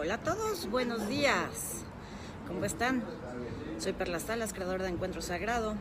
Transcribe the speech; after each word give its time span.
Hola 0.00 0.14
a 0.14 0.18
todos, 0.18 0.70
buenos 0.70 1.08
días. 1.08 1.82
¿Cómo 2.46 2.64
están? 2.64 3.02
Soy 3.80 3.94
Perla 3.94 4.20
Salas, 4.20 4.52
creador 4.52 4.80
de 4.80 4.90
Encuentro 4.90 5.20
Sagrado. 5.20 5.74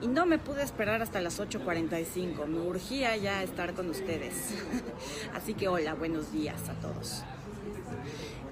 Y 0.00 0.06
no 0.06 0.24
me 0.24 0.38
pude 0.38 0.62
esperar 0.62 1.02
hasta 1.02 1.20
las 1.20 1.38
8.45. 1.38 2.46
Me 2.46 2.60
urgía 2.60 3.14
ya 3.18 3.42
estar 3.42 3.74
con 3.74 3.90
ustedes. 3.90 4.54
Así 5.34 5.52
que 5.52 5.68
hola, 5.68 5.92
buenos 5.92 6.32
días 6.32 6.66
a 6.70 6.80
todos. 6.80 7.24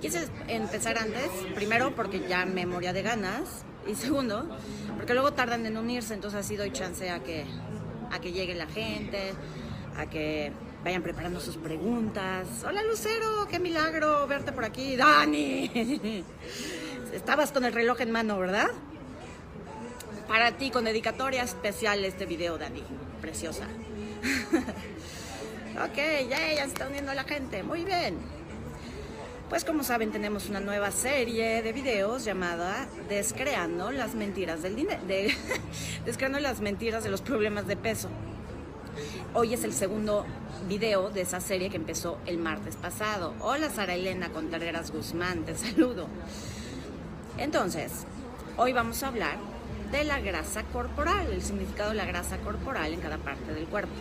Quise 0.03 0.29
empezar 0.49 0.99
antes, 0.99 1.31
primero 1.55 1.97
porque 1.97 2.29
ya 2.29 2.45
me 2.45 2.67
moría 2.67 2.93
de 2.93 3.01
ganas. 3.01 3.65
Y 3.89 3.95
segundo, 3.95 4.55
porque 4.97 5.15
luego 5.15 5.33
tardan 5.33 5.65
en 5.65 5.79
unirse, 5.79 6.13
entonces 6.13 6.41
así 6.41 6.57
doy 6.57 6.73
chance 6.73 7.09
a 7.09 7.21
que, 7.21 7.47
a 8.13 8.21
que 8.21 8.33
llegue 8.33 8.55
la 8.55 8.67
gente, 8.67 9.33
a 9.97 10.05
que 10.11 10.53
vayan 10.85 11.03
preparando 11.03 11.41
sus 11.41 11.57
preguntas. 11.57 12.47
Hola 12.67 12.83
Lucero, 12.83 13.47
qué 13.51 13.59
milagro 13.59 14.27
verte 14.27 14.53
por 14.53 14.65
aquí. 14.65 14.97
Dani, 14.97 15.71
estabas 17.13 17.53
con 17.53 17.65
el 17.65 17.73
reloj 17.73 18.01
en 18.01 18.11
mano, 18.11 18.39
¿verdad? 18.39 18.69
Para 20.29 20.53
ti, 20.53 20.71
con 20.71 20.85
dedicatoria 20.85 21.43
especial 21.43 22.05
este 22.05 22.25
video, 22.25 22.57
Dani. 22.57 22.83
Preciosa. 23.21 23.65
ok, 25.85 25.97
ya, 26.29 26.55
ya 26.55 26.65
se 26.65 26.73
está 26.73 26.87
uniendo 26.87 27.13
la 27.15 27.25
gente. 27.25 27.63
Muy 27.63 27.85
bien. 27.85 28.17
Pues 29.49 29.65
como 29.65 29.83
saben, 29.83 30.13
tenemos 30.13 30.49
una 30.49 30.61
nueva 30.61 30.93
serie 30.93 31.61
de 31.63 31.73
videos 31.73 32.25
llamada 32.25 32.87
Descreando 33.09 33.91
las 33.91 34.15
mentiras 34.15 34.63
del 34.63 34.77
dinero. 34.77 35.03
De, 35.09 35.35
Descreando 36.05 36.39
las 36.39 36.61
mentiras 36.61 37.03
de 37.03 37.11
los 37.11 37.21
problemas 37.21 37.67
de 37.67 37.77
peso. 37.77 38.09
Hoy 39.35 39.55
es 39.55 39.65
el 39.65 39.73
segundo 39.73 40.27
video 40.69 41.11
de 41.11 41.23
esa 41.23 41.41
serie 41.41 41.71
que 41.71 41.77
empezó 41.77 42.19
el 42.27 42.39
martes 42.39 42.77
pasado. 42.77 43.35
Hola 43.41 43.71
Sara 43.71 43.95
Elena 43.95 44.31
Contreras 44.31 44.91
Guzmán, 44.91 45.45
te 45.45 45.55
saludo. 45.55 46.07
Entonces, 47.39 48.05
hoy 48.57 48.73
vamos 48.73 49.03
a 49.03 49.09
hablar 49.09 49.39
de 49.93 50.05
la 50.05 50.21
grasa 50.21 50.63
corporal, 50.65 51.33
el 51.33 51.43
significado 51.43 51.91
de 51.91 51.97
la 51.97 52.05
grasa 52.05 52.39
corporal 52.39 52.93
en 52.93 53.01
cada 53.01 53.19
parte 53.19 53.55
del 53.55 53.67
cuerpo. 53.67 53.93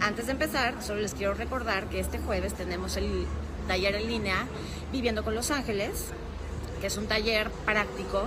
Antes 0.00 0.26
de 0.26 0.32
empezar, 0.32 0.82
solo 0.82 1.00
les 1.00 1.14
quiero 1.14 1.34
recordar 1.34 1.88
que 1.88 2.00
este 2.00 2.18
jueves 2.18 2.54
tenemos 2.54 2.96
el 2.96 3.26
taller 3.68 3.94
en 3.96 4.08
línea 4.08 4.46
Viviendo 4.92 5.22
con 5.22 5.34
los 5.34 5.50
Ángeles, 5.50 6.06
que 6.80 6.86
es 6.88 6.96
un 6.96 7.06
taller 7.06 7.50
práctico 7.64 8.24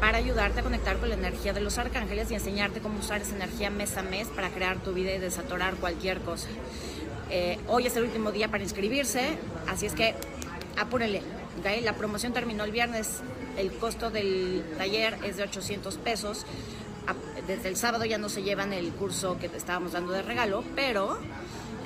para 0.00 0.18
ayudarte 0.18 0.60
a 0.60 0.62
conectar 0.62 0.98
con 0.98 1.08
la 1.08 1.14
energía 1.14 1.52
de 1.52 1.60
los 1.60 1.78
arcángeles 1.78 2.30
y 2.30 2.34
enseñarte 2.34 2.80
cómo 2.80 2.98
usar 2.98 3.22
esa 3.22 3.34
energía 3.34 3.70
mes 3.70 3.96
a 3.96 4.02
mes 4.02 4.28
para 4.28 4.50
crear 4.50 4.78
tu 4.78 4.92
vida 4.92 5.12
y 5.12 5.18
desatorar 5.18 5.74
cualquier 5.76 6.20
cosa. 6.20 6.48
Eh, 7.30 7.58
hoy 7.68 7.86
es 7.86 7.96
el 7.96 8.04
último 8.04 8.32
día 8.32 8.48
para 8.48 8.62
inscribirse, 8.62 9.38
así 9.66 9.86
es 9.86 9.94
que 9.94 10.14
apúrenle. 10.76 11.22
¿okay? 11.60 11.80
La 11.80 11.94
promoción 11.94 12.32
terminó 12.32 12.64
el 12.64 12.70
viernes, 12.70 13.20
el 13.56 13.72
costo 13.72 14.10
del 14.10 14.64
taller 14.78 15.18
es 15.24 15.36
de 15.36 15.44
800 15.44 15.96
pesos. 15.98 16.44
Desde 17.46 17.68
el 17.68 17.76
sábado 17.76 18.04
ya 18.04 18.16
no 18.16 18.28
se 18.28 18.42
llevan 18.42 18.72
el 18.72 18.90
curso 18.92 19.38
que 19.38 19.48
te 19.48 19.58
estábamos 19.58 19.92
dando 19.92 20.12
de 20.12 20.22
regalo, 20.22 20.64
pero 20.74 21.18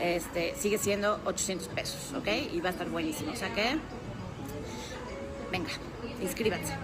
este, 0.00 0.55
sigue 0.56 0.78
siendo 0.78 1.20
800 1.25 1.69
pesos, 1.69 2.12
¿ok? 2.17 2.28
Y 2.53 2.61
va 2.61 2.69
a 2.69 2.72
estar 2.72 2.89
buenísimo. 2.89 3.33
O 3.33 3.37
sea 3.37 3.53
que, 3.53 3.77
venga, 5.50 5.70
inscríbanse. 6.22 6.75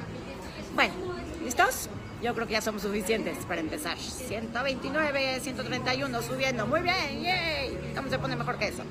Bueno, 0.75 1.14
¿listos? 1.45 1.89
Yo 2.23 2.35
creo 2.35 2.47
que 2.47 2.55
ya 2.55 2.63
somos 2.63 2.83
suficientes 2.83 3.37
para 3.45 3.61
empezar. 3.61 3.99
129, 3.99 5.41
131, 5.41 6.23
subiendo. 6.23 6.67
Muy 6.67 6.81
bien, 6.81 7.23
yay. 7.23 7.93
¿Cómo 7.95 8.09
se 8.09 8.19
pone 8.19 8.35
mejor 8.35 8.59
que 8.59 8.69
eso? 8.69 8.83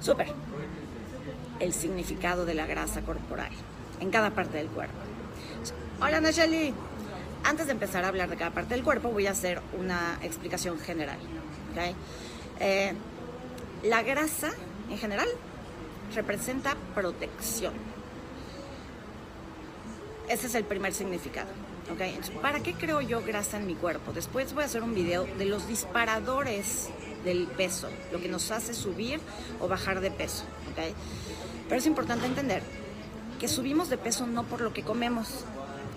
Súper. 0.00 0.28
El 1.60 1.74
significado 1.74 2.46
de 2.46 2.54
la 2.54 2.66
grasa 2.66 3.02
corporal 3.02 3.52
en 4.00 4.10
cada 4.10 4.30
parte 4.30 4.56
del 4.56 4.68
cuerpo. 4.68 4.94
Hola, 6.00 6.20
Nacheli. 6.20 6.72
Antes 7.44 7.66
de 7.66 7.72
empezar 7.72 8.04
a 8.04 8.08
hablar 8.08 8.30
de 8.30 8.36
cada 8.36 8.52
parte 8.52 8.74
del 8.74 8.82
cuerpo, 8.82 9.10
voy 9.10 9.26
a 9.26 9.32
hacer 9.32 9.60
una 9.78 10.18
explicación 10.22 10.78
general. 10.78 11.18
Eh, 12.60 12.94
la 13.82 14.02
grasa, 14.02 14.52
en 14.90 14.96
general, 14.96 15.28
representa 16.14 16.76
protección 16.94 17.91
ese 20.32 20.46
es 20.46 20.54
el 20.54 20.64
primer 20.64 20.94
significado. 20.94 21.50
¿okay? 21.92 22.18
¿Para 22.40 22.60
qué 22.60 22.72
creo 22.72 23.00
yo 23.00 23.22
grasa 23.22 23.58
en 23.58 23.66
mi 23.66 23.74
cuerpo? 23.74 24.12
Después 24.12 24.54
voy 24.54 24.62
a 24.62 24.66
hacer 24.66 24.82
un 24.82 24.94
video 24.94 25.26
de 25.38 25.44
los 25.44 25.68
disparadores 25.68 26.88
del 27.24 27.46
peso, 27.46 27.88
lo 28.10 28.20
que 28.20 28.28
nos 28.28 28.50
hace 28.50 28.72
subir 28.72 29.20
o 29.60 29.68
bajar 29.68 30.00
de 30.00 30.10
peso. 30.10 30.44
¿okay? 30.72 30.94
Pero 31.68 31.78
es 31.78 31.86
importante 31.86 32.26
entender 32.26 32.62
que 33.38 33.46
subimos 33.46 33.90
de 33.90 33.98
peso 33.98 34.26
no 34.26 34.44
por 34.44 34.62
lo 34.62 34.72
que 34.72 34.82
comemos, 34.82 35.44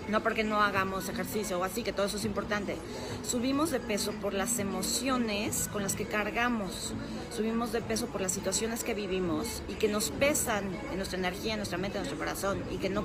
no 0.09 0.21
porque 0.21 0.43
no 0.43 0.61
hagamos 0.61 1.07
ejercicio 1.09 1.59
o 1.59 1.63
así, 1.63 1.81
que 1.83 1.93
todo 1.93 2.05
eso 2.05 2.17
es 2.17 2.25
importante. 2.25 2.75
Subimos 3.23 3.71
de 3.71 3.79
peso 3.79 4.11
por 4.13 4.33
las 4.33 4.59
emociones 4.59 5.69
con 5.71 5.81
las 5.81 5.95
que 5.95 6.05
cargamos, 6.05 6.93
subimos 7.35 7.71
de 7.71 7.81
peso 7.81 8.07
por 8.07 8.21
las 8.21 8.33
situaciones 8.33 8.83
que 8.83 8.93
vivimos 8.93 9.63
y 9.69 9.75
que 9.75 9.87
nos 9.87 10.11
pesan 10.11 10.77
en 10.91 10.97
nuestra 10.97 11.17
energía, 11.17 11.53
en 11.53 11.59
nuestra 11.59 11.77
mente, 11.77 11.97
en 11.97 12.03
nuestro 12.03 12.19
corazón 12.19 12.61
y 12.69 12.77
que 12.77 12.89
no 12.89 13.03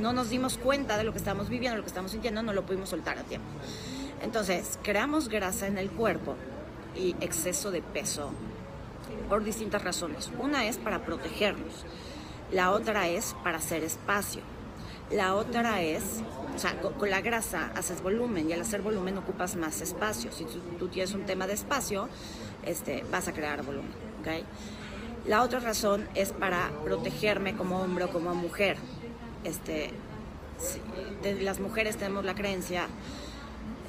no 0.00 0.12
nos 0.12 0.30
dimos 0.30 0.58
cuenta 0.58 0.96
de 0.96 1.04
lo 1.04 1.12
que 1.12 1.18
estamos 1.18 1.48
viviendo, 1.48 1.76
lo 1.76 1.82
que 1.82 1.88
estamos 1.88 2.10
sintiendo, 2.10 2.42
no 2.42 2.52
lo 2.52 2.66
pudimos 2.66 2.88
soltar 2.88 3.18
a 3.18 3.22
tiempo. 3.22 3.48
Entonces, 4.22 4.78
creamos 4.82 5.28
grasa 5.28 5.66
en 5.66 5.78
el 5.78 5.90
cuerpo 5.90 6.36
y 6.96 7.16
exceso 7.20 7.70
de 7.70 7.82
peso 7.82 8.30
por 9.28 9.44
distintas 9.44 9.82
razones. 9.82 10.30
Una 10.38 10.66
es 10.66 10.78
para 10.78 11.04
protegernos, 11.04 11.84
la 12.50 12.70
otra 12.70 13.08
es 13.08 13.34
para 13.42 13.58
hacer 13.58 13.82
espacio, 13.84 14.42
la 15.10 15.34
otra 15.34 15.82
es, 15.82 16.22
o 16.54 16.58
sea, 16.58 16.80
con, 16.80 17.10
la 17.10 17.20
grasa 17.20 17.70
haces 17.76 18.02
volumen 18.02 18.48
y 18.48 18.52
al 18.52 18.62
hacer 18.62 18.80
volumen 18.80 19.18
ocupas 19.18 19.56
más 19.56 19.80
espacio. 19.80 20.32
Si 20.32 20.44
tú, 20.78 20.88
tienes 20.88 21.12
un 21.12 21.26
tema 21.26 21.46
de 21.46 21.52
espacio, 21.52 22.08
este, 22.64 23.04
vas 23.10 23.28
a 23.28 23.32
crear 23.32 23.62
volumen. 23.62 23.92
¿okay? 24.20 24.44
La 25.26 25.42
otra 25.42 25.60
razón 25.60 26.08
es 26.14 26.32
para 26.32 26.70
protegerme 26.84 27.54
como 27.54 27.80
hombre 27.80 28.04
o 28.04 28.10
como 28.10 28.34
mujer 28.34 28.76
este, 29.44 29.90
las 31.40 31.60
mujeres 31.60 31.96
tenemos 31.96 32.24
la 32.24 32.34
creencia 32.34 32.88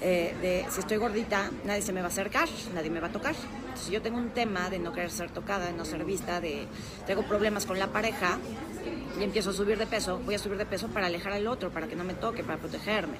eh, 0.02 0.36
de 0.42 0.66
si 0.70 0.82
estoy 0.82 0.98
gordita, 0.98 1.50
nadie 1.64 1.82
se 1.82 1.94
me 1.94 2.02
va 2.02 2.08
a 2.08 2.10
acercar, 2.10 2.50
nadie 2.74 2.90
me 2.90 3.00
va 3.00 3.08
a 3.08 3.12
tocar. 3.12 3.34
Si 3.76 3.92
yo 3.92 4.02
tengo 4.02 4.18
un 4.18 4.30
tema 4.30 4.70
de 4.70 4.80
no 4.80 4.92
querer 4.94 5.10
ser 5.10 5.32
tocada, 5.32 5.68
de 5.68 5.74
no 5.74 5.86
ser 5.86 6.04
vista, 6.04 6.42
de 6.42 6.68
tengo 7.08 7.24
problemas 7.24 7.66
con 7.66 7.80
la 7.80 7.88
pareja 7.88 8.38
y 9.20 9.24
empiezo 9.24 9.52
a 9.52 9.54
subir 9.54 9.78
de 9.78 9.88
peso, 9.88 10.20
voy 10.20 10.36
a 10.36 10.40
subir 10.40 10.58
de 10.58 10.66
peso 10.66 10.90
para 10.90 11.08
alejar 11.08 11.34
al 11.34 11.48
otro, 11.48 11.72
para 11.72 11.88
que 11.88 11.96
no 11.96 12.04
me 12.04 12.14
toque, 12.14 12.44
para 12.44 12.58
protegerme. 12.58 13.18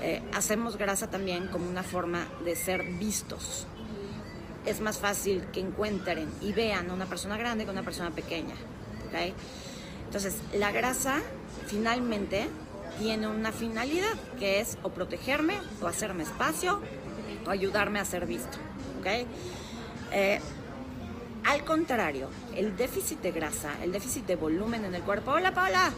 Eh, 0.00 0.22
hacemos 0.34 0.76
grasa 0.76 1.10
también 1.10 1.48
como 1.48 1.68
una 1.68 1.82
forma 1.82 2.26
de 2.44 2.54
ser 2.54 2.84
vistos. 2.84 3.66
Es 4.66 4.80
más 4.80 4.98
fácil 4.98 5.46
que 5.50 5.60
encuentren 5.60 6.28
y 6.42 6.52
vean 6.52 6.90
a 6.90 6.94
una 6.94 7.06
persona 7.06 7.38
grande 7.38 7.64
que 7.64 7.70
a 7.70 7.72
una 7.72 7.82
persona 7.82 8.10
pequeña. 8.10 8.54
Entonces, 10.08 10.36
la 10.54 10.72
grasa 10.72 11.20
finalmente 11.66 12.48
tiene 12.98 13.28
una 13.28 13.52
finalidad 13.52 14.14
que 14.38 14.58
es 14.58 14.78
o 14.82 14.88
protegerme 14.88 15.60
o 15.82 15.86
hacerme 15.86 16.22
espacio 16.22 16.80
o 17.46 17.50
ayudarme 17.50 18.00
a 18.00 18.06
ser 18.06 18.24
visto. 18.24 18.56
¿okay? 19.00 19.26
Eh, 20.10 20.40
al 21.44 21.62
contrario, 21.64 22.30
el 22.56 22.74
déficit 22.74 23.20
de 23.20 23.32
grasa, 23.32 23.70
el 23.82 23.92
déficit 23.92 24.24
de 24.24 24.36
volumen 24.36 24.86
en 24.86 24.94
el 24.94 25.02
cuerpo, 25.02 25.32
hola 25.32 25.52
Paula, 25.52 25.92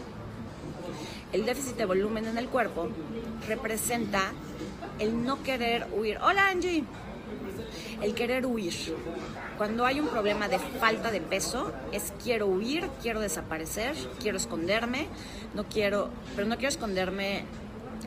el 1.31 1.45
déficit 1.45 1.77
de 1.77 1.85
volumen 1.85 2.25
en 2.25 2.37
el 2.37 2.49
cuerpo 2.49 2.89
representa 3.47 4.33
el 4.99 5.23
no 5.23 5.41
querer 5.41 5.87
huir. 5.93 6.17
Hola 6.17 6.49
Angie, 6.49 6.83
el 8.01 8.13
querer 8.13 8.45
huir. 8.45 8.73
Cuando 9.57 9.85
hay 9.85 9.99
un 9.99 10.07
problema 10.07 10.47
de 10.47 10.59
falta 10.59 11.11
de 11.11 11.21
peso, 11.21 11.71
es 11.91 12.13
quiero 12.23 12.47
huir, 12.47 12.89
quiero 13.01 13.19
desaparecer, 13.21 13.95
quiero 14.19 14.37
esconderme, 14.37 15.07
no 15.53 15.65
quiero, 15.65 16.09
pero 16.35 16.47
no 16.47 16.55
quiero 16.55 16.69
esconderme 16.69 17.45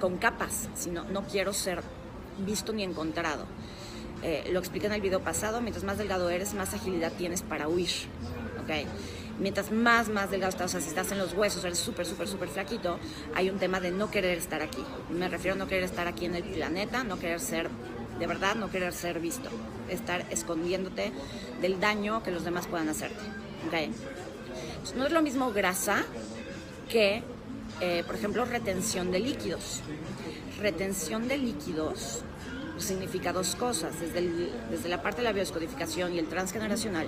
con 0.00 0.18
capas, 0.18 0.68
sino 0.74 1.04
no 1.04 1.22
quiero 1.22 1.52
ser 1.52 1.82
visto 2.44 2.72
ni 2.72 2.82
encontrado. 2.82 3.46
Eh, 4.22 4.48
lo 4.52 4.58
expliqué 4.58 4.86
en 4.86 4.94
el 4.94 5.00
video 5.00 5.20
pasado, 5.20 5.60
mientras 5.60 5.84
más 5.84 5.98
delgado 5.98 6.28
eres, 6.30 6.54
más 6.54 6.74
agilidad 6.74 7.12
tienes 7.12 7.42
para 7.42 7.68
huir. 7.68 7.90
¿okay? 8.62 8.86
Mientras 9.38 9.70
más, 9.70 10.08
más 10.08 10.30
delgado 10.30 10.50
estás, 10.50 10.66
o 10.66 10.72
sea, 10.72 10.80
si 10.80 10.88
estás 10.88 11.12
en 11.12 11.18
los 11.18 11.34
huesos, 11.34 11.64
eres 11.64 11.78
súper, 11.78 12.06
súper, 12.06 12.26
súper 12.26 12.48
flaquito, 12.48 12.98
hay 13.34 13.50
un 13.50 13.58
tema 13.58 13.80
de 13.80 13.90
no 13.90 14.10
querer 14.10 14.38
estar 14.38 14.62
aquí. 14.62 14.82
Me 15.10 15.28
refiero 15.28 15.54
a 15.54 15.58
no 15.58 15.68
querer 15.68 15.84
estar 15.84 16.08
aquí 16.08 16.24
en 16.24 16.34
el 16.34 16.44
planeta, 16.44 17.04
no 17.04 17.18
querer 17.18 17.40
ser 17.40 17.68
de 18.18 18.26
verdad 18.26 18.54
no 18.54 18.70
querer 18.70 18.92
ser 18.92 19.20
visto, 19.20 19.50
estar 19.94 20.26
escondiéndote 20.30 21.12
del 21.60 21.80
daño 21.80 22.22
que 22.22 22.30
los 22.30 22.44
demás 22.44 22.66
puedan 22.66 22.88
hacerte. 22.88 23.22
¿okay? 23.66 23.90
no 24.96 25.06
es 25.06 25.12
lo 25.12 25.22
mismo 25.22 25.50
grasa 25.52 26.04
que, 26.88 27.22
eh, 27.80 28.04
por 28.06 28.14
ejemplo, 28.14 28.44
retención 28.44 29.10
de 29.10 29.20
líquidos. 29.20 29.80
Retención 30.60 31.26
de 31.28 31.38
líquidos 31.38 32.22
significa 32.78 33.32
dos 33.32 33.54
cosas. 33.56 33.98
Desde, 34.00 34.50
desde 34.70 34.88
la 34.88 35.02
parte 35.02 35.18
de 35.18 35.24
la 35.24 35.32
bioscodificación 35.32 36.14
y 36.14 36.18
el 36.18 36.28
transgeneracional, 36.28 37.06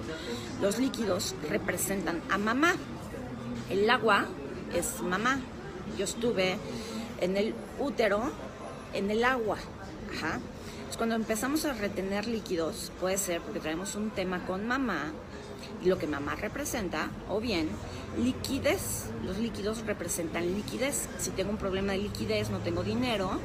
los 0.61 0.79
líquidos 0.79 1.35
representan 1.49 2.23
a 2.31 2.39
mamá. 2.39 2.75
El 3.71 3.89
agua 3.91 4.27
es 4.75 5.01
mamá. 5.03 5.39
Yo 5.99 6.05
estuve 6.05 6.57
en 7.21 7.37
el 7.37 7.55
útero, 7.79 8.31
en 8.95 9.11
el 9.11 9.25
agua. 9.25 9.59
Ajá. 10.15 10.41
Cuando 10.95 11.17
empezamos 11.17 11.65
a 11.65 11.73
retener 11.73 12.27
líquidos, 12.27 12.93
puede 13.01 13.19
ser 13.19 13.41
porque 13.41 13.61
traemos 13.61 13.97
un 13.97 14.11
tema 14.11 14.47
con 14.47 14.67
mamá 14.67 15.13
y 15.85 15.89
lo 15.89 15.99
que 15.99 16.07
mamá 16.07 16.37
representa, 16.37 17.11
o 17.29 17.41
bien 17.41 17.69
liquidez. 18.23 19.07
Los 19.25 19.39
líquidos 19.39 19.85
representan 19.85 20.47
liquidez. 20.55 21.09
Si 21.19 21.31
tengo 21.31 21.51
un 21.51 21.59
problema 21.59 21.93
de 21.93 21.99
liquidez, 21.99 22.51
no 22.51 22.59
tengo 22.61 22.83
dinero, 22.83 23.41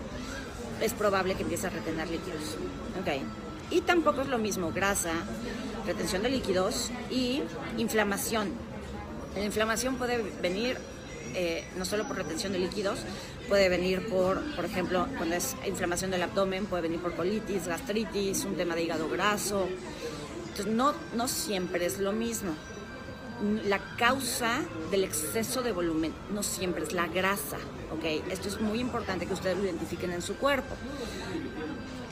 es 0.82 0.94
probable 0.94 1.36
que 1.36 1.44
empiece 1.44 1.68
a 1.68 1.72
retener 1.72 2.10
líquidos. 2.10 2.58
Okay. 3.02 3.24
Y 3.70 3.82
tampoco 3.82 4.22
es 4.22 4.28
lo 4.28 4.38
mismo 4.38 4.72
grasa, 4.72 5.14
retención 5.86 6.24
de 6.24 6.30
líquidos 6.30 6.92
y 7.10 7.42
inflamación. 7.78 8.52
La 9.36 9.44
inflamación 9.44 9.96
puede 9.96 10.22
venir 10.42 10.78
eh, 11.34 11.66
no 11.78 11.86
solo 11.86 12.06
por 12.08 12.18
retención 12.18 12.52
de 12.52 12.60
líquidos, 12.60 13.00
puede 13.52 13.68
venir 13.68 14.08
por, 14.08 14.42
por 14.56 14.64
ejemplo, 14.64 15.06
cuando 15.18 15.36
es 15.36 15.58
inflamación 15.68 16.10
del 16.10 16.22
abdomen, 16.22 16.68
puede 16.68 16.84
venir 16.84 17.02
por 17.02 17.14
colitis, 17.18 17.68
gastritis, 17.68 18.46
un 18.46 18.56
tema 18.56 18.76
de 18.76 18.84
hígado 18.84 19.10
graso. 19.10 19.68
Entonces, 20.48 20.68
no, 20.68 20.94
no 21.18 21.28
siempre 21.28 21.86
es 21.86 22.00
lo 22.00 22.14
mismo. 22.14 22.54
La 23.66 23.80
causa 23.98 24.62
del 24.90 25.04
exceso 25.04 25.64
de 25.64 25.74
volumen 25.74 26.14
no 26.34 26.44
siempre 26.44 26.84
es 26.84 26.94
la 26.94 27.08
grasa, 27.08 27.58
¿ok? 27.92 28.32
Esto 28.32 28.48
es 28.48 28.62
muy 28.62 28.80
importante 28.80 29.26
que 29.26 29.34
ustedes 29.34 29.58
lo 29.58 29.66
identifiquen 29.66 30.14
en 30.14 30.22
su 30.22 30.38
cuerpo. 30.38 30.74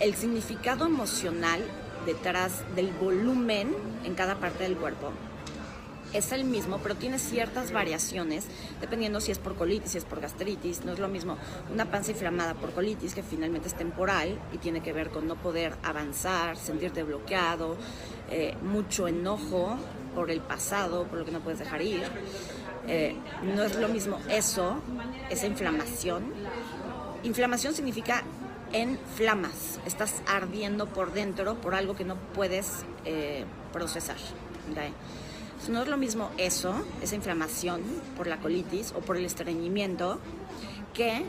El 0.01 0.15
significado 0.15 0.87
emocional 0.87 1.61
detrás 2.05 2.63
del 2.75 2.91
volumen 2.91 3.73
en 4.03 4.13
cada 4.13 4.35
parte 4.41 4.65
del 4.65 4.75
cuerpo 4.75 5.13
es 6.13 6.31
el 6.31 6.43
mismo, 6.43 6.79
pero 6.81 6.95
tiene 6.95 7.19
ciertas 7.19 7.71
variaciones 7.71 8.45
dependiendo 8.81 9.21
si 9.21 9.31
es 9.31 9.39
por 9.39 9.55
colitis, 9.55 9.91
si 9.91 9.97
es 9.97 10.05
por 10.05 10.19
gastritis. 10.19 10.83
No 10.85 10.93
es 10.93 10.99
lo 10.99 11.07
mismo 11.07 11.37
una 11.71 11.85
panza 11.85 12.11
inflamada 12.11 12.53
por 12.53 12.71
colitis, 12.71 13.13
que 13.13 13.23
finalmente 13.23 13.67
es 13.67 13.75
temporal 13.75 14.39
y 14.53 14.57
tiene 14.57 14.81
que 14.81 14.93
ver 14.93 15.09
con 15.09 15.27
no 15.27 15.35
poder 15.35 15.75
avanzar, 15.83 16.57
sentirte 16.57 17.03
bloqueado, 17.03 17.77
eh, 18.29 18.55
mucho 18.61 19.07
enojo 19.07 19.77
por 20.15 20.31
el 20.31 20.41
pasado, 20.41 21.05
por 21.05 21.19
lo 21.19 21.25
que 21.25 21.31
no 21.31 21.41
puedes 21.41 21.59
dejar 21.59 21.81
ir. 21.81 22.03
Eh, 22.87 23.15
no 23.43 23.63
es 23.63 23.75
lo 23.75 23.87
mismo 23.87 24.19
eso, 24.29 24.81
esa 25.29 25.45
inflamación. 25.45 26.33
Inflamación 27.23 27.73
significa 27.73 28.23
en 28.71 28.99
flamas, 29.15 29.79
estás 29.85 30.21
ardiendo 30.27 30.87
por 30.87 31.11
dentro 31.13 31.55
por 31.55 31.75
algo 31.75 31.95
que 31.95 32.05
no 32.05 32.15
puedes 32.33 32.85
eh, 33.05 33.45
procesar. 33.73 34.17
No 35.67 35.83
es 35.83 35.87
lo 35.87 35.97
mismo 35.97 36.31
eso, 36.37 36.73
esa 37.01 37.15
inflamación 37.15 37.81
por 38.17 38.27
la 38.27 38.37
colitis 38.39 38.93
o 38.95 39.01
por 39.01 39.17
el 39.17 39.25
estreñimiento, 39.25 40.19
que 40.93 41.23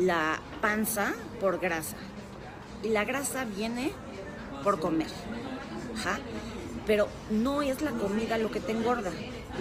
la 0.00 0.40
panza 0.60 1.12
por 1.40 1.58
grasa. 1.58 1.96
Y 2.82 2.88
la 2.88 3.04
grasa 3.04 3.44
viene 3.44 3.92
por 4.62 4.80
comer. 4.80 5.08
Pero 6.86 7.08
no 7.30 7.62
es 7.62 7.82
la 7.82 7.90
comida 7.92 8.38
lo 8.38 8.50
que 8.50 8.60
te 8.60 8.72
engorda. 8.72 9.10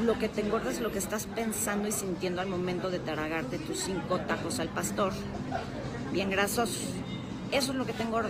Lo 0.05 0.17
que 0.17 0.29
te 0.29 0.41
engorda 0.41 0.71
es 0.71 0.79
lo 0.79 0.91
que 0.91 0.99
estás 0.99 1.25
pensando 1.25 1.87
y 1.87 1.91
sintiendo 1.91 2.41
al 2.41 2.47
momento 2.47 2.89
de 2.89 2.99
tragarte 2.99 3.59
tus 3.59 3.79
cinco 3.79 4.21
tacos 4.21 4.59
al 4.59 4.69
pastor, 4.69 5.11
bien 6.13 6.29
grasosos. 6.29 6.85
Eso 7.51 7.71
es 7.73 7.77
lo 7.77 7.85
que 7.85 7.93
te 7.93 8.03
engorda. 8.03 8.29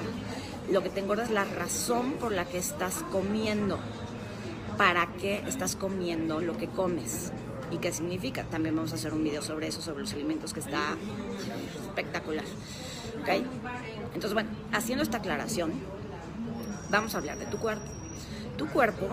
Lo 0.71 0.81
que 0.81 0.89
te 0.89 1.01
engorda 1.01 1.23
es 1.23 1.29
la 1.29 1.45
razón 1.45 2.13
por 2.13 2.31
la 2.31 2.45
que 2.45 2.57
estás 2.57 3.03
comiendo. 3.11 3.77
¿Para 4.81 5.05
qué 5.05 5.43
estás 5.47 5.75
comiendo 5.75 6.41
lo 6.41 6.57
que 6.57 6.67
comes? 6.67 7.31
¿Y 7.69 7.77
qué 7.77 7.93
significa? 7.93 8.45
También 8.45 8.75
vamos 8.75 8.91
a 8.93 8.95
hacer 8.95 9.13
un 9.13 9.23
video 9.23 9.43
sobre 9.43 9.67
eso, 9.67 9.79
sobre 9.79 10.01
los 10.01 10.11
alimentos, 10.13 10.53
que 10.53 10.59
está 10.59 10.97
espectacular. 11.83 12.45
¿Ok? 13.21 13.45
Entonces, 14.15 14.33
bueno, 14.33 14.49
haciendo 14.71 15.03
esta 15.03 15.19
aclaración, 15.19 15.71
vamos 16.89 17.13
a 17.13 17.19
hablar 17.19 17.37
de 17.37 17.45
tu 17.45 17.59
cuerpo. 17.59 17.85
Tu 18.57 18.65
cuerpo 18.69 19.05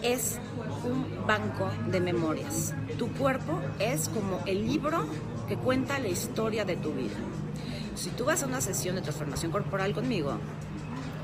es 0.00 0.38
un 0.84 1.26
banco 1.26 1.68
de 1.90 2.00
memorias. 2.00 2.72
Tu 2.96 3.08
cuerpo 3.14 3.60
es 3.80 4.10
como 4.10 4.38
el 4.46 4.64
libro 4.64 5.08
que 5.48 5.56
cuenta 5.56 5.98
la 5.98 6.06
historia 6.06 6.64
de 6.64 6.76
tu 6.76 6.92
vida. 6.92 7.16
Si 7.96 8.10
tú 8.10 8.26
vas 8.26 8.44
a 8.44 8.46
una 8.46 8.60
sesión 8.60 8.94
de 8.94 9.02
transformación 9.02 9.50
corporal 9.50 9.92
conmigo, 9.92 10.38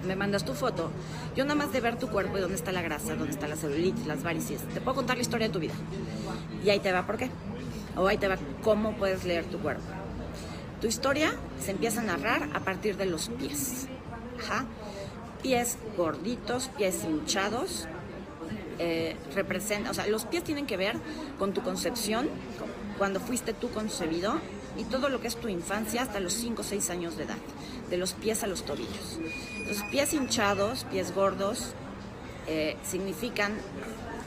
me 0.07 0.17
mandas 0.17 0.45
tu 0.45 0.55
foto, 0.55 0.91
yo 1.35 1.45
nada 1.45 1.57
más 1.57 1.73
de 1.73 1.81
ver 1.81 1.99
tu 1.99 2.09
cuerpo 2.09 2.39
y 2.39 2.41
dónde 2.41 2.57
está 2.57 2.73
la 2.73 2.83
grasa, 2.83 3.15
dónde 3.15 3.33
está 3.33 3.49
la 3.49 3.57
celulitis, 3.57 4.07
las 4.07 4.23
varices, 4.23 4.63
te 4.73 4.81
puedo 4.81 4.97
contar 4.97 5.17
la 5.17 5.23
historia 5.23 5.49
de 5.49 5.53
tu 5.53 5.59
vida. 5.59 5.75
Y 6.65 6.71
ahí 6.71 6.81
te 6.81 6.93
va 6.93 7.07
por 7.07 7.17
qué. 7.17 7.31
O 7.97 8.07
ahí 8.07 8.19
te 8.19 8.29
va 8.29 8.37
cómo 8.63 8.97
puedes 8.97 9.25
leer 9.25 9.45
tu 9.45 9.59
cuerpo. 9.59 9.85
Tu 10.81 10.87
historia 10.87 11.35
se 11.61 11.71
empieza 11.71 12.01
a 12.01 12.05
narrar 12.05 12.51
a 12.55 12.61
partir 12.61 12.97
de 12.97 13.07
los 13.07 13.29
pies. 13.31 13.89
Pies 15.43 15.79
gorditos, 15.97 16.69
pies 16.77 17.05
hinchados. 17.05 17.87
Eh, 18.79 19.17
representa, 19.35 19.91
o 19.91 19.95
sea, 19.95 20.07
los 20.07 20.27
pies 20.27 20.45
tienen 20.45 20.67
que 20.67 20.77
ver 20.77 20.97
con 21.39 21.55
tu 21.55 21.63
concepción, 21.63 22.29
cuando 22.99 23.21
fuiste 23.21 23.55
tú 23.55 23.71
concebido 23.71 24.35
y 24.77 24.85
todo 24.85 25.09
lo 25.09 25.21
que 25.21 25.29
es 25.29 25.37
tu 25.37 25.49
infancia 25.49 26.03
hasta 26.03 26.21
los 26.21 26.35
5 26.35 26.61
o 26.61 26.65
6 26.65 26.91
años 26.91 27.17
de 27.17 27.25
edad, 27.25 27.39
de 27.89 27.97
los 27.97 28.13
pies 28.13 28.43
a 28.43 28.47
los 28.47 28.65
tobillos. 28.65 29.19
Los 29.69 29.83
pies 29.91 30.15
hinchados, 30.15 30.85
pies 30.85 31.15
gordos, 31.15 31.75
eh, 32.47 32.77
significan 32.85 33.55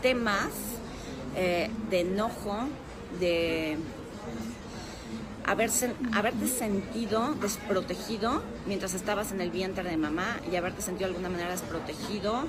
temas 0.02 0.50
eh, 1.36 1.70
de 1.90 2.02
enojo, 2.02 2.58
de 3.20 3.78
haberse, 5.46 5.94
haberte 6.14 6.48
sentido 6.48 7.34
desprotegido 7.36 8.44
mientras 8.66 8.94
estabas 8.94 9.32
en 9.32 9.40
el 9.40 9.50
vientre 9.50 9.90
de 9.90 9.96
mamá 9.96 10.38
y 10.52 10.58
haberte 10.58 10.82
sentido 10.82 11.08
de 11.08 11.16
alguna 11.16 11.30
manera 11.30 11.52
desprotegido 11.52 12.44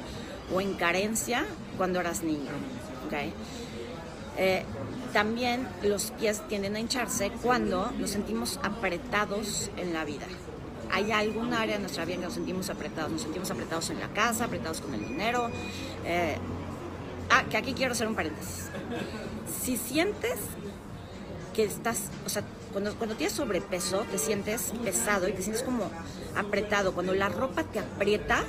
o 0.53 0.61
en 0.61 0.75
carencia 0.75 1.47
cuando 1.77 2.01
eras 2.01 2.23
niño. 2.25 2.51
Eh, 4.37 4.65
también 5.13 5.69
los 5.83 6.11
pies 6.13 6.47
tienden 6.49 6.75
a 6.75 6.81
hincharse 6.81 7.31
cuando 7.43 7.91
nos 7.99 8.11
sentimos 8.11 8.59
apretados 8.63 9.71
en 9.77 9.93
la 9.93 10.05
vida. 10.05 10.27
Hay 10.93 11.13
algún 11.13 11.55
área 11.55 11.77
de 11.77 11.81
nuestra 11.81 12.05
vida 12.05 12.17
que 12.17 12.25
nos 12.25 12.35
sentimos 12.35 12.71
apretados. 12.71 13.11
Nos 13.11 13.23
sentimos 13.23 13.51
apretados 13.51 13.91
en 13.91 14.01
la 14.01 14.09
casa, 14.09 14.45
apretados 14.45 14.81
con 14.81 14.95
el 14.95 15.07
dinero. 15.07 15.51
Eh, 16.05 16.37
ah, 17.31 17.45
que 17.49 17.57
aquí 17.57 17.75
quiero 17.75 17.93
hacer 17.93 18.09
un 18.09 18.15
paréntesis. 18.15 18.71
Si 19.63 19.77
sientes 19.77 20.39
que 21.55 21.65
estás, 21.65 22.05
o 22.27 22.29
sea, 22.29 22.43
cuando, 22.73 23.15
tienes 23.17 23.33
sobrepeso, 23.33 24.05
te 24.11 24.19
sientes 24.19 24.73
pesado 24.85 25.29
y 25.29 25.33
te 25.33 25.43
sientes 25.43 25.63
como 25.63 25.91
apretado. 26.37 26.93
Cuando 26.93 27.15
la 27.15 27.29
ropa 27.29 27.65
te 27.65 27.81
aprieta, 27.81 28.45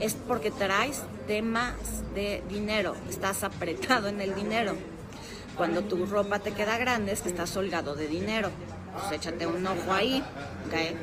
es 0.00 0.14
porque 0.14 0.50
traes 0.50 1.02
temas 1.26 1.74
de 2.14 2.42
dinero. 2.48 2.94
Estás 3.08 3.44
apretado 3.44 4.08
en 4.08 4.20
el 4.20 4.34
dinero. 4.34 4.74
Cuando 5.56 5.82
tu 5.82 6.06
ropa 6.06 6.38
te 6.38 6.52
queda 6.52 6.78
grande 6.78 7.12
es 7.12 7.20
que 7.20 7.28
estás 7.28 7.54
holgado 7.56 7.94
de 7.94 8.08
dinero. 8.08 8.50
Pues 8.94 9.12
échate 9.12 9.46
un 9.46 9.66
ojo 9.66 9.92
ahí. 9.92 10.24
¿okay? 10.66 10.96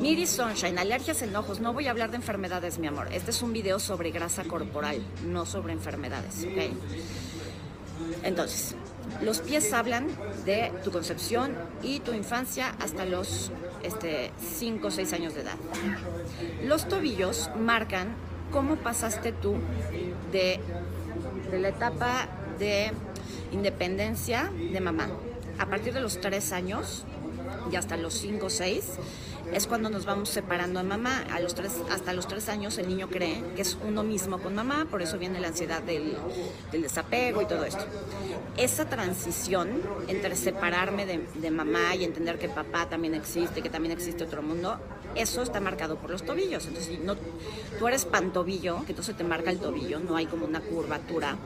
Miri 0.00 0.26
Sunshine, 0.26 0.78
alergias, 0.78 1.20
enojos. 1.20 1.60
No 1.60 1.74
voy 1.74 1.86
a 1.86 1.90
hablar 1.90 2.10
de 2.10 2.16
enfermedades, 2.16 2.78
mi 2.78 2.86
amor. 2.86 3.08
Este 3.12 3.32
es 3.32 3.42
un 3.42 3.52
video 3.52 3.78
sobre 3.78 4.10
grasa 4.10 4.44
corporal, 4.44 5.02
no 5.26 5.44
sobre 5.44 5.74
enfermedades. 5.74 6.46
¿okay? 6.50 6.72
Entonces, 8.22 8.74
los 9.20 9.40
pies 9.40 9.74
hablan 9.74 10.08
de 10.46 10.72
tu 10.82 10.90
concepción 10.90 11.54
y 11.82 12.00
tu 12.00 12.14
infancia 12.14 12.74
hasta 12.80 13.04
los 13.04 13.52
5 13.82 13.82
este, 13.82 14.86
o 14.86 14.90
6 14.90 15.12
años 15.12 15.34
de 15.34 15.42
edad. 15.42 15.56
Los 16.64 16.88
tobillos 16.88 17.50
marcan 17.58 18.14
cómo 18.50 18.76
pasaste 18.76 19.32
tú 19.32 19.56
de, 20.32 20.60
de 21.50 21.58
la 21.58 21.68
etapa 21.68 22.26
de 22.58 22.92
independencia 23.52 24.50
de 24.72 24.80
mamá. 24.80 25.08
A 25.58 25.66
partir 25.66 25.92
de 25.92 26.00
los 26.00 26.22
tres 26.22 26.52
años 26.52 27.04
y 27.70 27.76
hasta 27.76 27.96
los 27.96 28.14
cinco 28.14 28.46
o 28.46 28.50
seis, 28.50 28.84
es 29.52 29.66
cuando 29.66 29.90
nos 29.90 30.04
vamos 30.04 30.28
separando 30.28 30.80
de 30.80 30.86
mamá. 30.86 31.24
A 31.32 31.40
los 31.40 31.54
tres, 31.54 31.72
hasta 31.90 32.12
los 32.12 32.26
tres 32.26 32.48
años 32.48 32.78
el 32.78 32.88
niño 32.88 33.08
cree 33.08 33.42
que 33.56 33.62
es 33.62 33.76
uno 33.86 34.02
mismo 34.02 34.38
con 34.38 34.54
mamá, 34.54 34.86
por 34.90 35.02
eso 35.02 35.18
viene 35.18 35.40
la 35.40 35.48
ansiedad 35.48 35.82
del, 35.82 36.16
desapego 36.72 37.42
y 37.42 37.46
todo 37.46 37.64
esto. 37.64 37.84
Esa 38.56 38.88
transición 38.88 39.82
entre 40.08 40.36
separarme 40.36 41.06
de, 41.06 41.50
mamá 41.50 41.94
y 41.96 42.04
entender 42.04 42.38
que 42.38 42.48
papá 42.48 42.88
también 42.88 43.14
existe, 43.14 43.62
que 43.62 43.70
también 43.70 43.92
existe 43.92 44.24
otro 44.24 44.42
mundo, 44.42 44.78
eso 45.14 45.42
está 45.42 45.60
marcado 45.60 45.96
por 45.96 46.10
los 46.10 46.24
tobillos. 46.24 46.66
Entonces, 46.66 47.00
no, 47.00 47.16
tú 47.78 47.88
eres 47.88 48.04
pantobillo, 48.04 48.84
que 48.84 48.92
entonces 48.92 49.16
te 49.16 49.24
marca 49.24 49.50
el 49.50 49.58
tobillo, 49.58 49.98
no 49.98 50.16
hay 50.16 50.26
como 50.26 50.46
una 50.46 50.60
curvatura 50.60 51.36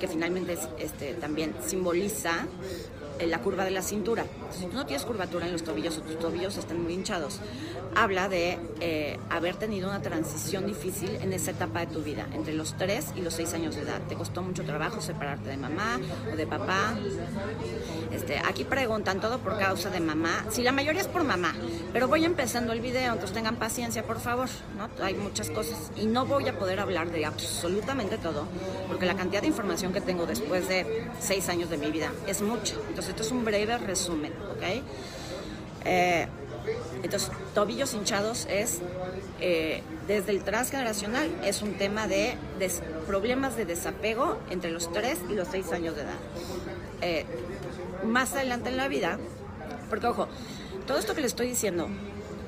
que 0.00 0.08
finalmente 0.08 0.58
este, 0.78 1.14
también 1.14 1.54
simboliza 1.64 2.46
la 3.26 3.40
curva 3.40 3.64
de 3.64 3.70
la 3.70 3.82
cintura. 3.82 4.24
Si 4.50 4.66
tú 4.66 4.74
no 4.74 4.86
tienes 4.86 5.04
curvatura 5.04 5.46
en 5.46 5.52
los 5.52 5.62
tobillos 5.62 5.98
o 5.98 6.02
tus 6.02 6.18
tobillos 6.18 6.56
están 6.56 6.82
muy 6.82 6.94
hinchados, 6.94 7.40
habla 7.94 8.28
de 8.28 8.58
eh, 8.80 9.18
haber 9.30 9.56
tenido 9.56 9.88
una 9.88 10.00
transición 10.00 10.66
difícil 10.66 11.16
en 11.16 11.32
esa 11.32 11.50
etapa 11.50 11.80
de 11.80 11.86
tu 11.86 12.02
vida, 12.02 12.26
entre 12.32 12.54
los 12.54 12.76
3 12.76 13.12
y 13.16 13.20
los 13.20 13.34
6 13.34 13.54
años 13.54 13.76
de 13.76 13.82
edad. 13.82 14.00
¿Te 14.08 14.14
costó 14.14 14.42
mucho 14.42 14.64
trabajo 14.64 15.00
separarte 15.00 15.50
de 15.50 15.56
mamá 15.56 16.00
o 16.32 16.36
de 16.36 16.46
papá? 16.46 16.94
Este, 18.10 18.38
aquí 18.38 18.64
preguntan 18.64 19.20
todo 19.20 19.38
por 19.38 19.58
causa 19.58 19.90
de 19.90 20.00
mamá. 20.00 20.44
Sí, 20.50 20.62
la 20.62 20.72
mayoría 20.72 21.00
es 21.00 21.08
por 21.08 21.24
mamá, 21.24 21.54
pero 21.92 22.08
voy 22.08 22.24
empezando 22.24 22.72
el 22.72 22.80
video, 22.80 23.12
entonces 23.12 23.32
tengan 23.32 23.56
paciencia, 23.56 24.02
por 24.04 24.20
favor. 24.20 24.48
¿no? 24.76 24.88
Hay 25.04 25.14
muchas 25.14 25.50
cosas 25.50 25.90
y 25.96 26.06
no 26.06 26.26
voy 26.26 26.48
a 26.48 26.58
poder 26.58 26.80
hablar 26.80 27.10
de 27.10 27.24
absolutamente 27.24 28.18
todo, 28.18 28.46
porque 28.88 29.06
la 29.06 29.14
cantidad 29.14 29.42
de 29.42 29.48
información 29.48 29.92
que 29.92 30.00
tengo 30.00 30.26
después 30.26 30.68
de 30.68 31.08
6 31.20 31.48
años 31.48 31.70
de 31.70 31.78
mi 31.78 31.90
vida 31.90 32.10
es 32.26 32.42
mucha. 32.42 32.74
Entonces, 32.88 33.10
esto 33.10 33.22
es 33.22 33.30
un 33.30 33.44
breve 33.44 33.78
resumen, 33.78 34.32
¿ok? 34.50 34.82
Eh, 35.84 36.28
entonces, 37.02 37.30
tobillos 37.54 37.94
hinchados 37.94 38.46
es, 38.48 38.80
eh, 39.40 39.82
desde 40.06 40.32
el 40.32 40.42
transgeneracional, 40.44 41.30
es 41.44 41.62
un 41.62 41.74
tema 41.74 42.06
de, 42.06 42.36
problemas 43.06 43.56
de 43.56 43.64
desapego 43.64 44.38
entre 44.50 44.70
los 44.70 44.92
3 44.92 45.18
y 45.30 45.34
los 45.34 45.48
6 45.48 45.72
años 45.72 45.96
de 45.96 46.02
edad. 46.02 46.14
Eh, 47.00 47.26
más 48.04 48.32
adelante 48.34 48.68
en 48.68 48.76
la 48.76 48.88
vida, 48.88 49.18
porque 49.90 50.06
ojo, 50.06 50.28
todo 50.86 50.98
esto 50.98 51.14
que 51.14 51.20
le 51.20 51.26
estoy 51.26 51.48
diciendo, 51.48 51.88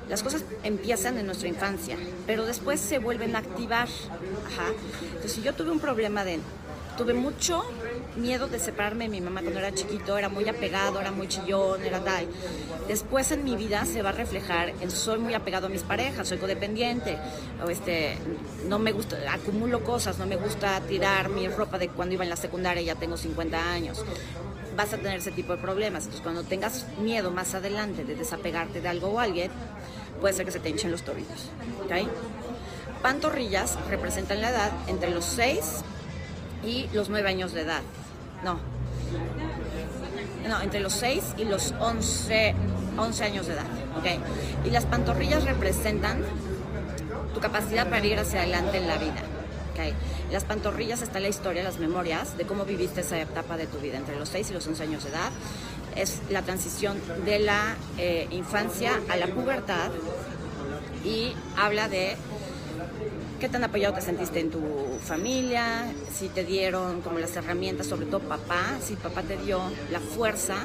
las 0.09 0.23
cosas 0.23 0.43
empiezan 0.63 1.17
en 1.17 1.25
nuestra 1.25 1.47
infancia, 1.47 1.97
pero 2.27 2.45
después 2.45 2.79
se 2.79 2.99
vuelven 2.99 3.35
a 3.35 3.39
activar. 3.39 3.87
Entonces, 5.07 5.31
si 5.31 5.41
yo 5.41 5.53
tuve 5.53 5.71
un 5.71 5.79
problema 5.79 6.23
de 6.23 6.39
tuve 6.97 7.13
mucho 7.13 7.63
miedo 8.17 8.47
de 8.47 8.59
separarme 8.59 9.05
de 9.05 9.09
mi 9.09 9.21
mamá 9.21 9.41
cuando 9.41 9.59
era 9.59 9.73
chiquito, 9.73 10.17
era 10.17 10.29
muy 10.29 10.47
apegado, 10.47 10.99
era 10.99 11.11
muy 11.11 11.27
chillón, 11.27 11.83
era 11.83 11.99
tal. 11.99 12.27
Después 12.87 13.31
en 13.31 13.43
mi 13.43 13.55
vida 13.55 13.85
se 13.85 14.01
va 14.01 14.09
a 14.09 14.13
reflejar 14.13 14.69
en 14.81 14.91
soy 14.91 15.19
muy 15.19 15.33
apegado 15.33 15.67
a 15.67 15.69
mis 15.69 15.83
parejas, 15.83 16.27
soy 16.27 16.37
codependiente, 16.37 17.17
o 17.63 17.69
este, 17.69 18.17
no 18.67 18.79
me 18.79 18.91
gusta, 18.91 19.17
acumulo 19.31 19.83
cosas, 19.83 20.17
no 20.17 20.25
me 20.25 20.35
gusta 20.35 20.79
tirar 20.81 21.29
mi 21.29 21.47
ropa 21.47 21.77
de 21.77 21.89
cuando 21.89 22.15
iba 22.15 22.23
en 22.23 22.29
la 22.29 22.35
secundaria, 22.35 22.81
ya 22.81 22.95
tengo 22.95 23.17
50 23.17 23.71
años. 23.71 24.03
Vas 24.75 24.93
a 24.93 24.97
tener 24.97 25.19
ese 25.19 25.31
tipo 25.31 25.55
de 25.55 25.61
problemas. 25.61 26.03
Entonces, 26.03 26.21
cuando 26.21 26.43
tengas 26.43 26.85
miedo 26.99 27.31
más 27.31 27.55
adelante 27.55 28.03
de 28.03 28.15
desapegarte 28.15 28.81
de 28.81 28.89
algo 28.89 29.07
o 29.07 29.19
alguien, 29.19 29.49
puede 30.19 30.33
ser 30.33 30.45
que 30.45 30.51
se 30.51 30.59
te 30.59 30.69
hinchen 30.69 30.91
los 30.91 31.03
tobillos. 31.03 31.49
¿okay? 31.85 32.07
Pantorrillas 33.01 33.77
representan 33.89 34.41
la 34.41 34.49
edad 34.49 34.71
entre 34.87 35.11
los 35.11 35.23
6 35.25 35.81
y 36.65 36.87
los 36.93 37.09
9 37.09 37.29
años 37.29 37.53
de 37.53 37.61
edad. 37.61 37.81
No. 38.45 38.59
No, 40.47 40.61
entre 40.61 40.79
los 40.79 40.93
6 40.93 41.23
y 41.39 41.45
los 41.45 41.73
11, 41.79 42.53
11 42.95 43.23
años 43.23 43.47
de 43.47 43.53
edad. 43.53 43.65
Y 44.63 44.69
las 44.69 44.85
pantorrillas 44.85 45.43
representan 45.45 46.23
tu 47.33 47.39
capacidad 47.39 47.89
para 47.89 48.05
ir 48.05 48.19
hacia 48.19 48.41
adelante 48.41 48.77
en 48.77 48.87
la 48.87 48.97
vida. 48.97 49.23
las 50.31 50.43
pantorrillas 50.43 51.01
está 51.01 51.19
la 51.19 51.27
historia, 51.27 51.63
las 51.63 51.79
memorias 51.79 52.37
de 52.37 52.45
cómo 52.45 52.65
viviste 52.65 53.01
esa 53.01 53.19
etapa 53.19 53.57
de 53.57 53.65
tu 53.65 53.79
vida 53.79 53.97
entre 53.97 54.15
los 54.15 54.29
6 54.29 54.51
y 54.51 54.53
los 54.53 54.67
11 54.67 54.83
años 54.83 55.03
de 55.05 55.09
edad. 55.09 55.31
Es 55.95 56.21
la 56.29 56.43
transición 56.43 57.01
de 57.25 57.39
la 57.39 57.75
eh, 57.97 58.27
infancia 58.29 58.91
a 59.09 59.15
la 59.15 59.25
pubertad 59.25 59.89
y 61.03 61.33
habla 61.57 61.87
de 61.89 62.15
qué 63.39 63.49
tan 63.49 63.63
apoyado 63.63 63.95
te 63.95 64.01
sentiste 64.01 64.39
en 64.39 64.51
tu 64.51 64.59
familia, 65.05 65.85
si 66.11 66.29
te 66.29 66.43
dieron 66.43 67.01
como 67.01 67.19
las 67.19 67.35
herramientas, 67.35 67.87
sobre 67.87 68.07
todo 68.07 68.21
papá, 68.21 68.77
si 68.81 68.95
papá 68.95 69.21
te 69.21 69.37
dio 69.37 69.61
la 69.91 69.99
fuerza 69.99 70.55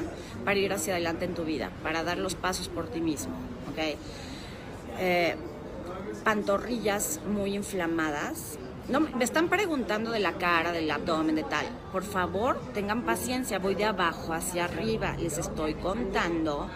para 0.43 0.59
ir 0.59 0.73
hacia 0.73 0.93
adelante 0.93 1.25
en 1.25 1.33
tu 1.33 1.43
vida, 1.43 1.71
para 1.83 2.03
dar 2.03 2.17
los 2.17 2.35
pasos 2.35 2.67
por 2.67 2.87
ti 2.87 2.99
mismo. 2.99 3.33
¿okay? 3.71 3.95
Eh, 4.99 5.35
pantorrillas 6.23 7.19
muy 7.25 7.55
inflamadas. 7.55 8.57
No, 8.89 8.99
me 8.99 9.23
están 9.23 9.47
preguntando 9.47 10.11
de 10.11 10.19
la 10.19 10.33
cara, 10.33 10.71
del 10.71 10.89
abdomen, 10.89 11.35
de 11.35 11.43
tal. 11.43 11.65
Por 11.91 12.03
favor, 12.03 12.59
tengan 12.73 13.03
paciencia, 13.03 13.59
voy 13.59 13.75
de 13.75 13.85
abajo 13.85 14.33
hacia 14.33 14.65
arriba. 14.65 15.15
Les 15.17 15.37
estoy 15.37 15.75
contando 15.75 16.67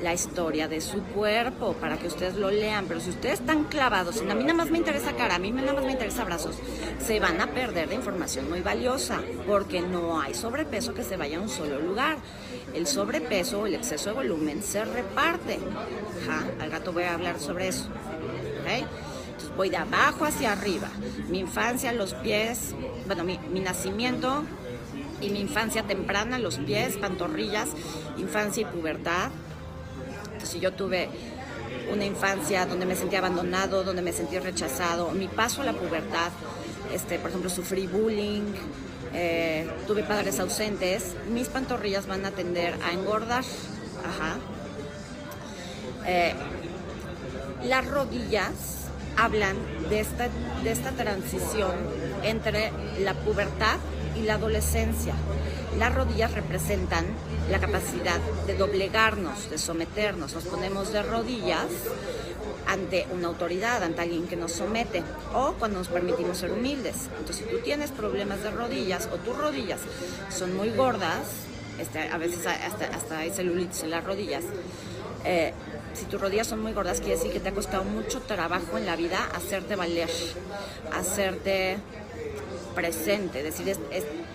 la 0.00 0.12
historia 0.12 0.68
de 0.68 0.80
su 0.80 1.02
cuerpo 1.02 1.74
para 1.74 1.98
que 1.98 2.06
ustedes 2.06 2.34
lo 2.36 2.50
lean. 2.50 2.86
Pero 2.86 3.00
si 3.00 3.10
ustedes 3.10 3.40
están 3.40 3.64
clavados, 3.64 4.20
a 4.20 4.34
mí 4.34 4.42
nada 4.42 4.54
más 4.54 4.70
me 4.70 4.78
interesa 4.78 5.12
cara, 5.12 5.36
a 5.36 5.38
mí 5.38 5.50
nada 5.50 5.72
más 5.72 5.84
me 5.84 5.92
interesa 5.92 6.24
brazos, 6.24 6.56
se 7.04 7.20
van 7.20 7.40
a 7.40 7.48
perder 7.48 7.88
de 7.88 7.94
información 7.94 8.48
muy 8.48 8.60
valiosa 8.60 9.20
porque 9.46 9.80
no 9.80 10.20
hay 10.20 10.34
sobrepeso 10.34 10.94
que 10.94 11.02
se 11.02 11.16
vaya 11.16 11.38
a 11.38 11.40
un 11.40 11.48
solo 11.48 11.80
lugar. 11.80 12.18
El 12.74 12.86
sobrepeso 12.86 13.60
o 13.60 13.66
el 13.66 13.74
exceso 13.74 14.10
de 14.10 14.16
volumen 14.16 14.62
se 14.62 14.84
reparte. 14.84 15.58
al 16.60 16.70
rato 16.70 16.92
voy 16.92 17.04
a 17.04 17.14
hablar 17.14 17.40
sobre 17.40 17.68
eso. 17.68 17.88
Entonces 18.66 19.56
voy 19.56 19.70
de 19.70 19.76
abajo 19.76 20.24
hacia 20.24 20.52
arriba. 20.52 20.88
Mi 21.28 21.38
infancia, 21.38 21.92
los 21.92 22.14
pies, 22.14 22.74
bueno, 23.06 23.24
mi, 23.24 23.38
mi 23.50 23.60
nacimiento 23.60 24.42
y 25.20 25.30
mi 25.30 25.40
infancia 25.40 25.84
temprana, 25.84 26.38
los 26.38 26.58
pies, 26.58 26.96
pantorrillas, 26.96 27.68
infancia 28.18 28.62
y 28.62 28.64
pubertad, 28.66 29.30
si 30.46 30.60
yo 30.60 30.72
tuve 30.72 31.08
una 31.92 32.04
infancia 32.04 32.66
donde 32.66 32.86
me 32.86 32.96
sentí 32.96 33.16
abandonado, 33.16 33.84
donde 33.84 34.02
me 34.02 34.12
sentí 34.12 34.38
rechazado, 34.38 35.10
mi 35.10 35.28
paso 35.28 35.62
a 35.62 35.64
la 35.64 35.72
pubertad, 35.72 36.30
este, 36.92 37.18
por 37.18 37.30
ejemplo, 37.30 37.50
sufrí 37.50 37.86
bullying, 37.86 38.54
eh, 39.12 39.68
tuve 39.86 40.02
padres 40.02 40.38
ausentes, 40.40 41.14
mis 41.30 41.48
pantorrillas 41.48 42.06
van 42.06 42.24
a 42.24 42.30
tender 42.30 42.74
a 42.84 42.92
engordar. 42.92 43.44
Eh, 46.06 46.34
las 47.64 47.86
rodillas 47.86 48.86
hablan 49.16 49.56
de 49.88 50.00
esta, 50.00 50.28
de 50.62 50.70
esta 50.70 50.92
transición 50.92 51.74
entre 52.22 52.70
la 53.00 53.14
pubertad 53.14 53.78
y 54.14 54.22
la 54.22 54.34
adolescencia. 54.34 55.14
Las 55.78 55.94
rodillas 55.94 56.32
representan 56.32 57.04
la 57.50 57.58
capacidad 57.58 58.18
de 58.46 58.56
doblegarnos, 58.56 59.50
de 59.50 59.58
someternos. 59.58 60.32
Nos 60.34 60.44
ponemos 60.44 60.92
de 60.92 61.02
rodillas 61.02 61.66
ante 62.66 63.06
una 63.12 63.28
autoridad, 63.28 63.82
ante 63.82 64.00
alguien 64.00 64.26
que 64.26 64.36
nos 64.36 64.52
somete, 64.52 65.02
o 65.34 65.52
cuando 65.58 65.78
nos 65.78 65.88
permitimos 65.88 66.38
ser 66.38 66.52
humildes. 66.52 67.08
Entonces, 67.18 67.44
si 67.44 67.44
tú 67.44 67.62
tienes 67.62 67.90
problemas 67.90 68.42
de 68.42 68.50
rodillas 68.50 69.08
o 69.12 69.16
tus 69.16 69.36
rodillas 69.36 69.80
son 70.30 70.56
muy 70.56 70.70
gordas, 70.70 71.22
este, 71.78 72.08
a 72.08 72.16
veces 72.16 72.46
hasta, 72.46 73.18
hay 73.18 73.30
celulitis 73.30 73.82
en 73.82 73.90
las 73.90 74.02
rodillas, 74.02 74.44
eh, 75.24 75.52
si 75.92 76.06
tus 76.06 76.20
rodillas 76.20 76.46
son 76.46 76.62
muy 76.62 76.72
gordas, 76.72 77.00
quiere 77.00 77.16
decir 77.16 77.32
que 77.32 77.40
te 77.40 77.50
ha 77.50 77.52
costado 77.52 77.84
mucho 77.84 78.20
trabajo 78.20 78.78
en 78.78 78.86
la 78.86 78.96
vida 78.96 79.28
hacerte 79.34 79.76
valer, 79.76 80.10
hacerte 80.92 81.78
presente, 82.76 83.42
decir, 83.42 83.68
esto 83.68 83.80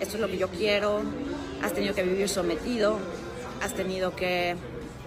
es 0.00 0.20
lo 0.20 0.28
que 0.28 0.36
yo 0.36 0.48
quiero, 0.48 1.00
has 1.62 1.72
tenido 1.72 1.94
que 1.94 2.02
vivir 2.02 2.28
sometido, 2.28 2.98
has 3.62 3.72
tenido 3.72 4.14
que, 4.14 4.56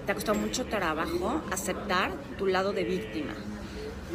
te 0.06 0.12
ha 0.12 0.16
costado 0.16 0.38
mucho 0.38 0.66
trabajo 0.66 1.42
aceptar 1.52 2.14
tu 2.38 2.48
lado 2.48 2.72
de 2.74 2.84
víctima. 2.84 3.34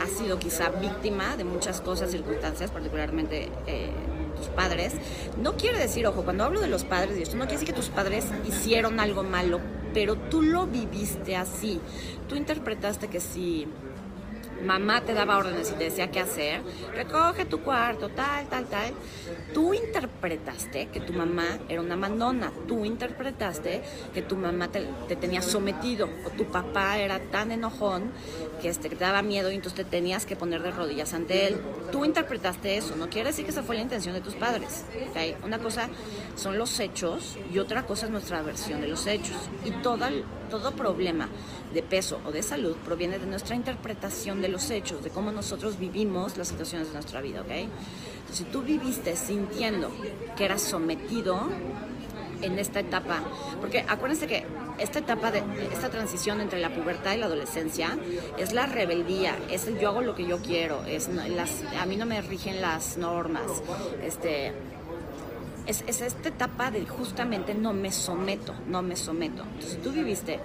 Has 0.00 0.10
sido 0.10 0.38
quizá 0.38 0.70
víctima 0.70 1.36
de 1.36 1.44
muchas 1.44 1.80
cosas, 1.80 2.10
circunstancias, 2.10 2.70
particularmente 2.70 3.50
eh, 3.66 3.90
tus 4.36 4.46
padres. 4.48 4.94
No 5.42 5.56
quiere 5.56 5.78
decir, 5.78 6.06
ojo, 6.06 6.22
cuando 6.22 6.44
hablo 6.44 6.60
de 6.60 6.68
los 6.68 6.84
padres 6.84 7.18
y 7.18 7.22
esto, 7.22 7.36
no 7.36 7.44
quiere 7.44 7.60
decir 7.60 7.74
que 7.74 7.80
tus 7.80 7.90
padres 7.90 8.24
hicieron 8.48 9.00
algo 9.00 9.22
malo, 9.22 9.60
pero 9.92 10.16
tú 10.16 10.42
lo 10.42 10.66
viviste 10.66 11.36
así. 11.36 11.80
Tú 12.28 12.36
interpretaste 12.36 13.08
que 13.08 13.20
si 13.20 13.66
mamá 14.64 15.00
te 15.02 15.14
daba 15.14 15.38
órdenes 15.38 15.70
y 15.70 15.74
te 15.74 15.84
decía 15.84 16.10
qué 16.10 16.20
hacer, 16.20 16.62
recoge 16.94 17.44
tu 17.44 17.60
cuarto, 17.60 18.08
tal, 18.08 18.46
tal, 18.48 18.66
tal. 18.66 18.94
Tú 19.54 19.74
interpretaste 19.74 20.88
que 20.88 21.00
tu 21.00 21.12
mamá 21.12 21.58
era 21.68 21.80
una 21.80 21.96
mandona, 21.96 22.52
tú 22.66 22.84
interpretaste 22.84 23.82
que 24.12 24.22
tu 24.22 24.36
mamá 24.36 24.68
te, 24.68 24.86
tenía 25.16 25.42
sometido 25.42 26.08
o 26.26 26.30
tu 26.30 26.44
papá 26.46 26.98
era 26.98 27.18
tan 27.18 27.52
enojón 27.52 28.12
que 28.60 28.68
este, 28.68 28.88
te 28.88 28.96
daba 28.96 29.22
miedo 29.22 29.50
y 29.50 29.56
entonces 29.56 29.84
te 29.84 29.90
tenías 29.90 30.26
que 30.26 30.36
poner 30.36 30.62
de 30.62 30.70
rodillas 30.70 31.14
ante 31.14 31.48
él. 31.48 31.60
Tú 31.90 32.04
interpretaste 32.04 32.76
eso, 32.76 32.96
no 32.96 33.08
quiere 33.08 33.30
decir 33.30 33.44
que 33.44 33.50
esa 33.50 33.62
fue 33.62 33.76
la 33.76 33.82
intención 33.82 34.14
de 34.14 34.20
tus 34.20 34.34
padres. 34.34 34.84
¿okay? 35.10 35.36
Una 35.44 35.58
cosa 35.58 35.88
son 36.36 36.58
los 36.58 36.78
hechos 36.80 37.36
y 37.52 37.58
otra 37.58 37.84
cosa 37.86 38.06
es 38.06 38.12
nuestra 38.12 38.42
versión 38.42 38.80
de 38.80 38.88
los 38.88 39.06
hechos. 39.06 39.36
Y 39.64 39.70
todo, 39.82 40.06
todo 40.50 40.72
problema 40.72 41.28
de 41.72 41.82
peso 41.82 42.20
o 42.26 42.32
de 42.32 42.42
salud 42.42 42.76
proviene 42.84 43.18
de 43.18 43.26
nuestra 43.26 43.54
interpretación 43.54 44.42
de 44.42 44.48
los 44.50 44.70
hechos, 44.70 45.02
de 45.02 45.10
cómo 45.10 45.32
nosotros 45.32 45.78
vivimos 45.78 46.36
las 46.36 46.48
situaciones 46.48 46.88
de 46.88 46.94
nuestra 46.94 47.20
vida, 47.20 47.40
¿ok? 47.40 47.50
Entonces, 47.50 48.36
si 48.36 48.44
tú 48.44 48.62
viviste 48.62 49.16
sintiendo 49.16 49.90
que 50.36 50.44
eras 50.44 50.62
sometido 50.62 51.48
en 52.42 52.58
esta 52.58 52.80
etapa, 52.80 53.22
porque 53.60 53.84
acuérdense 53.86 54.26
que 54.26 54.46
esta 54.78 55.00
etapa 55.00 55.30
de 55.30 55.42
esta 55.72 55.90
transición 55.90 56.40
entre 56.40 56.58
la 56.58 56.70
pubertad 56.70 57.14
y 57.14 57.18
la 57.18 57.26
adolescencia 57.26 57.98
es 58.38 58.52
la 58.52 58.66
rebeldía, 58.66 59.36
es 59.50 59.66
el 59.66 59.78
yo 59.78 59.88
hago 59.88 60.00
lo 60.00 60.14
que 60.14 60.26
yo 60.26 60.38
quiero, 60.38 60.84
es 60.84 61.08
a 61.78 61.86
mí 61.86 61.96
no 61.96 62.06
me 62.06 62.20
rigen 62.22 62.60
las 62.60 62.96
normas, 62.96 63.62
este 64.02 64.52
es, 65.66 65.84
es, 65.86 66.00
esta 66.00 66.30
etapa 66.30 66.70
de 66.70 66.86
justamente 66.86 67.54
no 67.54 67.72
me 67.72 67.92
someto, 67.92 68.54
no 68.66 68.82
me 68.82 68.96
someto. 68.96 69.44
Entonces, 69.54 69.80
tú 69.82 69.92
viviste 69.92 70.40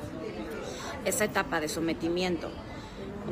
esa 1.05 1.25
etapa 1.25 1.59
de 1.59 1.69
sometimiento 1.69 2.51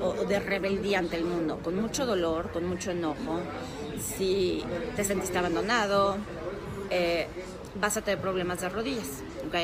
o 0.02 0.26
de 0.26 0.40
rebeldía 0.40 1.00
ante 1.00 1.18
el 1.18 1.26
mundo, 1.26 1.60
con 1.64 1.76
mucho 1.80 2.06
dolor, 2.06 2.52
con 2.52 2.66
mucho 2.66 2.92
enojo. 2.92 3.40
Si 4.00 4.64
te 4.96 5.04
sentiste 5.04 5.38
abandonado, 5.38 6.18
eh, 6.90 7.28
vas 7.80 7.98
a 7.98 8.02
tener 8.02 8.20
problemas 8.20 8.62
de 8.62 8.70
rodillas, 8.70 9.08
¿ok? 9.48 9.56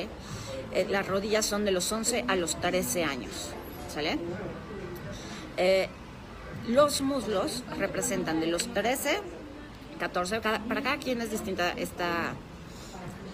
Eh, 0.72 0.88
las 0.90 1.08
rodillas 1.08 1.46
son 1.46 1.66
de 1.66 1.72
los 1.72 1.92
11 1.92 2.26
a 2.28 2.36
los 2.36 2.60
13 2.60 3.04
años, 3.04 3.50
¿sale? 3.94 4.20
Eh, 5.58 5.90
los 6.68 7.02
muslos 7.02 7.64
representan 7.78 8.40
de 8.40 8.48
los 8.48 8.68
13, 8.74 9.22
14, 10.00 10.42
para 10.42 10.82
cada 10.82 10.98
quien 10.98 11.22
es 11.22 11.32
distinta 11.32 11.72
esta, 11.72 12.34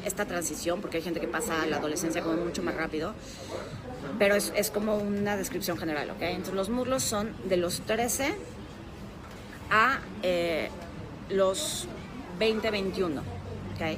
esta 0.05 0.25
transición, 0.25 0.81
porque 0.81 0.97
hay 0.97 1.03
gente 1.03 1.19
que 1.19 1.27
pasa 1.27 1.61
a 1.61 1.65
la 1.65 1.77
adolescencia 1.77 2.21
como 2.21 2.37
mucho 2.37 2.63
más 2.63 2.75
rápido, 2.75 3.13
pero 4.19 4.35
es, 4.35 4.53
es 4.55 4.71
como 4.71 4.97
una 4.97 5.37
descripción 5.37 5.77
general, 5.77 6.09
¿ok? 6.11 6.21
Entonces 6.21 6.53
los 6.53 6.69
muslos 6.69 7.03
son 7.03 7.33
de 7.45 7.57
los 7.57 7.81
13 7.81 8.35
a 9.71 9.99
eh, 10.23 10.69
los 11.29 11.87
20, 12.39 12.71
21. 12.71 13.21
¿okay? 13.75 13.97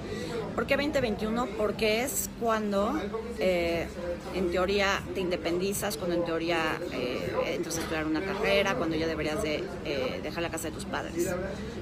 ¿Por 0.55 0.65
qué 0.65 0.75
2021? 0.75 1.47
Porque 1.57 2.03
es 2.03 2.29
cuando 2.39 2.99
eh, 3.39 3.87
en 4.33 4.51
teoría 4.51 5.01
te 5.13 5.19
independizas, 5.19 5.97
cuando 5.97 6.15
en 6.15 6.25
teoría 6.25 6.79
eh, 6.91 7.31
entras 7.47 7.77
a 7.77 7.81
estudiar 7.81 8.05
una 8.05 8.21
carrera, 8.21 8.75
cuando 8.75 8.95
ya 8.95 9.07
deberías 9.07 9.41
de 9.43 9.63
eh, 9.85 10.19
dejar 10.23 10.43
la 10.43 10.49
casa 10.49 10.69
de 10.69 10.73
tus 10.73 10.85
padres. 10.85 11.33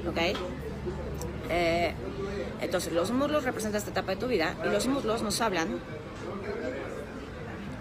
¿okay? 0.10 0.34
Eh, 1.50 1.94
entonces 2.62 2.94
los 2.94 3.12
muslos 3.12 3.44
representan 3.44 3.77
esta 3.77 3.91
etapa 3.91 4.12
de 4.12 4.17
tu 4.17 4.27
vida 4.27 4.55
y 4.65 4.70
los 4.70 4.88
muslos 4.88 5.22
nos 5.22 5.41
hablan 5.41 5.79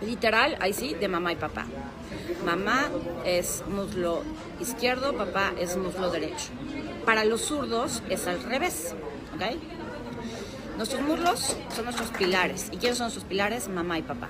literal, 0.04 0.56
ahí 0.60 0.72
sí, 0.72 0.94
de 0.94 1.08
mamá 1.08 1.32
y 1.32 1.36
papá. 1.36 1.66
Mamá 2.44 2.88
es 3.24 3.64
muslo 3.68 4.22
izquierdo, 4.60 5.16
papá 5.16 5.52
es 5.58 5.76
muslo 5.76 6.10
derecho. 6.10 6.48
Para 7.04 7.24
los 7.24 7.42
zurdos 7.42 8.02
es 8.08 8.26
al 8.26 8.42
revés, 8.42 8.94
¿ok? 9.34 9.56
Nuestros 10.76 11.02
muslos 11.02 11.56
son 11.74 11.84
nuestros 11.84 12.10
pilares. 12.10 12.68
¿Y 12.72 12.78
quiénes 12.78 12.98
son 12.98 13.06
nuestros 13.06 13.24
pilares? 13.24 13.68
Mamá 13.68 13.98
y 13.98 14.02
papá. 14.02 14.28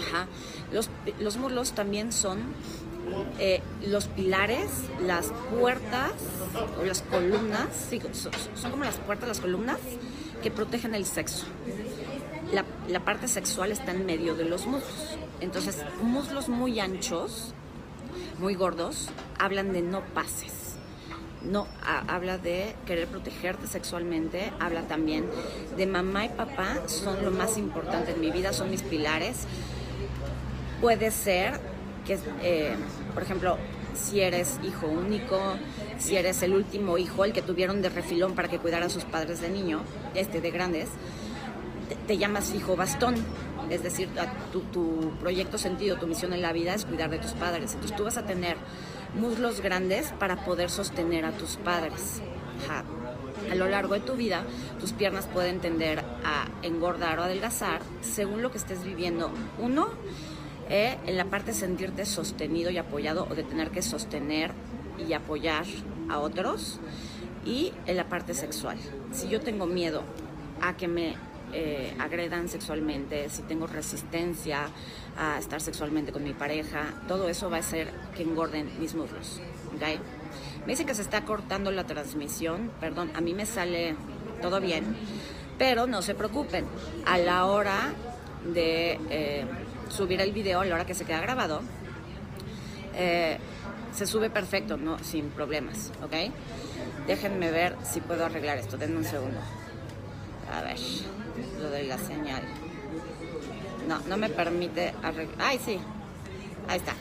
Ajá. 0.00 0.26
Los, 0.72 0.88
los 1.20 1.36
muslos 1.36 1.72
también 1.72 2.12
son 2.12 2.40
eh, 3.38 3.60
los 3.86 4.06
pilares, 4.08 4.70
las 5.00 5.32
puertas 5.58 6.12
o 6.80 6.84
las 6.84 7.02
columnas, 7.02 7.68
sí, 7.90 8.00
son, 8.12 8.70
como 8.70 8.84
las 8.84 8.96
puertas, 8.96 9.28
las 9.28 9.40
columnas 9.40 9.78
que 10.42 10.50
protegen 10.50 10.94
el 10.94 11.06
sexo. 11.06 11.46
La, 12.52 12.64
la 12.88 13.00
parte 13.00 13.28
sexual 13.28 13.72
está 13.72 13.92
en 13.92 14.06
medio 14.06 14.34
de 14.34 14.44
los 14.44 14.66
muslos. 14.66 15.16
Entonces, 15.40 15.82
muslos 16.02 16.48
muy 16.48 16.80
anchos, 16.80 17.54
muy 18.38 18.54
gordos, 18.54 19.08
hablan 19.38 19.72
de 19.72 19.82
no 19.82 20.02
pases. 20.14 20.64
No, 21.42 21.66
habla 22.08 22.38
de 22.38 22.74
querer 22.86 23.06
protegerte 23.06 23.66
sexualmente, 23.66 24.50
habla 24.60 24.82
también 24.82 25.26
de 25.76 25.86
mamá 25.86 26.24
y 26.24 26.28
papá 26.30 26.88
son 26.88 27.22
lo 27.22 27.30
más 27.30 27.58
importante 27.58 28.12
en 28.12 28.20
mi 28.20 28.30
vida, 28.30 28.54
son 28.54 28.70
mis 28.70 28.80
pilares. 28.80 29.46
Puede 30.80 31.10
ser 31.10 31.60
que, 32.04 32.18
eh, 32.42 32.74
por 33.12 33.22
ejemplo, 33.22 33.58
si 33.94 34.20
eres 34.20 34.58
hijo 34.62 34.86
único, 34.86 35.38
si 35.98 36.16
eres 36.16 36.42
el 36.42 36.54
último 36.54 36.98
hijo, 36.98 37.24
el 37.24 37.32
que 37.32 37.42
tuvieron 37.42 37.82
de 37.82 37.88
refilón 37.88 38.34
para 38.34 38.48
que 38.48 38.58
cuidaran 38.58 38.90
sus 38.90 39.04
padres 39.04 39.40
de 39.40 39.48
niño, 39.48 39.82
este 40.14 40.40
de 40.40 40.50
grandes, 40.50 40.88
te, 41.88 41.94
te 41.94 42.18
llamas 42.18 42.54
hijo 42.54 42.76
bastón. 42.76 43.14
Es 43.70 43.82
decir, 43.82 44.08
tu, 44.52 44.60
tu 44.60 45.12
proyecto 45.20 45.56
sentido, 45.56 45.96
tu 45.96 46.06
misión 46.06 46.32
en 46.34 46.42
la 46.42 46.52
vida 46.52 46.74
es 46.74 46.84
cuidar 46.84 47.08
de 47.08 47.18
tus 47.18 47.32
padres. 47.32 47.72
Entonces 47.72 47.96
tú 47.96 48.04
vas 48.04 48.18
a 48.18 48.26
tener 48.26 48.56
muslos 49.18 49.60
grandes 49.60 50.12
para 50.18 50.44
poder 50.44 50.70
sostener 50.70 51.24
a 51.24 51.32
tus 51.32 51.56
padres. 51.56 52.20
Ajá. 52.64 52.84
A 53.50 53.54
lo 53.54 53.68
largo 53.68 53.94
de 53.94 54.00
tu 54.00 54.14
vida, 54.14 54.44
tus 54.80 54.92
piernas 54.92 55.26
pueden 55.26 55.60
tender 55.60 56.00
a 56.24 56.46
engordar 56.62 57.18
o 57.18 57.24
adelgazar 57.24 57.80
según 58.00 58.42
lo 58.42 58.50
que 58.50 58.58
estés 58.58 58.84
viviendo. 58.84 59.30
Uno, 59.58 59.88
eh, 60.70 60.96
en 61.06 61.16
la 61.16 61.26
parte 61.26 61.52
de 61.52 61.58
sentirte 61.58 62.06
sostenido 62.06 62.70
y 62.70 62.78
apoyado 62.78 63.26
o 63.30 63.34
de 63.34 63.42
tener 63.42 63.70
que 63.70 63.82
sostener 63.82 64.52
y 65.06 65.12
apoyar 65.12 65.64
a 66.08 66.18
otros. 66.18 66.80
Y 67.44 67.72
en 67.86 67.96
la 67.96 68.08
parte 68.08 68.32
sexual. 68.32 68.78
Si 69.12 69.28
yo 69.28 69.40
tengo 69.40 69.66
miedo 69.66 70.02
a 70.62 70.76
que 70.76 70.88
me 70.88 71.14
eh, 71.52 71.94
agredan 72.00 72.48
sexualmente, 72.48 73.28
si 73.28 73.42
tengo 73.42 73.66
resistencia 73.66 74.66
a 75.16 75.38
estar 75.38 75.60
sexualmente 75.60 76.10
con 76.10 76.24
mi 76.24 76.32
pareja, 76.32 76.94
todo 77.06 77.28
eso 77.28 77.50
va 77.50 77.58
a 77.58 77.60
hacer 77.60 77.92
que 78.16 78.22
engorden 78.22 78.68
mis 78.80 78.94
muslos. 78.94 79.40
¿ok? 79.74 80.00
Me 80.66 80.72
dicen 80.72 80.86
que 80.86 80.94
se 80.94 81.02
está 81.02 81.24
cortando 81.24 81.70
la 81.70 81.84
transmisión, 81.84 82.72
perdón, 82.80 83.10
a 83.14 83.20
mí 83.20 83.34
me 83.34 83.46
sale 83.46 83.94
todo 84.42 84.60
bien, 84.60 84.96
pero 85.58 85.86
no 85.86 86.02
se 86.02 86.14
preocupen, 86.14 86.64
a 87.06 87.18
la 87.18 87.46
hora 87.46 87.92
de 88.52 88.98
eh, 89.10 89.46
subir 89.94 90.20
el 90.20 90.32
video, 90.32 90.60
a 90.60 90.64
la 90.64 90.74
hora 90.74 90.86
que 90.86 90.94
se 90.94 91.04
queda 91.04 91.20
grabado, 91.20 91.62
eh, 92.94 93.38
se 93.94 94.06
sube 94.06 94.28
perfecto, 94.28 94.76
no, 94.76 94.98
sin 94.98 95.30
problemas, 95.30 95.92
¿ok? 96.02 96.32
Déjenme 97.06 97.50
ver 97.50 97.76
si 97.84 98.00
puedo 98.00 98.24
arreglar 98.26 98.58
esto, 98.58 98.76
denme 98.76 98.96
un 98.96 99.04
segundo. 99.04 99.38
A 100.52 100.62
ver, 100.62 100.76
lo 101.60 101.70
de 101.70 101.84
la 101.84 101.98
señal. 101.98 102.42
No, 103.88 104.00
no 104.08 104.16
me 104.16 104.28
permite 104.28 104.94
arreglar. 105.02 105.36
Ay, 105.38 105.60
sí. 105.64 105.78
Ahí 106.68 106.78
está. 106.78 106.94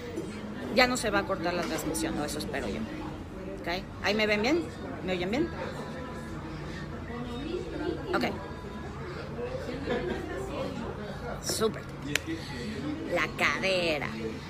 Ya 0.75 0.87
no 0.87 0.97
se 0.97 1.09
va 1.09 1.19
a 1.19 1.23
cortar 1.23 1.53
la 1.53 1.61
transmisión, 1.63 2.19
o 2.19 2.25
eso 2.25 2.39
espero 2.39 2.67
yo. 2.67 2.79
¿Ok? 3.61 3.83
¿Ahí 4.03 4.13
me 4.13 4.27
ven 4.27 4.41
bien? 4.41 4.63
¿Me 5.05 5.13
oyen 5.13 5.31
bien? 5.31 5.49
Ok. 8.13 8.25
Súper. 11.43 11.81
La 13.13 13.27
cadera. 13.37 14.07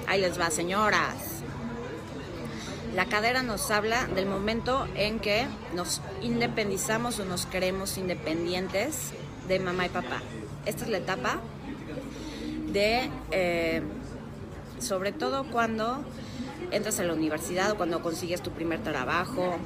Ahí 0.08 0.21
les 0.21 0.39
va, 0.39 0.49
señoras. 0.49 1.41
La 2.95 3.06
cadera 3.06 3.41
nos 3.41 3.71
habla 3.71 4.06
del 4.08 4.28
momento 4.28 4.88
en 4.95 5.19
que 5.19 5.47
nos 5.73 6.02
independizamos 6.21 7.19
o 7.19 7.26
nos 7.26 7.45
queremos 7.47 7.97
independientes 7.97 9.13
de 9.47 9.60
mamá 9.60 9.88
y 9.88 9.89
papá. 9.89 10.21
Esta 10.65 10.86
es 10.86 10.91
la 10.91 10.99
etapa 10.99 11.39
de, 12.71 13.10
eh, 13.32 13.82
sobre 14.80 15.12
todo 15.12 15.45
cuando 15.45 16.04
entras 16.71 16.99
a 16.99 17.04
la 17.04 17.13
universidad 17.13 17.71
o 17.71 17.78
cuando 17.78 18.02
consigues 18.02 18.41
tu 18.41 18.52
primer 18.52 18.82
trabajo, 18.84 19.58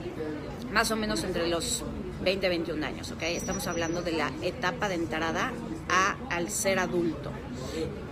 más 0.72 0.90
o 0.92 0.96
menos 0.96 1.24
entre 1.24 1.48
los 1.48 1.84
20 2.24 2.46
y 2.46 2.50
21 2.50 2.86
años, 2.86 3.12
¿ok? 3.12 3.24
Estamos 3.24 3.68
hablando 3.68 4.02
de 4.02 4.14
la 4.14 4.32
etapa 4.42 4.90
de 4.90 4.96
entrada 4.96 5.52
a, 5.90 6.16
al 6.30 6.50
ser 6.50 6.80
adulto. 6.80 7.32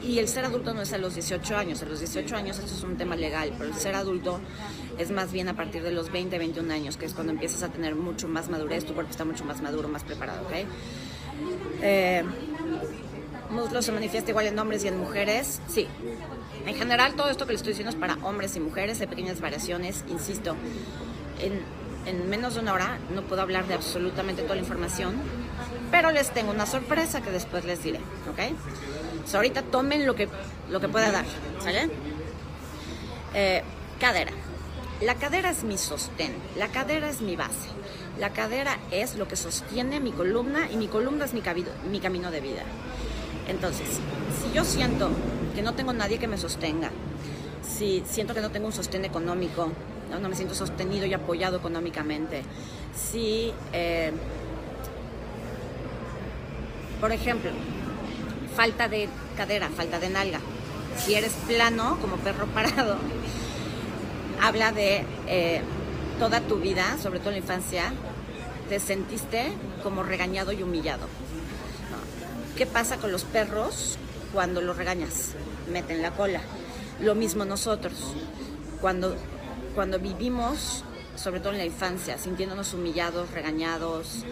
Y 0.02 0.20
el 0.20 0.28
ser 0.28 0.46
adulto 0.46 0.74
no 0.74 0.82
es 0.82 0.94
a 0.94 0.98
los 0.98 1.16
18 1.16 1.58
años, 1.58 1.82
a 1.82 1.86
los 1.86 2.00
18 2.00 2.36
años 2.36 2.60
esto 2.60 2.74
es 2.74 2.84
un 2.84 2.98
tema 2.98 3.16
legal, 3.16 3.52
pero 3.58 3.70
el 3.70 3.76
ser 3.76 3.96
adulto 3.96 4.40
es 4.98 5.12
más 5.12 5.32
bien 5.32 5.50
a 5.50 5.56
partir 5.56 5.84
de 5.84 5.92
los 5.92 6.12
20, 6.12 6.38
21 6.38 6.74
años, 6.74 6.98
que 6.98 7.06
es 7.06 7.14
cuando 7.14 7.34
empiezas 7.34 7.64
a 7.64 7.70
tener 7.70 7.96
mucho 7.96 8.28
más 8.28 8.50
madurez, 8.50 8.86
tu 8.86 8.94
cuerpo 8.94 9.12
está 9.12 9.26
mucho 9.26 9.46
más 9.46 9.62
maduro, 9.62 9.88
más 9.88 10.04
preparado, 10.04 10.44
¿ok? 10.44 10.54
Eh, 11.82 12.24
muslo 13.50 13.82
se 13.82 13.92
manifiesta 13.92 14.32
igual 14.32 14.48
en 14.48 14.58
hombres 14.60 14.84
y 14.84 14.88
en 14.88 15.00
mujeres, 15.00 15.62
sí. 15.68 15.88
En 16.66 16.76
general 16.76 17.16
todo 17.16 17.30
esto 17.30 17.46
que 17.46 17.54
les 17.54 17.62
estoy 17.62 17.74
diciendo 17.74 17.92
es 17.92 17.96
para 17.96 18.16
hombres 18.26 18.56
y 18.56 18.60
mujeres, 18.60 19.02
hay 19.02 19.08
pequeñas 19.08 19.42
variaciones, 19.42 20.04
insisto. 20.10 20.56
En, 21.40 21.62
en 22.06 22.30
menos 22.30 22.56
de 22.56 22.62
una 22.62 22.74
hora 22.74 23.00
no 23.14 23.24
puedo 23.24 23.42
hablar 23.42 23.68
de 23.68 23.74
absolutamente 23.74 24.44
toda 24.44 24.56
la 24.56 24.62
información, 24.62 25.16
pero 25.92 26.12
les 26.12 26.32
tengo 26.32 26.52
una 26.52 26.66
sorpresa 26.66 27.22
que 27.22 27.32
después 27.32 27.66
les 27.66 27.84
diré, 27.84 28.00
¿ok? 28.30 28.54
Ahorita 29.34 29.64
tomen 29.64 30.06
lo 30.06 30.16
que, 30.16 30.30
lo 30.70 30.80
que 30.80 30.88
pueda 30.88 31.12
dar, 31.12 31.26
¿sale? 31.60 31.90
Eh, 33.34 33.64
cadera. 34.00 34.32
La 35.02 35.16
cadera 35.16 35.50
es 35.50 35.66
mi 35.66 35.78
sostén, 35.78 36.34
la 36.58 36.70
cadera 36.70 37.10
es 37.10 37.20
mi 37.20 37.36
base, 37.36 37.68
la 38.18 38.30
cadera 38.30 38.80
es 38.92 39.16
lo 39.16 39.28
que 39.28 39.36
sostiene 39.36 40.00
mi 40.00 40.14
columna 40.14 40.72
y 40.72 40.78
mi 40.78 40.88
columna 40.88 41.26
es 41.26 41.34
mi, 41.34 41.42
camino 41.42 42.32
de 42.32 42.40
vida. 42.40 42.64
Entonces, 43.50 44.00
si 44.42 44.56
yo 44.56 44.64
siento 44.64 45.10
que 45.54 45.62
no 45.62 45.74
tengo 45.74 45.92
nadie 45.92 46.18
que 46.18 46.28
me 46.28 46.38
sostenga, 46.38 46.92
si 47.62 48.04
siento 48.08 48.34
que 48.34 48.40
no 48.40 48.52
tengo 48.52 48.68
un 48.68 48.74
sostén 48.74 49.04
económico, 49.04 49.70
no, 50.10 50.20
no 50.20 50.30
me 50.30 50.36
siento 50.36 50.56
sostenido 50.56 51.06
y 51.06 51.14
apoyado 51.14 51.58
económicamente, 51.58 52.44
si, 52.96 53.54
eh, 53.74 54.14
por 57.02 57.12
ejemplo, 57.12 57.52
falta 58.56 58.88
de 58.88 59.10
cadera, 59.36 59.70
falta 59.70 60.00
de 60.00 60.10
nalga, 60.10 60.40
si 60.98 61.14
eres 61.14 61.34
plano 61.48 61.98
como 62.00 62.16
perro 62.18 62.48
parado, 62.48 62.98
habla 64.42 64.72
de 64.72 65.06
eh, 65.28 65.62
toda 66.20 66.42
tu 66.42 66.58
vida, 66.58 66.98
sobre 67.02 67.20
todo 67.20 67.30
en 67.30 67.36
la 67.36 67.42
infancia, 67.42 67.94
te 68.70 68.80
sentiste 68.80 69.52
como 69.84 70.04
regañado 70.04 70.52
y 70.52 70.64
humillado. 70.64 71.08
¿Qué 72.58 72.66
pasa 72.66 72.98
con 72.98 73.12
los 73.12 73.26
perros 73.26 73.98
cuando 74.34 74.62
los 74.62 74.78
regañas? 74.78 75.34
Meten 75.72 76.02
la 76.02 76.12
cola. 76.12 76.40
Lo 77.02 77.14
mismo 77.14 77.44
nosotros. 77.44 77.94
cuando, 78.80 79.16
cuando 79.74 80.00
vivimos, 80.00 80.84
sobre 81.16 81.42
todo 81.42 81.52
en 81.52 81.58
la 81.58 81.66
infancia, 81.66 82.18
sintiéndonos 82.18 82.74
humillados, 82.74 83.32
regañados, 83.32 84.24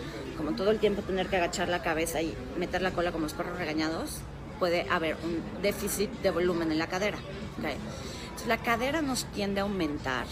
como 0.44 0.58
todo 0.58 0.72
el 0.72 0.80
tiempo 0.80 1.02
tener 1.02 1.28
que 1.28 1.38
agachar 1.38 1.70
la 1.70 1.82
cabeza 1.82 2.22
y 2.22 2.36
meter 2.58 2.82
la 2.82 2.92
cola 2.92 3.14
como 3.14 3.24
los 3.24 3.34
perros 3.34 3.58
regañados, 3.58 4.18
puede 4.60 4.86
haber 4.90 5.16
un 5.24 5.42
déficit 5.62 6.12
de 6.22 6.32
volumen 6.32 6.70
en 6.70 6.80
la 6.80 6.88
cadera. 6.88 7.18
Entonces, 7.58 8.48
la 8.48 8.58
cadera 8.58 9.02
nos 9.02 9.24
tiende 9.32 9.62
a 9.62 9.64
aumentar, 9.64 10.26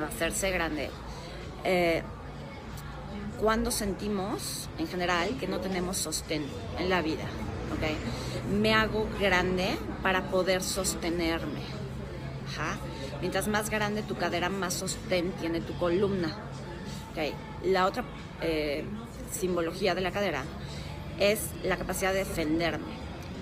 a 0.00 0.06
hacerse 0.06 0.52
grande. 0.52 0.90
Eh, 1.64 2.04
cuando 3.40 3.72
sentimos, 3.72 4.68
en 4.78 4.86
general, 4.86 5.36
que 5.40 5.48
no 5.48 5.58
tenemos 5.58 5.96
sostén 5.96 6.46
en 6.78 6.88
la 6.88 7.02
vida. 7.02 7.24
¿okay? 7.76 7.96
Me 8.56 8.74
hago 8.74 9.08
grande 9.18 9.76
para 10.04 10.30
poder 10.30 10.62
sostenerme. 10.62 11.66
Mientras 13.20 13.48
más 13.48 13.70
grande 13.70 14.02
tu 14.02 14.14
cadera, 14.14 14.48
más 14.50 14.74
sostén 14.74 15.32
tiene 15.32 15.60
tu 15.60 15.76
columna. 15.78 16.36
¿okay? 17.10 17.34
La 17.64 17.86
otra 17.86 18.04
eh, 18.40 18.84
simbología 19.30 19.94
de 19.94 20.00
la 20.00 20.10
cadera 20.10 20.44
es 21.18 21.40
la 21.62 21.76
capacidad 21.76 22.12
de 22.12 22.20
defenderme. 22.20 22.84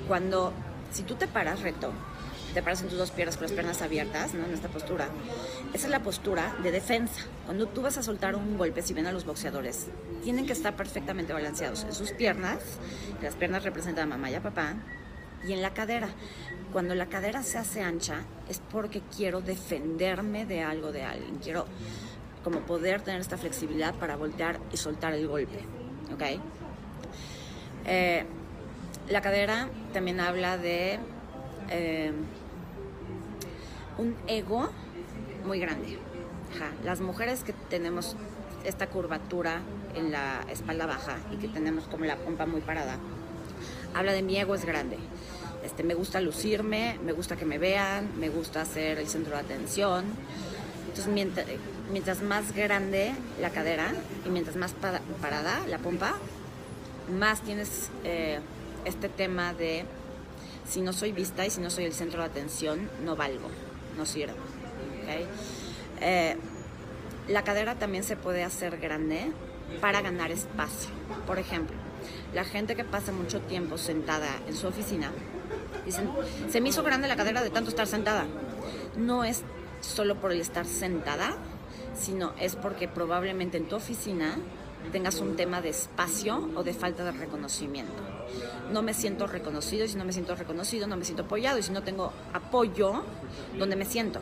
Cuando, 0.08 0.52
si 0.92 1.02
tú 1.02 1.14
te 1.14 1.26
paras 1.26 1.60
recto, 1.60 1.92
te 2.52 2.62
paras 2.62 2.82
en 2.82 2.88
tus 2.88 2.98
dos 2.98 3.10
piernas 3.10 3.36
con 3.36 3.44
las 3.44 3.52
piernas 3.52 3.82
abiertas, 3.82 4.32
¿no? 4.32 4.44
En 4.44 4.52
esta 4.52 4.68
postura. 4.68 5.08
Esa 5.72 5.86
es 5.86 5.90
la 5.90 6.02
postura 6.02 6.54
de 6.62 6.70
defensa. 6.70 7.22
Cuando 7.46 7.66
tú 7.66 7.82
vas 7.82 7.98
a 7.98 8.02
soltar 8.02 8.36
un 8.36 8.56
golpe, 8.56 8.80
si 8.82 8.94
ven 8.94 9.06
a 9.06 9.12
los 9.12 9.24
boxeadores, 9.24 9.88
tienen 10.22 10.46
que 10.46 10.52
estar 10.52 10.76
perfectamente 10.76 11.32
balanceados 11.32 11.82
en 11.82 11.92
sus 11.92 12.12
piernas, 12.12 12.58
las 13.20 13.34
piernas 13.34 13.64
representan 13.64 14.04
a 14.04 14.16
mamá 14.16 14.30
y 14.30 14.34
a 14.34 14.42
papá, 14.42 14.74
y 15.46 15.52
en 15.52 15.62
la 15.62 15.74
cadera. 15.74 16.08
Cuando 16.72 16.94
la 16.94 17.06
cadera 17.06 17.42
se 17.42 17.58
hace 17.58 17.82
ancha, 17.82 18.22
es 18.48 18.60
porque 18.70 19.02
quiero 19.16 19.40
defenderme 19.40 20.46
de 20.46 20.62
algo, 20.62 20.92
de 20.92 21.02
alguien. 21.02 21.38
Quiero 21.38 21.66
como 22.44 22.60
poder 22.60 23.00
tener 23.00 23.20
esta 23.20 23.38
flexibilidad 23.38 23.94
para 23.94 24.16
voltear 24.16 24.60
y 24.72 24.76
soltar 24.76 25.14
el 25.14 25.26
golpe. 25.26 25.58
¿Ok? 26.12 26.40
Eh, 27.86 28.24
la 29.08 29.20
cadera 29.20 29.68
también 29.92 30.20
habla 30.20 30.56
de 30.56 30.98
eh, 31.70 32.12
un 33.98 34.14
ego 34.26 34.70
muy 35.44 35.58
grande. 35.58 35.98
Las 36.84 37.00
mujeres 37.00 37.42
que 37.42 37.52
tenemos 37.52 38.16
esta 38.64 38.86
curvatura 38.86 39.60
en 39.94 40.12
la 40.12 40.44
espalda 40.50 40.86
baja 40.86 41.16
y 41.32 41.36
que 41.36 41.48
tenemos 41.48 41.84
como 41.84 42.04
la 42.04 42.16
pompa 42.16 42.46
muy 42.46 42.60
parada, 42.60 42.98
habla 43.94 44.12
de 44.12 44.22
mi 44.22 44.36
ego 44.38 44.54
es 44.54 44.64
grande. 44.64 44.98
Este, 45.64 45.82
me 45.82 45.94
gusta 45.94 46.20
lucirme, 46.20 46.98
me 47.04 47.12
gusta 47.12 47.36
que 47.36 47.44
me 47.44 47.58
vean, 47.58 48.18
me 48.18 48.28
gusta 48.28 48.64
ser 48.64 48.98
el 48.98 49.08
centro 49.08 49.34
de 49.34 49.40
atención. 49.40 50.04
Entonces, 50.88 51.12
mientras, 51.12 51.46
más 52.22 52.54
grande 52.54 53.12
la 53.40 53.50
cadera 53.50 53.92
y 54.24 54.28
mientras 54.28 54.56
más 54.56 54.74
parada 55.20 55.60
la 55.68 55.78
pompa, 55.78 56.14
más 57.18 57.42
tienes 57.42 57.90
eh, 58.04 58.40
este 58.84 59.08
tema 59.08 59.52
de 59.54 59.84
si 60.66 60.80
no 60.80 60.92
soy 60.92 61.12
vista 61.12 61.44
y 61.46 61.50
si 61.50 61.60
no 61.60 61.70
soy 61.70 61.84
el 61.84 61.92
centro 61.92 62.20
de 62.20 62.26
atención, 62.26 62.88
no 63.04 63.16
valgo 63.16 63.50
no 63.96 64.06
sirve. 64.06 64.34
Eh, 66.00 66.36
la 67.28 67.42
cadera 67.42 67.74
también 67.76 68.04
se 68.04 68.16
puede 68.16 68.42
hacer 68.42 68.78
grande 68.78 69.32
para 69.80 70.00
ganar 70.02 70.30
espacio. 70.30 70.90
Por 71.26 71.38
ejemplo, 71.38 71.76
la 72.34 72.44
gente 72.44 72.76
que 72.76 72.84
pasa 72.84 73.12
mucho 73.12 73.40
tiempo 73.40 73.78
sentada 73.78 74.28
en 74.46 74.54
su 74.54 74.66
oficina, 74.66 75.10
dicen, 75.84 76.10
se 76.50 76.60
me 76.60 76.68
hizo 76.68 76.82
grande 76.82 77.08
la 77.08 77.16
cadera 77.16 77.42
de 77.42 77.50
tanto 77.50 77.70
estar 77.70 77.86
sentada. 77.86 78.26
No 78.96 79.24
es 79.24 79.42
solo 79.80 80.16
por 80.16 80.32
el 80.32 80.40
estar 80.40 80.66
sentada, 80.66 81.36
sino 81.96 82.32
es 82.40 82.56
porque 82.56 82.88
probablemente 82.88 83.56
en 83.56 83.68
tu 83.68 83.76
oficina 83.76 84.36
tengas 84.92 85.20
un 85.20 85.36
tema 85.36 85.60
de 85.60 85.70
espacio 85.70 86.50
o 86.56 86.62
de 86.62 86.74
falta 86.74 87.04
de 87.04 87.12
reconocimiento. 87.12 88.02
No 88.72 88.82
me 88.82 88.94
siento 88.94 89.26
reconocido 89.26 89.84
y 89.84 89.88
si 89.88 89.96
no 89.96 90.04
me 90.04 90.12
siento 90.12 90.34
reconocido 90.34 90.86
no 90.86 90.96
me 90.96 91.04
siento 91.04 91.24
apoyado 91.24 91.58
y 91.58 91.62
si 91.62 91.72
no 91.72 91.82
tengo 91.82 92.12
apoyo, 92.32 93.02
¿dónde 93.58 93.76
me 93.76 93.84
siento? 93.84 94.20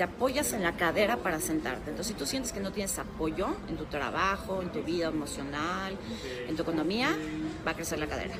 Te 0.00 0.04
apoyas 0.04 0.54
en 0.54 0.62
la 0.62 0.78
cadera 0.78 1.18
para 1.18 1.40
sentarte. 1.40 1.90
Entonces, 1.90 2.14
si 2.14 2.18
tú 2.18 2.24
sientes 2.24 2.52
que 2.52 2.60
no 2.60 2.72
tienes 2.72 2.98
apoyo 2.98 3.48
en 3.68 3.76
tu 3.76 3.84
trabajo, 3.84 4.62
en 4.62 4.72
tu 4.72 4.82
vida 4.82 5.08
emocional, 5.08 5.94
en 6.48 6.56
tu 6.56 6.62
economía, 6.62 7.14
va 7.66 7.72
a 7.72 7.74
crecer 7.74 7.98
la 7.98 8.06
cadera. 8.06 8.34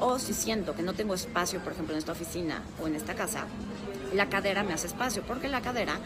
O 0.00 0.18
si 0.18 0.32
siento 0.32 0.74
que 0.74 0.80
no 0.80 0.94
tengo 0.94 1.12
espacio, 1.12 1.60
por 1.60 1.74
ejemplo, 1.74 1.92
en 1.92 1.98
esta 1.98 2.12
oficina 2.12 2.62
o 2.82 2.86
en 2.86 2.94
esta 2.94 3.12
casa, 3.12 3.44
la 4.14 4.30
cadera 4.30 4.62
me 4.62 4.72
hace 4.72 4.86
espacio, 4.86 5.22
porque 5.26 5.48
la 5.48 5.60
cadera 5.60 5.98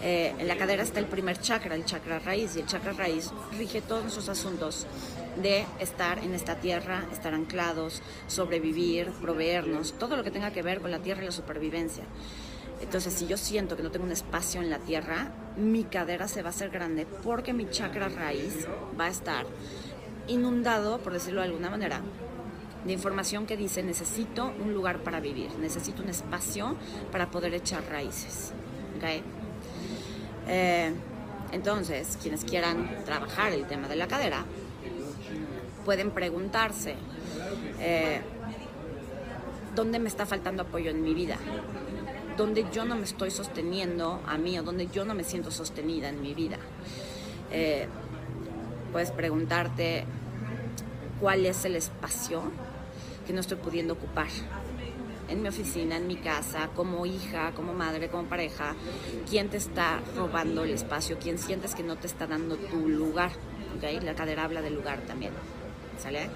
eh, 0.00 0.34
en 0.38 0.48
la 0.48 0.56
cadera 0.56 0.82
está 0.84 1.00
el 1.00 1.06
primer 1.06 1.38
chakra, 1.38 1.74
el 1.74 1.84
chakra 1.84 2.18
raíz, 2.18 2.56
y 2.56 2.60
el 2.60 2.66
chakra 2.66 2.94
raíz 2.94 3.30
rige 3.58 3.82
todos 3.82 4.04
nuestros 4.04 4.30
asuntos 4.30 4.86
de 5.42 5.66
estar 5.80 6.20
en 6.20 6.32
esta 6.34 6.54
tierra, 6.54 7.04
estar 7.12 7.34
anclados, 7.34 8.00
sobrevivir, 8.26 9.10
proveernos, 9.20 9.92
todo 9.98 10.16
lo 10.16 10.24
que 10.24 10.30
tenga 10.30 10.50
que 10.50 10.62
ver 10.62 10.80
con 10.80 10.90
la 10.90 11.00
tierra 11.00 11.24
y 11.24 11.26
la 11.26 11.32
supervivencia. 11.32 12.04
Entonces, 12.80 13.12
si 13.12 13.26
yo 13.26 13.36
siento 13.36 13.76
que 13.76 13.82
no 13.82 13.90
tengo 13.90 14.04
un 14.04 14.12
espacio 14.12 14.60
en 14.60 14.70
la 14.70 14.78
tierra, 14.78 15.32
mi 15.56 15.84
cadera 15.84 16.28
se 16.28 16.42
va 16.42 16.48
a 16.48 16.50
hacer 16.50 16.70
grande 16.70 17.06
porque 17.24 17.52
mi 17.52 17.68
chakra 17.68 18.08
raíz 18.08 18.66
va 18.98 19.06
a 19.06 19.08
estar 19.08 19.46
inundado, 20.28 20.98
por 20.98 21.12
decirlo 21.12 21.40
de 21.40 21.48
alguna 21.48 21.70
manera, 21.70 22.00
de 22.84 22.92
información 22.92 23.46
que 23.46 23.56
dice 23.56 23.82
necesito 23.82 24.52
un 24.60 24.72
lugar 24.72 25.02
para 25.02 25.20
vivir, 25.20 25.50
necesito 25.58 26.02
un 26.02 26.08
espacio 26.08 26.76
para 27.10 27.30
poder 27.30 27.54
echar 27.54 27.82
raíces. 27.90 28.52
¿Okay? 28.96 29.22
Eh, 30.46 30.92
entonces, 31.52 32.18
quienes 32.20 32.44
quieran 32.44 33.04
trabajar 33.04 33.52
el 33.52 33.66
tema 33.66 33.88
de 33.88 33.96
la 33.96 34.06
cadera, 34.06 34.44
pueden 35.84 36.10
preguntarse, 36.10 36.94
eh, 37.80 38.20
¿dónde 39.74 39.98
me 39.98 40.08
está 40.08 40.26
faltando 40.26 40.62
apoyo 40.62 40.90
en 40.90 41.02
mi 41.02 41.14
vida? 41.14 41.36
¿Dónde 42.38 42.66
yo 42.72 42.84
no 42.84 42.94
me 42.94 43.02
estoy 43.02 43.32
sosteniendo 43.32 44.22
a 44.24 44.38
mí 44.38 44.56
o 44.60 44.62
dónde 44.62 44.86
yo 44.86 45.04
no 45.04 45.12
me 45.12 45.24
siento 45.24 45.50
sostenida 45.50 46.08
en 46.08 46.22
mi 46.22 46.34
vida? 46.34 46.56
Eh, 47.50 47.88
puedes 48.92 49.10
preguntarte 49.10 50.04
cuál 51.20 51.44
es 51.46 51.64
el 51.64 51.74
espacio 51.74 52.44
que 53.26 53.32
no 53.32 53.40
estoy 53.40 53.56
pudiendo 53.56 53.94
ocupar 53.94 54.28
en 55.28 55.42
mi 55.42 55.48
oficina, 55.48 55.96
en 55.96 56.06
mi 56.06 56.14
casa, 56.14 56.70
como 56.76 57.06
hija, 57.06 57.50
como 57.56 57.74
madre, 57.74 58.08
como 58.08 58.28
pareja, 58.28 58.76
quién 59.28 59.48
te 59.48 59.56
está 59.56 60.00
robando 60.16 60.62
el 60.62 60.70
espacio, 60.70 61.18
quién 61.20 61.38
sientes 61.38 61.74
que 61.74 61.82
no 61.82 61.96
te 61.96 62.06
está 62.06 62.28
dando 62.28 62.56
tu 62.56 62.88
lugar. 62.88 63.32
¿okay? 63.76 63.98
La 63.98 64.14
cadera 64.14 64.44
habla 64.44 64.62
del 64.62 64.76
lugar 64.76 65.00
también. 65.08 65.32
¿Sale? 65.98 66.30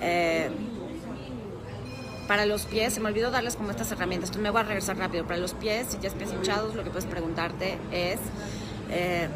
Eh, 0.00 0.50
para 2.26 2.46
los 2.46 2.66
pies, 2.66 2.94
se 2.94 3.00
me 3.00 3.08
olvidó 3.08 3.30
darles 3.30 3.56
como 3.56 3.70
estas 3.70 3.90
herramientas, 3.92 4.30
entonces 4.30 4.42
me 4.42 4.50
voy 4.50 4.60
a 4.60 4.64
regresar 4.64 4.96
rápido. 4.96 5.24
Para 5.24 5.38
los 5.38 5.54
pies, 5.54 5.88
si 5.90 5.98
ya 5.98 6.08
es 6.08 6.14
pies 6.14 6.32
hinchados, 6.32 6.74
lo 6.74 6.84
que 6.84 6.90
puedes 6.90 7.06
preguntarte 7.06 7.78
es 7.92 8.18
eh, 8.90 9.28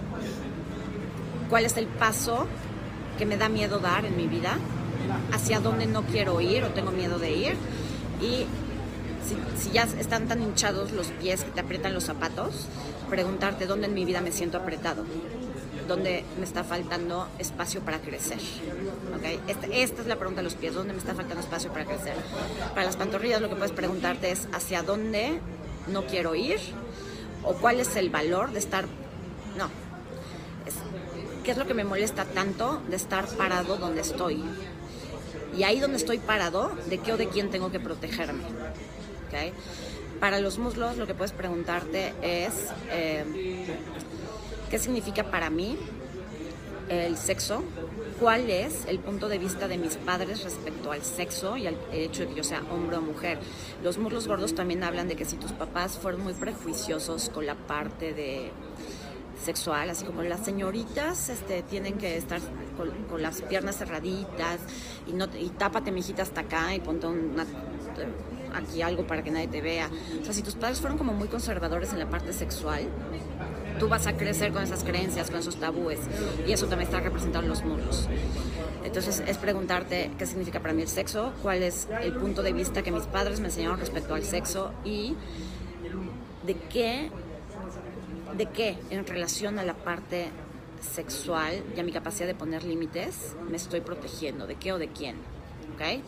cuál 1.48 1.64
es 1.64 1.76
el 1.76 1.86
paso 1.86 2.46
que 3.18 3.26
me 3.26 3.36
da 3.36 3.48
miedo 3.48 3.78
dar 3.78 4.04
en 4.04 4.16
mi 4.16 4.26
vida, 4.26 4.56
hacia 5.32 5.60
dónde 5.60 5.86
no 5.86 6.02
quiero 6.02 6.40
ir 6.40 6.64
o 6.64 6.68
tengo 6.68 6.90
miedo 6.90 7.18
de 7.18 7.32
ir 7.32 7.56
y 8.20 8.46
si, 9.56 9.70
ya 9.70 9.82
están 9.82 10.26
tan 10.26 10.42
hinchados 10.42 10.92
los 10.92 11.08
pies 11.08 11.44
que 11.44 11.50
te 11.50 11.60
aprietan 11.60 11.94
los 11.94 12.04
zapatos, 12.04 12.66
preguntarte 13.08 13.66
dónde 13.66 13.86
en 13.86 13.94
mi 13.94 14.04
vida 14.04 14.20
me 14.20 14.32
siento 14.32 14.58
apretado, 14.58 15.04
dónde 15.90 16.24
me 16.38 16.44
está 16.44 16.62
faltando 16.62 17.28
espacio 17.38 17.80
para 17.80 17.98
crecer. 17.98 18.38
¿Okay? 19.16 19.40
Esta 19.48 20.02
es 20.02 20.06
la 20.06 20.16
pregunta 20.16 20.40
de 20.40 20.44
los 20.44 20.54
pies, 20.54 20.72
¿dónde 20.72 20.92
me 20.92 20.98
está 21.00 21.14
faltando 21.14 21.40
espacio 21.40 21.72
para 21.72 21.84
crecer? 21.84 22.14
Para 22.70 22.84
las 22.84 22.96
pantorrillas 22.96 23.40
lo 23.40 23.48
que 23.48 23.56
puedes 23.56 23.72
preguntarte 23.72 24.30
es 24.30 24.46
hacia 24.52 24.82
dónde 24.82 25.40
no 25.88 26.06
quiero 26.06 26.34
ir 26.34 26.60
o 27.42 27.54
cuál 27.54 27.80
es 27.80 27.96
el 27.96 28.08
valor 28.08 28.52
de 28.52 28.60
estar... 28.60 28.84
No, 29.56 29.68
¿qué 31.44 31.50
es 31.50 31.56
lo 31.56 31.66
que 31.66 31.74
me 31.74 31.84
molesta 31.84 32.24
tanto 32.24 32.80
de 32.88 32.96
estar 32.96 33.26
parado 33.26 33.76
donde 33.76 34.02
estoy? 34.02 34.44
Y 35.56 35.64
ahí 35.64 35.80
donde 35.80 35.96
estoy 35.96 36.18
parado, 36.18 36.70
¿de 36.88 36.98
qué 36.98 37.12
o 37.12 37.16
de 37.16 37.28
quién 37.28 37.50
tengo 37.50 37.72
que 37.72 37.80
protegerme? 37.80 38.44
¿Okay? 39.26 39.52
Para 40.20 40.38
los 40.38 40.58
muslos 40.58 40.96
lo 40.98 41.08
que 41.08 41.14
puedes 41.14 41.32
preguntarte 41.32 42.12
es, 42.22 42.52
eh, 42.90 43.24
¿qué 44.70 44.78
significa 44.78 45.24
para 45.24 45.50
mí 45.50 45.76
el 46.88 47.16
sexo? 47.16 47.62
¿Cuál 48.18 48.50
es 48.50 48.84
el 48.86 48.98
punto 49.00 49.28
de 49.28 49.38
vista 49.38 49.68
de 49.68 49.78
mis 49.78 49.96
padres 49.96 50.44
respecto 50.44 50.92
al 50.92 51.02
sexo 51.02 51.56
y 51.56 51.66
al 51.66 51.76
hecho 51.92 52.22
de 52.22 52.28
que 52.28 52.34
yo 52.36 52.44
sea 52.44 52.62
hombre 52.70 52.96
o 52.96 53.02
mujer? 53.02 53.38
Los 53.82 53.98
muslos 53.98 54.28
gordos 54.28 54.54
también 54.54 54.84
hablan 54.84 55.08
de 55.08 55.16
que 55.16 55.24
si 55.24 55.36
tus 55.36 55.52
papás 55.52 55.98
fueron 55.98 56.22
muy 56.22 56.34
prejuiciosos 56.34 57.30
con 57.30 57.46
la 57.46 57.54
parte 57.54 58.14
de 58.14 58.52
sexual, 59.44 59.88
así 59.90 60.04
como 60.04 60.22
las 60.22 60.44
señoritas 60.44 61.30
este, 61.30 61.62
tienen 61.62 61.96
que 61.96 62.16
estar 62.16 62.40
con, 62.76 63.22
las 63.22 63.40
piernas 63.42 63.76
cerraditas 63.76 64.60
y, 65.06 65.12
no, 65.12 65.26
y 65.38 65.48
tápate, 65.48 65.90
mijita, 65.90 66.22
hasta 66.22 66.42
acá 66.42 66.74
y 66.74 66.80
ponte 66.80 67.06
una 67.06 67.46
aquí 68.54 68.82
algo 68.82 69.06
para 69.06 69.22
que 69.22 69.30
nadie 69.30 69.48
te 69.48 69.60
vea. 69.60 69.88
O 70.20 70.24
sea, 70.24 70.34
si 70.34 70.42
tus 70.42 70.54
padres 70.54 70.80
fueron 70.80 70.98
como 70.98 71.12
muy 71.12 71.28
conservadores 71.28 71.92
en 71.92 71.98
la 71.98 72.08
parte 72.08 72.32
sexual, 72.32 72.82
tú 73.80 73.88
vas 73.88 74.06
a 74.06 74.16
crecer 74.16 74.52
con 74.52 74.62
esas 74.62 74.84
creencias, 74.84 75.30
con 75.30 75.40
esos 75.40 75.56
tabúes, 75.56 75.98
y 76.46 76.52
eso 76.52 76.66
también 76.66 76.88
está 76.88 77.00
representado 77.00 77.42
en 77.42 77.48
los 77.48 77.64
muros. 77.64 78.08
Entonces 78.84 79.22
es 79.26 79.38
preguntarte 79.38 80.10
qué 80.18 80.26
significa 80.26 80.60
para 80.60 80.74
mí 80.74 80.82
el 80.82 80.88
sexo, 80.88 81.32
cuál 81.42 81.62
es 81.62 81.88
el 82.02 82.12
punto 82.14 82.42
de 82.42 82.52
vista 82.52 82.82
que 82.82 82.92
mis 82.92 83.04
padres 83.04 83.40
me 83.40 83.46
enseñaron 83.46 83.80
respecto 83.80 84.14
al 84.14 84.22
sexo 84.22 84.72
y 84.84 85.16
de 86.46 86.54
qué, 86.54 87.10
de 88.36 88.46
qué 88.46 88.76
en 88.90 89.06
relación 89.06 89.58
a 89.58 89.64
la 89.64 89.74
parte 89.74 90.28
sexual 90.94 91.62
y 91.74 91.80
a 91.80 91.82
mi 91.82 91.92
capacidad 91.92 92.26
de 92.26 92.34
poner 92.34 92.64
límites 92.64 93.34
me 93.50 93.56
estoy 93.56 93.80
protegiendo, 93.80 94.46
de 94.46 94.56
qué 94.56 94.74
o 94.74 94.78
de 94.78 94.88
quién. 94.88 95.16
¿ok? 95.74 96.02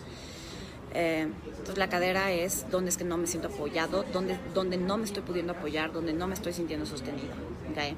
Eh, 0.94 1.28
entonces 1.46 1.78
la 1.78 1.88
cadera 1.88 2.32
es 2.32 2.70
donde 2.70 2.90
es 2.90 2.96
que 2.96 3.04
no 3.04 3.16
me 3.16 3.26
siento 3.26 3.48
apoyado, 3.48 4.04
donde, 4.12 4.38
donde 4.54 4.76
no 4.76 4.98
me 4.98 5.04
estoy 5.04 5.22
pudiendo 5.22 5.52
apoyar, 5.52 5.92
donde 5.92 6.12
no 6.12 6.26
me 6.26 6.34
estoy 6.34 6.52
sintiendo 6.52 6.86
sostenido. 6.86 7.32
¿okay? 7.70 7.96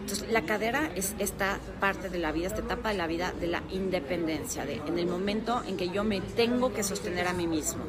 Entonces 0.00 0.30
la 0.30 0.42
cadera 0.42 0.90
es 0.94 1.14
esta 1.18 1.58
parte 1.80 2.08
de 2.08 2.18
la 2.18 2.32
vida, 2.32 2.46
esta 2.46 2.60
etapa 2.60 2.90
de 2.90 2.96
la 2.96 3.06
vida 3.06 3.34
de 3.38 3.46
la 3.46 3.62
independencia, 3.70 4.64
de, 4.64 4.80
en 4.86 4.98
el 4.98 5.06
momento 5.06 5.62
en 5.66 5.76
que 5.76 5.90
yo 5.90 6.02
me 6.02 6.20
tengo 6.20 6.72
que 6.72 6.82
sostener 6.82 7.26
a 7.28 7.34
mí 7.34 7.46
mismo. 7.46 7.82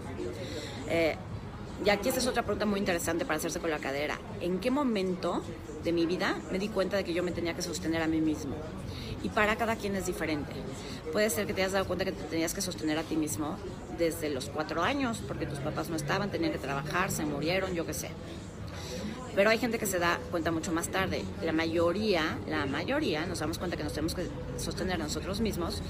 Eh, 0.90 1.16
y 1.86 1.90
aquí 1.90 2.10
esta 2.10 2.20
es 2.20 2.28
otra 2.28 2.44
pregunta 2.44 2.66
muy 2.66 2.80
interesante 2.80 3.24
para 3.24 3.38
hacerse 3.38 3.62
con 3.62 3.70
la 3.70 3.80
cadera. 3.80 4.20
¿En 4.42 4.60
qué 4.60 4.70
momento 4.70 5.42
de 5.84 5.92
mi 5.92 6.06
vida 6.06 6.38
me 6.52 6.60
di 6.60 6.70
cuenta 6.70 6.98
de 6.98 7.04
que 7.04 7.14
yo 7.14 7.24
me 7.24 7.32
tenía 7.32 7.56
que 7.56 7.62
sostener 7.62 8.02
a 8.02 8.08
mí 8.08 8.22
mismo? 8.22 8.56
Y 9.24 9.30
para 9.30 9.56
cada 9.58 9.76
quien 9.76 9.96
es 9.96 10.06
diferente. 10.06 10.54
Puede 11.12 11.30
ser 11.30 11.46
que 11.46 11.54
te 11.54 11.62
hayas 11.62 11.74
dado 11.74 11.86
cuenta 11.86 12.06
que 12.06 12.12
te 12.12 12.24
tenías 12.24 12.54
que 12.54 12.62
sostener 12.62 12.98
a 12.98 13.04
ti 13.04 13.16
mismo 13.16 13.58
desde 13.98 14.30
los 14.30 14.50
cuatro 14.50 14.82
años, 14.82 15.22
porque 15.28 15.46
tus 15.46 15.60
papás 15.60 15.90
no 15.90 15.96
estaban, 15.96 16.32
tenían 16.32 16.52
que 16.52 16.60
trabajar, 16.60 17.12
se 17.12 17.26
murieron, 17.26 17.74
yo 17.74 17.86
qué 17.86 17.94
sé. 17.94 18.10
Pero 19.36 19.50
hay 19.50 19.58
gente 19.58 19.78
que 19.78 19.86
se 19.86 20.00
da 20.00 20.20
cuenta 20.32 20.52
mucho 20.52 20.72
más 20.72 20.90
tarde. 20.90 21.24
La 21.44 21.52
mayoría, 21.52 22.38
la 22.48 22.66
mayoría, 22.66 23.26
nos 23.26 23.40
damos 23.40 23.58
cuenta 23.58 23.78
que 23.78 23.84
nos 23.84 23.94
tenemos 23.94 24.16
que 24.16 24.28
sostener 24.58 24.96
a 24.96 24.98
nosotros 24.98 25.40
mismos 25.40 25.82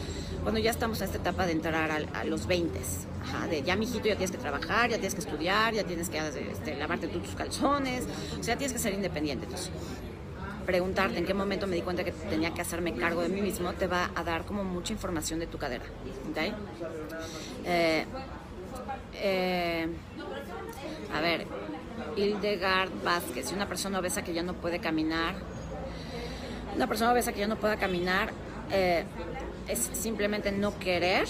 cuando 0.43 0.59
ya 0.59 0.71
estamos 0.71 0.99
en 0.99 1.05
esta 1.05 1.17
etapa 1.17 1.45
de 1.45 1.53
entrar 1.53 1.91
a, 2.13 2.23
los 2.23 2.47
20. 2.47 2.79
Ajá, 3.23 3.47
de 3.47 3.63
ya, 3.63 3.75
mijito, 3.75 4.07
ya 4.07 4.15
tienes 4.15 4.31
que 4.31 4.37
trabajar, 4.37 4.89
ya 4.89 4.97
tienes 4.97 5.13
que 5.13 5.21
estudiar, 5.21 5.73
ya 5.73 5.83
tienes 5.83 6.09
que 6.09 6.17
este, 6.17 6.75
lavarte 6.75 7.07
tú 7.07 7.19
tus 7.19 7.35
calzones, 7.35 8.05
o 8.39 8.43
sea, 8.43 8.57
tienes 8.57 8.73
que 8.73 8.79
ser 8.79 8.93
independiente. 8.93 9.45
Entonces, 9.45 9.71
preguntarte 10.65 11.17
en 11.17 11.25
qué 11.25 11.33
momento 11.33 11.65
me 11.65 11.75
di 11.75 11.81
cuenta 11.81 12.03
que 12.03 12.11
tenía 12.11 12.53
que 12.53 12.61
hacerme 12.61 12.93
cargo 12.93 13.21
de 13.23 13.29
mí 13.29 13.41
mismo 13.41 13.73
te 13.73 13.87
va 13.87 14.11
a 14.13 14.23
dar 14.23 14.45
como 14.45 14.63
mucha 14.63 14.93
información 14.93 15.39
de 15.39 15.47
tu 15.47 15.57
cadera. 15.57 15.83
¿okay? 16.29 16.53
Eh, 17.65 18.05
eh, 19.15 19.87
a 21.11 21.21
ver, 21.21 21.47
Hildegard 22.15 22.91
Vázquez, 23.03 23.51
una 23.51 23.67
persona 23.67 23.99
obesa 23.99 24.23
que 24.23 24.33
ya 24.33 24.43
no 24.43 24.53
puede 24.53 24.79
caminar, 24.79 25.35
una 26.75 26.87
persona 26.87 27.11
obesa 27.11 27.33
que 27.33 27.39
ya 27.39 27.47
no 27.47 27.57
pueda 27.57 27.77
caminar 27.77 28.31
eh, 28.71 29.03
es 29.67 29.89
simplemente 29.93 30.51
no 30.51 30.77
querer, 30.79 31.27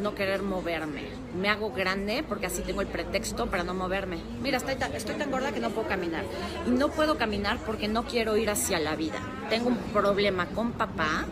no 0.00 0.14
querer 0.14 0.42
moverme. 0.42 1.02
Me 1.38 1.48
hago 1.48 1.72
grande 1.72 2.24
porque 2.26 2.46
así 2.46 2.62
tengo 2.62 2.80
el 2.80 2.86
pretexto 2.86 3.46
para 3.46 3.64
no 3.64 3.74
moverme. 3.74 4.18
Mira, 4.42 4.58
estoy 4.58 4.76
tan, 4.76 5.30
gorda 5.30 5.52
que 5.52 5.60
no 5.60 5.70
puedo 5.70 5.88
caminar. 5.88 6.24
Y 6.66 6.70
no 6.70 6.88
puedo 6.88 7.16
caminar 7.16 7.58
porque 7.64 7.88
no 7.88 8.04
quiero 8.04 8.36
ir 8.36 8.50
hacia 8.50 8.78
la 8.78 8.96
vida. 8.96 9.18
Tengo 9.48 9.68
un 9.68 9.76
problema 9.76 10.46
con 10.46 10.72
papá. 10.72 11.26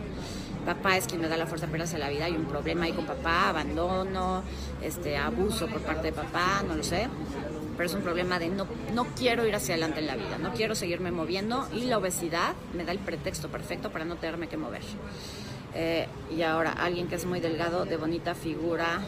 Papá 0.65 0.97
es 0.97 1.07
quien 1.07 1.21
me 1.21 1.29
da 1.29 1.37
la 1.37 1.47
fuerza 1.47 1.67
para 1.67 1.85
hacia 1.85 1.97
la 1.97 2.09
vida. 2.09 2.25
Hay 2.25 2.33
un 2.33 2.45
problema 2.45 2.85
ahí 2.85 2.93
con 2.93 3.05
papá, 3.05 3.49
abandono, 3.49 4.43
este, 4.81 5.17
abuso 5.17 5.67
por 5.67 5.81
parte 5.81 6.07
de 6.07 6.13
papá, 6.13 6.63
no 6.67 6.75
lo 6.75 6.83
sé 6.83 7.07
pero 7.77 7.87
es 7.87 7.95
un 7.95 8.01
problema 8.01 8.39
de 8.39 8.49
no, 8.49 8.67
no 8.93 9.05
quiero 9.15 9.45
ir 9.45 9.55
hacia 9.55 9.75
adelante 9.75 9.99
en 9.99 10.07
la 10.07 10.15
vida, 10.15 10.37
no 10.39 10.51
quiero 10.53 10.73
seguirme 10.73 11.11
moviendo 11.11 11.67
y 11.71 11.85
la 11.85 11.99
obesidad 11.99 12.55
me 12.73 12.83
da 12.83 12.91
el 12.91 12.99
pretexto 12.99 13.49
perfecto 13.49 13.91
para 13.91 14.03
no 14.03 14.15
tenerme 14.15 14.49
que 14.49 14.57
mover. 14.57 14.81
Eh, 15.75 16.07
y 16.35 16.41
ahora, 16.41 16.71
alguien 16.71 17.07
que 17.07 17.15
es 17.15 17.25
muy 17.25 17.39
delgado, 17.39 17.85
de 17.85 17.97
bonita 17.97 18.33
figura, 18.33 18.99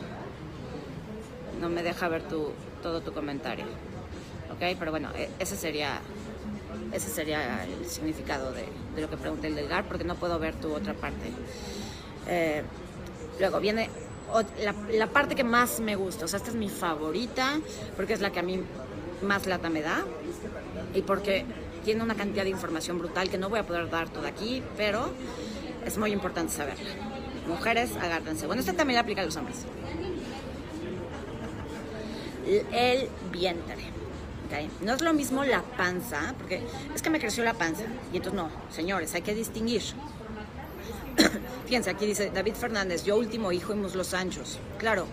no 1.60 1.67
me 1.67 1.82
deja 1.82 2.08
ver 2.08 2.21
tu, 2.23 2.51
todo 2.84 3.01
tu 3.01 3.12
comentario. 3.12 3.65
¿Ok? 4.51 4.77
Pero 4.77 4.91
bueno, 4.91 5.10
e, 5.15 5.29
ese 5.39 5.55
sería, 5.55 5.99
ese 6.93 7.10
sería 7.10 7.65
el 7.65 7.86
significado 7.88 8.51
de, 8.51 8.65
de 8.95 9.01
lo 9.01 9.10
que 9.10 9.17
pregunté 9.17 9.47
el 9.47 9.55
delgar, 9.55 9.86
porque 9.86 10.03
no 10.03 10.15
puedo 10.15 10.38
ver 10.38 10.53
tu 10.55 10.71
otra 10.73 10.93
parte. 10.93 11.32
Eh, 12.27 12.63
luego 13.39 13.60
viene 13.60 13.89
la, 14.63 14.76
la, 14.92 15.08
parte 15.08 15.36
que 15.36 15.44
más 15.44 15.80
me 15.80 15.96
gusta, 15.96 16.26
o 16.26 16.28
sea, 16.28 16.38
esta 16.38 16.50
es 16.50 16.56
mi 16.56 16.70
favorita, 16.70 17.60
porque 17.96 18.13
es 18.13 18.22
la 18.22 18.32
que 18.32 18.39
a 18.39 18.44
mí 18.44 18.62
más 19.22 19.48
lata 19.48 19.70
me 19.70 19.82
da 19.82 20.06
y 20.94 21.02
porque 21.02 21.46
tiene 21.84 22.04
una 22.04 22.15
cantidad 22.15 22.44
de 22.44 22.50
información 22.50 23.00
brutal 23.00 23.30
que 23.30 23.38
no 23.38 23.50
voy 23.50 23.60
a 23.60 23.63
poder 23.63 23.89
dar 23.89 24.10
toda 24.10 24.30
aquí, 24.30 24.63
pero 24.78 25.12
es 25.86 25.98
muy 25.98 26.12
importante 26.12 26.54
saberla. 26.54 26.89
Mujeres, 27.48 27.96
agárrense. 28.00 28.46
Bueno, 28.46 28.60
esta 28.60 28.74
también 28.74 28.96
la 28.96 29.02
aplica 29.02 29.22
a 29.22 29.26
los 29.26 29.36
hombres. 29.36 29.58
El 32.72 33.10
vientre. 33.32 33.78
¿okay? 34.48 34.70
No 34.82 34.94
es 34.94 35.02
lo 35.02 35.13
mismo 35.13 35.44
la 35.44 35.62
panza, 35.62 36.36
porque 36.38 36.62
es 36.94 37.02
que 37.02 37.10
me 37.10 37.20
creció 37.20 37.44
la 37.44 37.54
panza. 37.54 37.84
Y 38.13 38.18
entonces 38.18 38.34
no, 38.34 38.50
señores, 38.70 39.13
hay 39.15 39.22
que 39.22 39.34
distinguir 39.34 39.82
Fíjense, 41.65 41.89
aquí 41.89 42.06
dice 42.06 42.32
David 42.34 42.54
Fernández, 42.54 43.04
yo 43.04 43.17
último 43.17 43.52
hijo 43.52 43.74
y 43.74 43.78
muslos 43.78 44.13
anchos. 44.13 44.60
Claro, 44.78 45.06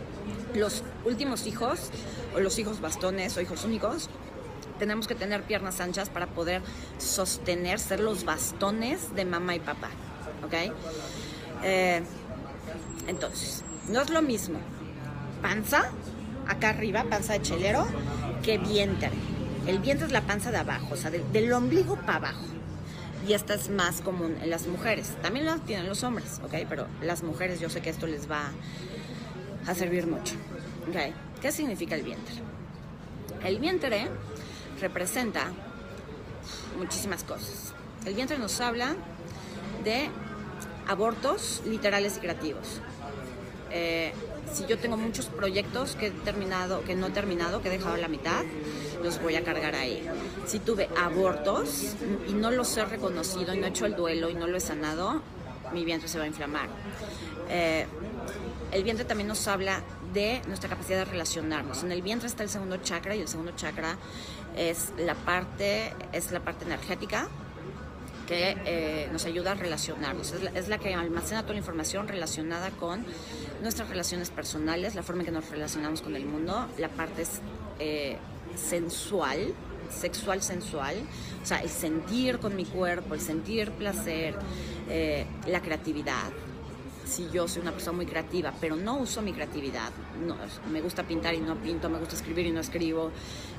los 0.55 0.83
últimos 1.05 1.47
hijos, 1.47 1.91
o 2.35 2.41
los 2.41 2.59
hijos 2.59 2.81
bastones, 2.81 3.37
o 3.37 3.41
hijos 3.41 3.65
únicos, 3.65 4.09
tenemos 4.79 5.07
que 5.07 5.15
tener 5.15 5.43
piernas 5.43 5.81
anchas 5.81 6.09
para 6.11 6.27
poder 6.27 6.63
sostener, 6.99 7.79
ser 7.79 8.01
los 8.01 8.25
bastones 8.25 9.15
de 9.15 9.25
mamá 9.25 9.55
y 9.55 9.61
papá. 9.61 9.91
¿Ok? 10.45 10.55
Eh, 11.63 12.03
entonces, 13.07 13.63
no 13.89 14.03
es 14.03 14.11
lo 14.11 14.23
mismo 14.23 14.59
panza, 15.43 15.91
acá 16.49 16.71
arriba, 16.71 17.05
panza 17.05 17.35
de 17.35 17.43
chelero, 17.43 17.87
que 18.43 18.59
vientre. 18.59 19.11
El 19.67 19.79
vientre 19.79 20.07
es 20.07 20.13
la 20.13 20.23
panza 20.23 20.51
de 20.51 20.59
abajo, 20.59 20.89
o 20.93 20.97
sea, 20.97 21.11
del 21.11 21.53
ombligo 21.53 21.97
para 21.97 22.17
abajo 22.17 22.56
y 23.27 23.33
esta 23.33 23.55
es 23.55 23.69
más 23.69 24.01
común 24.01 24.37
en 24.41 24.51
las 24.51 24.67
mujeres. 24.67 25.17
También 25.23 25.47
la 25.47 25.59
tienen 25.59 25.87
los 25.87 26.05
hombres, 26.05 26.41
¿ok? 26.45 26.55
Pero 26.69 26.87
las 27.03 27.23
mujeres 27.23 27.61
yo 27.61 27.69
sé 27.69 27.81
que 27.81 27.91
esto 27.91 28.07
les 28.07 28.31
va 28.31 28.51
a 29.67 29.75
servir 29.75 30.07
mucho. 30.07 30.35
¿Qué 31.41 31.53
significa 31.53 31.97
el 31.97 32.03
vientre? 32.03 32.35
El 33.45 33.59
vientre 33.59 34.09
representa 34.81 35.51
muchísimas 36.79 37.25
cosas. 37.25 37.75
El 38.05 38.15
vientre 38.15 38.39
nos 38.39 38.61
habla 38.61 38.95
de 39.83 40.09
abortos 40.87 41.63
literales 41.67 42.17
y 42.19 42.21
creativos. 42.21 42.81
Eh, 43.71 44.13
si 44.53 44.67
yo 44.67 44.79
tengo 44.79 44.97
muchos 44.97 45.27
proyectos 45.27 45.97
que 45.97 46.09
he 46.09 46.11
terminado, 46.11 46.83
que 46.85 46.95
no 46.95 47.09
he 47.09 47.11
terminado, 47.11 47.63
que 47.63 47.69
he 47.69 47.73
dejado 47.73 47.97
la 47.97 48.09
mitad, 48.09 48.45
los 49.03 49.21
voy 49.21 49.37
a 49.37 49.45
cargar 49.45 49.75
ahí. 49.75 50.07
Si 50.47 50.59
tuve 50.59 50.89
abortos 50.97 51.95
y 52.29 52.33
no 52.33 52.51
los 52.51 52.77
he 52.77 52.85
reconocido 52.85 53.55
y 53.55 53.59
no 53.59 53.67
he 53.67 53.71
hecho 53.71 53.87
el 53.87 53.95
duelo 53.95 54.31
y 54.31 54.35
no 54.35 54.47
lo 54.47 54.57
he 54.57 54.61
sanado, 54.61 55.23
mi 55.73 55.85
vientre 55.85 56.09
se 56.09 56.19
va 56.19 56.25
a 56.25 56.29
inflamar. 56.29 56.69
Eh, 57.49 57.87
el 58.73 58.83
vientre 58.83 59.05
también 59.05 59.29
nos 59.29 59.47
habla 59.49 59.83
de 60.13 60.41
nuestra 60.47 60.69
capacidad 60.69 60.99
de 60.99 61.05
relacionarnos. 61.05 61.83
En 61.83 61.93
el 61.93 62.03
vientre 62.03 62.29
está 62.29 62.43
el 62.43 62.49
segundo 62.49 62.79
chakra 62.79 63.15
y 63.15 63.21
el 63.21 63.29
segundo 63.29 63.53
chakra 63.57 63.97
es 64.57 64.93
la 64.99 65.15
parte, 65.15 65.93
es 66.13 66.33
la 66.33 66.41
parte 66.41 66.65
energética 66.65 67.29
que 68.27 68.57
eh, 68.65 69.09
nos 69.13 69.25
ayuda 69.25 69.53
a 69.53 69.55
relacionarnos. 69.55 70.33
Es 70.55 70.69
la, 70.69 70.79
que 70.79 70.95
almacena 70.95 71.43
toda 71.43 71.55
la 71.55 71.61
información 71.61 72.09
relacionada 72.09 72.71
con 72.71 73.05
nuestras 73.63 73.89
relaciones 73.89 74.31
personales, 74.31 74.95
la 74.95 75.03
forma 75.03 75.23
en 75.23 75.27
que 75.27 75.33
nos 75.33 75.49
relacionamos 75.51 76.03
con 76.03 76.17
el 76.17 76.25
mundo, 76.25 76.69
la 76.79 76.89
parte 76.89 77.25
eh, 77.79 78.17
sensual, 78.57 79.55
sexual 79.91 80.43
sensual, 80.43 80.97
o 81.43 81.47
sea, 81.47 81.59
el 81.59 81.69
sentir 81.69 82.39
con 82.39 82.57
mi 82.57 82.65
cuerpo, 82.65 83.15
el 83.15 83.21
sentir 83.21 83.71
placer, 83.73 84.35
eh, 84.89 85.27
la 85.47 85.61
creatividad. 85.61 86.31
Si 87.07 87.29
yo 87.33 87.47
soy 87.47 87.63
una 87.63 87.71
persona 87.71 87.97
muy 87.99 88.07
creativa, 88.07 88.53
pero 88.61 88.75
no 88.75 88.97
uso 88.97 89.23
mi 89.23 89.33
creatividad, 89.33 89.93
no, 90.27 90.37
me 90.73 90.81
gusta 90.81 91.05
pintar 91.05 91.35
y 91.35 91.39
no 91.39 91.55
pinto, 91.55 91.89
me 91.89 91.99
gusta 91.99 92.17
escribir 92.17 92.47
y 92.47 92.51
no 92.51 92.59
escribo, 92.59 93.13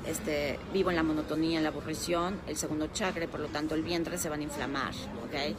este, 0.06 0.58
vivo 0.74 0.90
en 0.90 0.96
la 0.96 1.02
monotonía, 1.02 1.56
en 1.56 1.62
la 1.62 1.70
aburrición, 1.70 2.40
el 2.46 2.58
segundo 2.58 2.88
chakra, 2.88 3.26
por 3.26 3.40
lo 3.40 3.48
tanto 3.48 3.74
el 3.74 3.82
vientre 3.82 4.18
se 4.18 4.28
van 4.28 4.40
a 4.40 4.42
inflamar, 4.42 4.92
¿ok? 5.24 5.56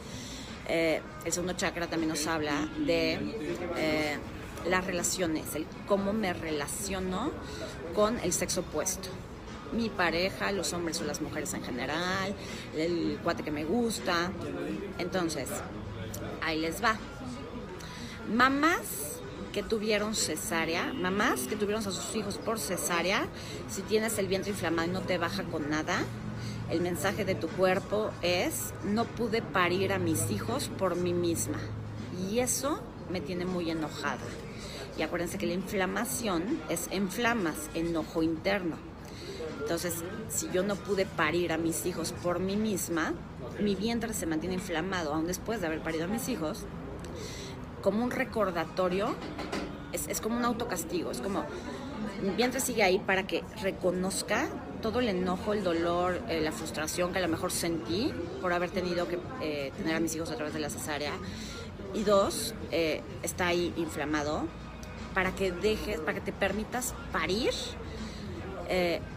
Eh, 0.72 1.02
el 1.24 1.32
segundo 1.32 1.54
chakra 1.54 1.88
también 1.88 2.10
nos 2.10 2.28
habla 2.28 2.68
de 2.86 3.18
eh, 3.76 4.16
las 4.68 4.86
relaciones, 4.86 5.56
el 5.56 5.66
cómo 5.88 6.12
me 6.12 6.32
relaciono 6.32 7.32
con 7.92 8.20
el 8.20 8.32
sexo 8.32 8.60
opuesto 8.60 9.08
mi 9.72 9.88
pareja, 9.88 10.50
los 10.52 10.72
hombres 10.72 11.00
o 11.00 11.04
las 11.04 11.20
mujeres 11.20 11.54
en 11.54 11.62
general, 11.62 12.34
el 12.76 13.18
cuate 13.22 13.42
que 13.42 13.52
me 13.52 13.64
gusta. 13.64 14.32
Entonces, 14.98 15.48
ahí 16.42 16.58
les 16.58 16.82
va. 16.82 16.96
Mamás 18.34 19.20
que 19.52 19.62
tuvieron 19.62 20.14
cesárea, 20.14 20.92
mamás 20.92 21.42
que 21.42 21.56
tuvieron 21.56 21.86
a 21.86 21.90
sus 21.90 22.14
hijos 22.14 22.38
por 22.38 22.58
cesárea, 22.58 23.26
si 23.68 23.82
tienes 23.82 24.18
el 24.18 24.28
vientre 24.28 24.50
inflamado 24.50 24.88
y 24.88 24.92
no 24.92 25.00
te 25.02 25.18
baja 25.18 25.42
con 25.44 25.70
nada, 25.70 26.04
el 26.70 26.80
mensaje 26.80 27.24
de 27.24 27.34
tu 27.34 27.48
cuerpo 27.48 28.10
es, 28.22 28.72
no 28.84 29.04
pude 29.04 29.42
parir 29.42 29.92
a 29.92 29.98
mis 29.98 30.30
hijos 30.30 30.70
por 30.78 30.96
mí 30.96 31.12
misma. 31.12 31.58
Y 32.30 32.38
eso 32.38 32.80
me 33.10 33.20
tiene 33.20 33.44
muy 33.44 33.70
enojada. 33.70 34.20
Y 34.96 35.02
acuérdense 35.02 35.38
que 35.38 35.46
la 35.46 35.54
inflamación 35.54 36.60
es 36.68 36.88
inflamas, 36.92 37.70
enojo 37.74 38.22
interno. 38.22 38.76
Entonces, 39.60 40.04
si 40.28 40.48
yo 40.50 40.62
no 40.62 40.76
pude 40.76 41.06
parir 41.06 41.52
a 41.52 41.58
mis 41.58 41.86
hijos 41.86 42.12
por 42.22 42.38
mí 42.38 42.56
misma, 42.56 43.14
mi 43.60 43.74
vientre 43.74 44.14
se 44.14 44.26
mantiene 44.26 44.54
inflamado 44.54 45.12
aún 45.12 45.26
después 45.26 45.60
de 45.60 45.66
haber 45.66 45.80
parido 45.80 46.04
a 46.04 46.08
mis 46.08 46.28
hijos, 46.28 46.66
como 47.82 48.04
un 48.04 48.10
recordatorio, 48.10 49.14
es, 49.92 50.06
es 50.08 50.20
como 50.20 50.36
un 50.36 50.44
autocastigo, 50.44 51.10
es 51.10 51.20
como 51.20 51.44
mi 52.22 52.30
vientre 52.30 52.60
sigue 52.60 52.82
ahí 52.82 52.98
para 52.98 53.26
que 53.26 53.42
reconozca 53.62 54.48
todo 54.80 55.00
el 55.00 55.08
enojo, 55.08 55.52
el 55.52 55.62
dolor, 55.62 56.20
eh, 56.28 56.40
la 56.40 56.52
frustración 56.52 57.12
que 57.12 57.18
a 57.18 57.22
lo 57.22 57.28
mejor 57.28 57.50
sentí 57.50 58.12
por 58.40 58.52
haber 58.52 58.70
tenido 58.70 59.06
que 59.06 59.18
eh, 59.40 59.72
tener 59.76 59.94
a 59.94 60.00
mis 60.00 60.14
hijos 60.14 60.30
a 60.30 60.36
través 60.36 60.54
de 60.54 60.60
la 60.60 60.70
cesárea. 60.70 61.12
Y 61.94 62.04
dos, 62.04 62.54
eh, 62.70 63.02
está 63.22 63.48
ahí 63.48 63.72
inflamado 63.76 64.46
para 65.14 65.34
que 65.34 65.50
dejes, 65.52 66.00
para 66.00 66.14
que 66.14 66.20
te 66.20 66.32
permitas 66.32 66.94
parir 67.12 67.50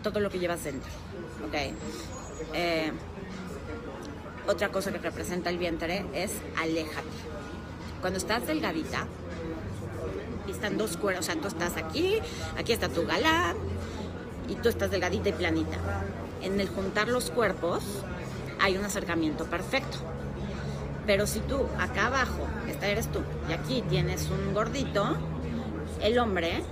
todo 0.01 0.19
lo 0.19 0.31
que 0.31 0.39
llevas 0.39 0.63
dentro. 0.63 0.89
¿okay? 1.47 1.75
otra 4.47 4.69
cosa 4.69 4.91
que 4.91 4.97
representa 4.97 5.51
el 5.51 5.59
vientre 5.59 6.03
es 6.11 6.31
aléjate. 6.57 7.07
Cuando 8.01 8.17
estás 8.17 8.47
delgadita, 8.47 9.05
están 10.49 10.77
dos 10.77 10.97
cuerpos, 10.97 11.25
o 11.27 11.31
sea, 11.31 11.39
tú 11.39 11.47
estás 11.47 11.77
aquí, 11.77 12.19
aquí 12.57 12.73
está 12.73 12.89
tu 12.89 13.05
galán, 13.05 13.55
y 14.49 14.55
tú 14.55 14.69
estás 14.69 14.91
delgadita 14.91 15.29
y 15.29 15.33
planita. 15.33 15.77
En 16.41 16.59
el 16.59 16.67
juntar 16.69 17.07
los 17.07 17.31
cuerpos 17.31 17.83
hay 18.59 18.77
un 18.77 18.85
acercamiento 18.85 19.45
perfecto. 19.45 19.97
Pero 21.05 21.27
si 21.27 21.39
tú 21.41 21.65
acá 21.79 22.07
abajo, 22.07 22.47
esta 22.67 22.87
eres 22.87 23.11
tú, 23.11 23.19
y 23.49 23.53
aquí 23.53 23.83
tienes 23.89 24.29
un 24.29 24.53
gordito, 24.53 25.17
el 26.01 26.17
hombre 26.17 26.63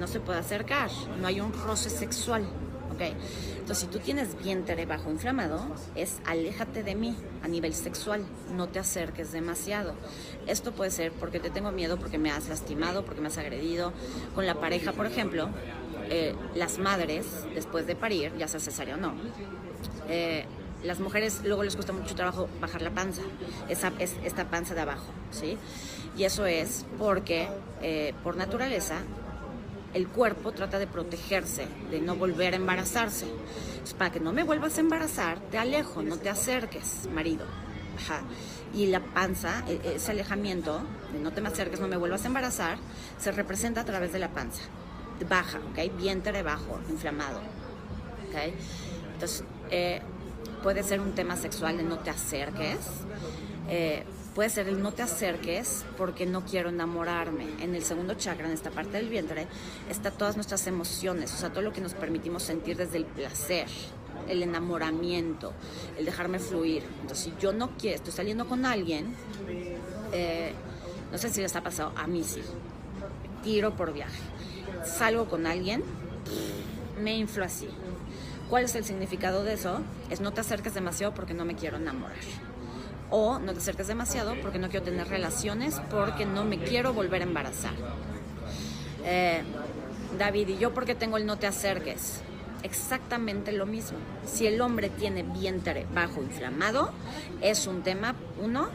no 0.00 0.06
se 0.06 0.20
puede 0.20 0.40
acercar, 0.40 0.90
no 1.20 1.26
hay 1.28 1.40
un 1.40 1.52
roce 1.52 1.88
sexual. 1.88 2.44
¿ok? 2.92 3.00
Entonces, 3.58 3.78
si 3.78 3.86
tú 3.86 3.98
tienes 3.98 4.40
vientre 4.42 4.86
bajo 4.86 5.10
inflamado, 5.10 5.60
es 5.94 6.18
aléjate 6.24 6.82
de 6.82 6.94
mí 6.94 7.16
a 7.42 7.48
nivel 7.48 7.74
sexual, 7.74 8.24
no 8.54 8.68
te 8.68 8.78
acerques 8.78 9.32
demasiado. 9.32 9.94
Esto 10.46 10.72
puede 10.72 10.90
ser 10.90 11.12
porque 11.12 11.40
te 11.40 11.50
tengo 11.50 11.72
miedo, 11.72 11.98
porque 11.98 12.18
me 12.18 12.30
has 12.30 12.48
lastimado, 12.48 13.04
porque 13.04 13.20
me 13.20 13.28
has 13.28 13.38
agredido. 13.38 13.92
Con 14.34 14.46
la 14.46 14.54
pareja, 14.60 14.92
por 14.92 15.06
ejemplo, 15.06 15.48
eh, 16.08 16.34
las 16.54 16.78
madres, 16.78 17.26
después 17.54 17.86
de 17.86 17.96
parir, 17.96 18.32
ya 18.38 18.46
sea 18.48 18.60
cesárea 18.60 18.94
o 18.94 18.98
no, 18.98 19.14
eh, 20.08 20.44
las 20.84 21.00
mujeres 21.00 21.40
luego 21.44 21.64
les 21.64 21.74
cuesta 21.74 21.92
mucho 21.92 22.14
trabajo 22.14 22.48
bajar 22.60 22.82
la 22.82 22.90
panza, 22.90 23.22
esa, 23.68 23.92
es, 23.98 24.14
esta 24.24 24.48
panza 24.48 24.74
de 24.74 24.82
abajo, 24.82 25.06
¿sí? 25.30 25.58
Y 26.16 26.24
eso 26.24 26.46
es 26.46 26.86
porque, 26.98 27.48
eh, 27.82 28.14
por 28.22 28.36
naturaleza, 28.36 28.98
el 29.94 30.08
cuerpo 30.08 30.52
trata 30.52 30.78
de 30.78 30.86
protegerse, 30.86 31.66
de 31.90 32.00
no 32.00 32.14
volver 32.16 32.52
a 32.54 32.56
embarazarse. 32.56 33.26
para 33.98 34.10
que 34.10 34.18
no 34.18 34.32
me 34.32 34.42
vuelvas 34.42 34.78
a 34.78 34.80
embarazar, 34.80 35.38
te 35.50 35.58
alejo, 35.58 36.02
no 36.02 36.18
te 36.18 36.28
acerques, 36.28 37.08
marido. 37.14 37.46
Y 38.74 38.86
la 38.86 39.00
panza, 39.00 39.64
e, 39.68 39.94
ese 39.94 40.10
alejamiento, 40.10 40.80
de 41.12 41.20
no 41.20 41.32
te 41.32 41.40
me 41.40 41.48
acerques, 41.48 41.80
no 41.80 41.88
me 41.88 41.96
vuelvas 41.96 42.24
a 42.24 42.26
embarazar, 42.26 42.78
se 43.18 43.30
representa 43.32 43.82
a 43.82 43.84
través 43.84 44.12
de 44.12 44.18
la 44.18 44.30
panza 44.30 44.62
baja, 45.24 45.58
¿ok? 45.70 45.96
Vientre 45.96 46.42
bajo, 46.42 46.80
inflamado, 46.88 47.38
¿ok? 47.38 48.52
Entonces, 49.14 49.44
eh, 49.70 50.00
puede 50.62 50.82
ser 50.82 51.00
un 51.00 51.12
tema 51.12 51.36
sexual 51.36 51.76
de 51.76 51.82
no 51.82 51.98
te 51.98 52.10
acerques, 52.10 52.78
eh, 53.68 54.04
puede 54.34 54.50
ser 54.50 54.68
el 54.68 54.82
no 54.82 54.92
te 54.92 55.02
acerques 55.02 55.84
porque 55.96 56.26
no 56.26 56.44
quiero 56.44 56.68
enamorarme. 56.68 57.46
En 57.60 57.74
el 57.74 57.82
segundo 57.82 58.14
chakra, 58.14 58.46
en 58.46 58.52
esta 58.52 58.70
parte 58.70 58.98
del 58.98 59.08
vientre, 59.08 59.46
está 59.88 60.10
todas 60.10 60.36
nuestras 60.36 60.66
emociones, 60.66 61.32
o 61.32 61.36
sea, 61.36 61.50
todo 61.50 61.62
lo 61.62 61.72
que 61.72 61.80
nos 61.80 61.94
permitimos 61.94 62.42
sentir 62.42 62.76
desde 62.76 62.98
el 62.98 63.06
placer, 63.06 63.66
el 64.28 64.42
enamoramiento, 64.42 65.52
el 65.98 66.04
dejarme 66.04 66.38
fluir. 66.38 66.82
Entonces, 67.00 67.20
si 67.20 67.32
yo 67.40 67.52
no 67.52 67.70
quiero, 67.78 67.96
estoy 67.96 68.12
saliendo 68.12 68.46
con 68.46 68.66
alguien, 68.66 69.14
eh, 70.12 70.52
no 71.10 71.16
sé 71.16 71.30
si 71.30 71.40
les 71.40 71.56
ha 71.56 71.62
pasado, 71.62 71.92
a 71.96 72.06
mí 72.06 72.22
sí, 72.24 72.42
tiro 73.42 73.74
por 73.74 73.92
viaje 73.92 74.35
salgo 74.84 75.26
con 75.26 75.46
alguien, 75.46 75.82
me 77.00 77.16
inflo 77.16 77.44
así. 77.44 77.68
¿Cuál 78.48 78.64
es 78.64 78.74
el 78.74 78.84
significado 78.84 79.42
de 79.42 79.54
eso? 79.54 79.80
Es 80.10 80.20
no 80.20 80.32
te 80.32 80.40
acerques 80.40 80.74
demasiado 80.74 81.14
porque 81.14 81.34
no 81.34 81.44
me 81.44 81.56
quiero 81.56 81.76
enamorar. 81.76 82.16
O 83.10 83.38
no 83.38 83.52
te 83.52 83.58
acerques 83.58 83.88
demasiado 83.88 84.34
porque 84.40 84.58
no 84.58 84.68
quiero 84.68 84.84
tener 84.84 85.08
relaciones, 85.08 85.80
porque 85.90 86.26
no 86.26 86.44
me 86.44 86.58
quiero 86.58 86.92
volver 86.92 87.22
a 87.22 87.24
embarazar. 87.24 87.74
Eh, 89.04 89.42
David, 90.18 90.48
¿y 90.48 90.58
yo 90.58 90.72
por 90.72 90.84
qué 90.84 90.94
tengo 90.94 91.16
el 91.16 91.26
no 91.26 91.38
te 91.38 91.46
acerques? 91.46 92.20
Exactamente 92.62 93.52
lo 93.52 93.66
mismo. 93.66 93.98
Si 94.24 94.46
el 94.46 94.60
hombre 94.60 94.88
tiene 94.90 95.22
vientre 95.22 95.86
bajo 95.94 96.22
inflamado, 96.22 96.90
es 97.40 97.66
un 97.66 97.82
tema, 97.82 98.14
uno, 98.42 98.68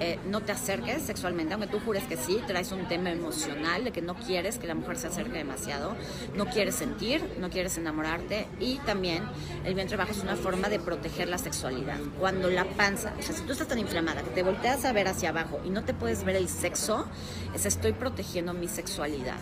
eh, 0.00 0.18
no 0.26 0.40
te 0.40 0.52
acerques 0.52 1.02
sexualmente, 1.02 1.54
aunque 1.54 1.68
tú 1.68 1.80
jures 1.80 2.04
que 2.04 2.16
sí, 2.16 2.40
traes 2.46 2.72
un 2.72 2.86
tema 2.86 3.10
emocional 3.10 3.84
de 3.84 3.90
que 3.90 4.02
no 4.02 4.14
quieres 4.14 4.58
que 4.58 4.66
la 4.66 4.74
mujer 4.74 4.96
se 4.96 5.08
acerque 5.08 5.38
demasiado, 5.38 5.96
no 6.34 6.46
quieres 6.46 6.74
sentir, 6.74 7.22
no 7.38 7.50
quieres 7.50 7.76
enamorarte 7.78 8.46
y 8.60 8.76
también 8.78 9.24
el 9.64 9.74
vientre 9.74 9.96
bajo 9.96 10.12
es 10.12 10.20
una 10.20 10.36
forma 10.36 10.68
de 10.68 10.78
proteger 10.78 11.28
la 11.28 11.38
sexualidad. 11.38 11.98
Cuando 12.18 12.48
la 12.48 12.64
panza, 12.64 13.14
o 13.18 13.22
sea, 13.22 13.34
si 13.34 13.42
tú 13.42 13.52
estás 13.52 13.68
tan 13.68 13.78
inflamada 13.78 14.22
que 14.22 14.30
te 14.30 14.42
volteas 14.42 14.84
a 14.84 14.92
ver 14.92 15.08
hacia 15.08 15.30
abajo 15.30 15.60
y 15.64 15.70
no 15.70 15.84
te 15.84 15.94
puedes 15.94 16.24
ver 16.24 16.36
el 16.36 16.48
sexo, 16.48 17.06
es 17.54 17.66
estoy 17.66 17.92
protegiendo 17.92 18.54
mi 18.54 18.68
sexualidad 18.68 19.38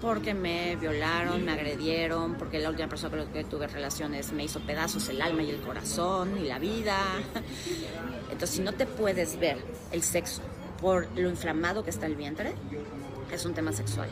porque 0.00 0.32
me 0.32 0.76
violaron, 0.76 1.44
me 1.44 1.52
agredieron, 1.52 2.34
porque 2.34 2.58
la 2.58 2.70
última 2.70 2.88
persona 2.88 3.10
con 3.10 3.18
la 3.18 3.32
que 3.32 3.44
tuve 3.44 3.66
relaciones 3.66 4.32
me 4.32 4.44
hizo 4.44 4.60
pedazos 4.60 5.08
el 5.10 5.20
alma 5.20 5.42
y 5.42 5.50
el 5.50 5.60
corazón 5.60 6.38
y 6.38 6.46
la 6.46 6.58
vida. 6.58 6.96
Entonces, 8.30 8.50
si 8.50 8.62
no 8.62 8.72
te 8.72 8.86
puedes 8.86 9.38
ver 9.38 9.58
el 9.92 10.02
sexo 10.02 10.42
por 10.80 11.06
lo 11.18 11.28
inflamado 11.28 11.84
que 11.84 11.90
está 11.90 12.06
el 12.06 12.14
vientre, 12.14 12.54
es 13.30 13.44
un 13.44 13.52
tema 13.52 13.72
sexual. 13.72 14.08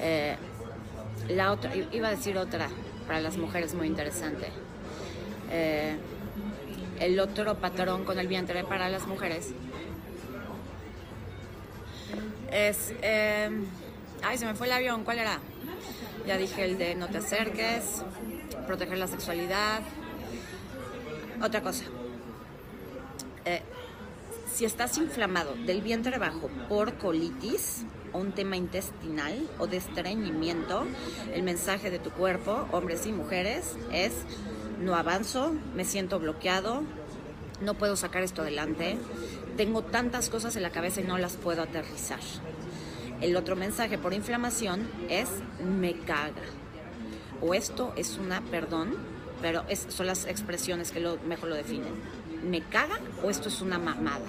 Eh, 0.00 0.36
la 1.28 1.52
otra, 1.52 1.72
iba 1.76 2.08
a 2.08 2.10
decir 2.10 2.38
otra 2.38 2.68
para 3.06 3.20
las 3.20 3.36
mujeres 3.36 3.74
muy 3.74 3.86
interesante. 3.86 4.48
Eh, 5.50 5.96
el 7.00 7.20
otro 7.20 7.56
patrón 7.56 8.04
con 8.04 8.18
el 8.18 8.28
vientre 8.28 8.64
para 8.64 8.88
las 8.88 9.06
mujeres 9.06 9.50
es 12.50 12.94
eh, 13.02 13.50
Ay, 14.22 14.38
se 14.38 14.46
me 14.46 14.54
fue 14.54 14.66
el 14.68 14.72
avión, 14.72 15.04
¿cuál 15.04 15.18
era? 15.18 15.40
Ya 16.26 16.36
dije 16.36 16.64
el 16.64 16.78
de 16.78 16.94
no 16.94 17.08
te 17.08 17.18
acerques, 17.18 18.02
proteger 18.66 18.98
la 18.98 19.08
sexualidad. 19.08 19.82
Otra 21.42 21.60
cosa. 21.60 21.84
Eh, 23.44 23.62
si 24.54 24.64
estás 24.64 24.96
inflamado 24.98 25.54
del 25.66 25.82
vientre 25.82 26.18
bajo 26.18 26.48
por 26.68 26.94
colitis 26.98 27.84
o 28.12 28.18
un 28.18 28.32
tema 28.32 28.56
intestinal 28.56 29.48
o 29.58 29.66
de 29.66 29.78
estreñimiento, 29.78 30.86
el 31.34 31.42
mensaje 31.42 31.90
de 31.90 31.98
tu 31.98 32.10
cuerpo, 32.10 32.68
hombres 32.70 33.06
y 33.06 33.12
mujeres, 33.12 33.76
es 33.90 34.12
no 34.80 34.94
avanzo, 34.94 35.54
me 35.74 35.84
siento 35.84 36.20
bloqueado, 36.20 36.82
no 37.60 37.74
puedo 37.74 37.96
sacar 37.96 38.22
esto 38.22 38.42
adelante, 38.42 38.98
tengo 39.56 39.82
tantas 39.82 40.28
cosas 40.28 40.54
en 40.54 40.62
la 40.62 40.70
cabeza 40.70 41.00
y 41.00 41.04
no 41.04 41.18
las 41.18 41.36
puedo 41.36 41.62
aterrizar. 41.62 42.20
El 43.22 43.36
otro 43.36 43.54
mensaje 43.54 43.98
por 43.98 44.14
inflamación 44.14 44.88
es 45.08 45.28
me 45.64 45.94
caga. 45.94 46.42
O 47.40 47.54
esto 47.54 47.92
es 47.96 48.18
una, 48.18 48.40
perdón, 48.40 48.96
pero 49.40 49.62
es, 49.68 49.86
son 49.88 50.08
las 50.08 50.26
expresiones 50.26 50.90
que 50.90 50.98
lo, 50.98 51.18
mejor 51.28 51.48
lo 51.50 51.54
definen. 51.54 51.92
¿Me 52.42 52.62
caga 52.62 52.98
o 53.22 53.30
esto 53.30 53.48
es 53.48 53.60
una 53.60 53.78
mamada? 53.78 54.26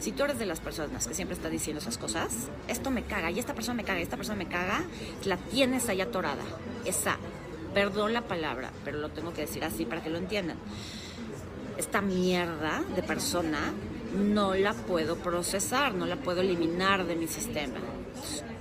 Si 0.00 0.10
tú 0.10 0.24
eres 0.24 0.40
de 0.40 0.46
las 0.46 0.58
personas 0.58 1.06
que 1.06 1.14
siempre 1.14 1.36
está 1.36 1.48
diciendo 1.48 1.80
esas 1.80 1.96
cosas, 1.96 2.48
esto 2.66 2.90
me 2.90 3.04
caga 3.04 3.30
y 3.30 3.38
esta 3.38 3.54
persona 3.54 3.76
me 3.76 3.84
caga 3.84 4.00
y 4.00 4.02
esta 4.02 4.16
persona 4.16 4.36
me 4.36 4.48
caga, 4.48 4.82
la 5.24 5.36
tienes 5.36 5.88
ahí 5.88 6.00
atorada. 6.00 6.42
Esa, 6.84 7.18
perdón 7.72 8.12
la 8.14 8.22
palabra, 8.22 8.72
pero 8.84 8.98
lo 8.98 9.10
tengo 9.10 9.32
que 9.32 9.42
decir 9.42 9.62
así 9.62 9.86
para 9.86 10.02
que 10.02 10.10
lo 10.10 10.18
entiendan. 10.18 10.56
Esta 11.78 12.00
mierda 12.00 12.82
de 12.96 13.02
persona 13.04 13.72
no 14.16 14.54
la 14.54 14.72
puedo 14.74 15.16
procesar, 15.16 15.94
no 15.94 16.06
la 16.06 16.16
puedo 16.16 16.40
eliminar 16.40 17.06
de 17.06 17.16
mi 17.16 17.26
sistema 17.26 17.80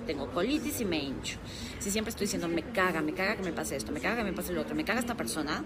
tengo 0.03 0.27
colitis 0.27 0.81
y 0.81 0.85
me 0.85 0.97
hincho. 0.97 1.37
Si 1.79 1.91
siempre 1.91 2.09
estoy 2.09 2.25
diciendo, 2.25 2.47
me 2.47 2.63
caga, 2.63 3.01
me 3.01 3.13
caga 3.13 3.35
que 3.35 3.43
me 3.43 3.53
pase 3.53 3.75
esto, 3.75 3.91
me 3.91 3.99
caga 3.99 4.17
que 4.17 4.23
me 4.23 4.33
pase 4.33 4.53
lo 4.53 4.61
otro, 4.61 4.75
me 4.75 4.85
caga 4.85 4.99
esta 4.99 5.15
persona, 5.15 5.63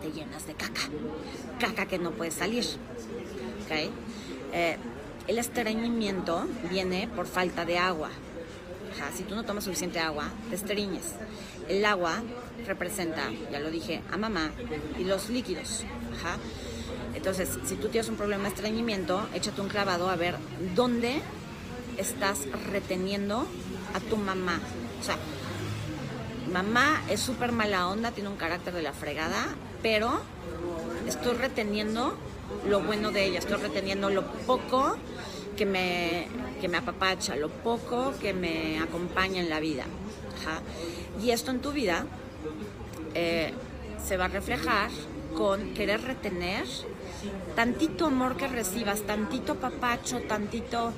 te 0.00 0.10
llenas 0.10 0.46
de 0.46 0.54
caca. 0.54 0.82
Caca 1.58 1.86
que 1.86 1.98
no 1.98 2.12
puede 2.12 2.30
salir. 2.30 2.64
¿Okay? 3.64 3.90
Eh, 4.52 4.76
el 5.26 5.38
estreñimiento 5.38 6.46
viene 6.70 7.08
por 7.14 7.26
falta 7.26 7.64
de 7.64 7.78
agua. 7.78 8.10
Si 9.14 9.22
tú 9.22 9.36
no 9.36 9.44
tomas 9.44 9.64
suficiente 9.64 10.00
agua, 10.00 10.28
te 10.48 10.56
estreñes. 10.56 11.14
El 11.68 11.84
agua 11.84 12.22
representa, 12.66 13.30
ya 13.52 13.60
lo 13.60 13.70
dije, 13.70 14.02
a 14.10 14.16
mamá 14.16 14.50
y 14.98 15.04
los 15.04 15.28
líquidos. 15.28 15.84
Entonces, 17.18 17.58
si 17.64 17.74
tú 17.74 17.88
tienes 17.88 18.08
un 18.08 18.14
problema 18.14 18.44
de 18.44 18.50
estreñimiento, 18.50 19.26
échate 19.34 19.60
un 19.60 19.68
clavado 19.68 20.08
a 20.08 20.14
ver 20.14 20.36
dónde 20.76 21.20
estás 21.96 22.46
reteniendo 22.70 23.44
a 23.92 23.98
tu 23.98 24.16
mamá. 24.16 24.60
O 25.00 25.04
sea, 25.04 25.16
mamá 26.52 27.02
es 27.10 27.18
súper 27.18 27.50
mala 27.50 27.88
onda, 27.88 28.12
tiene 28.12 28.30
un 28.30 28.36
carácter 28.36 28.72
de 28.72 28.82
la 28.82 28.92
fregada, 28.92 29.48
pero 29.82 30.20
estoy 31.08 31.34
reteniendo 31.34 32.16
lo 32.68 32.82
bueno 32.82 33.10
de 33.10 33.24
ella, 33.24 33.40
estoy 33.40 33.56
reteniendo 33.56 34.10
lo 34.10 34.24
poco 34.46 34.96
que 35.56 35.66
me, 35.66 36.28
que 36.60 36.68
me 36.68 36.76
apapacha, 36.76 37.34
lo 37.34 37.48
poco 37.48 38.14
que 38.20 38.32
me 38.32 38.78
acompaña 38.78 39.40
en 39.40 39.50
la 39.50 39.58
vida. 39.58 39.86
Y 41.20 41.32
esto 41.32 41.50
en 41.50 41.58
tu 41.58 41.72
vida 41.72 42.06
eh, 43.16 43.52
se 44.06 44.16
va 44.16 44.26
a 44.26 44.28
reflejar 44.28 44.90
con 45.36 45.74
querer 45.74 46.02
retener 46.02 46.64
tantito 47.54 48.06
amor 48.06 48.36
que 48.36 48.48
recibas, 48.48 49.02
tantito 49.02 49.56
papacho, 49.56 50.20
tantito, 50.20 50.92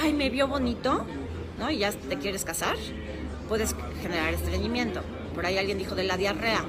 ay, 0.00 0.12
me 0.12 0.30
vio 0.30 0.48
bonito, 0.48 1.06
¿no? 1.58 1.70
Y 1.70 1.78
ya 1.78 1.92
te 1.92 2.16
quieres 2.18 2.44
casar, 2.44 2.76
puedes 3.48 3.74
generar 4.02 4.34
estreñimiento. 4.34 5.02
Por 5.34 5.46
ahí 5.46 5.58
alguien 5.58 5.78
dijo 5.78 5.94
de 5.94 6.04
la 6.04 6.16
diarrea. 6.16 6.64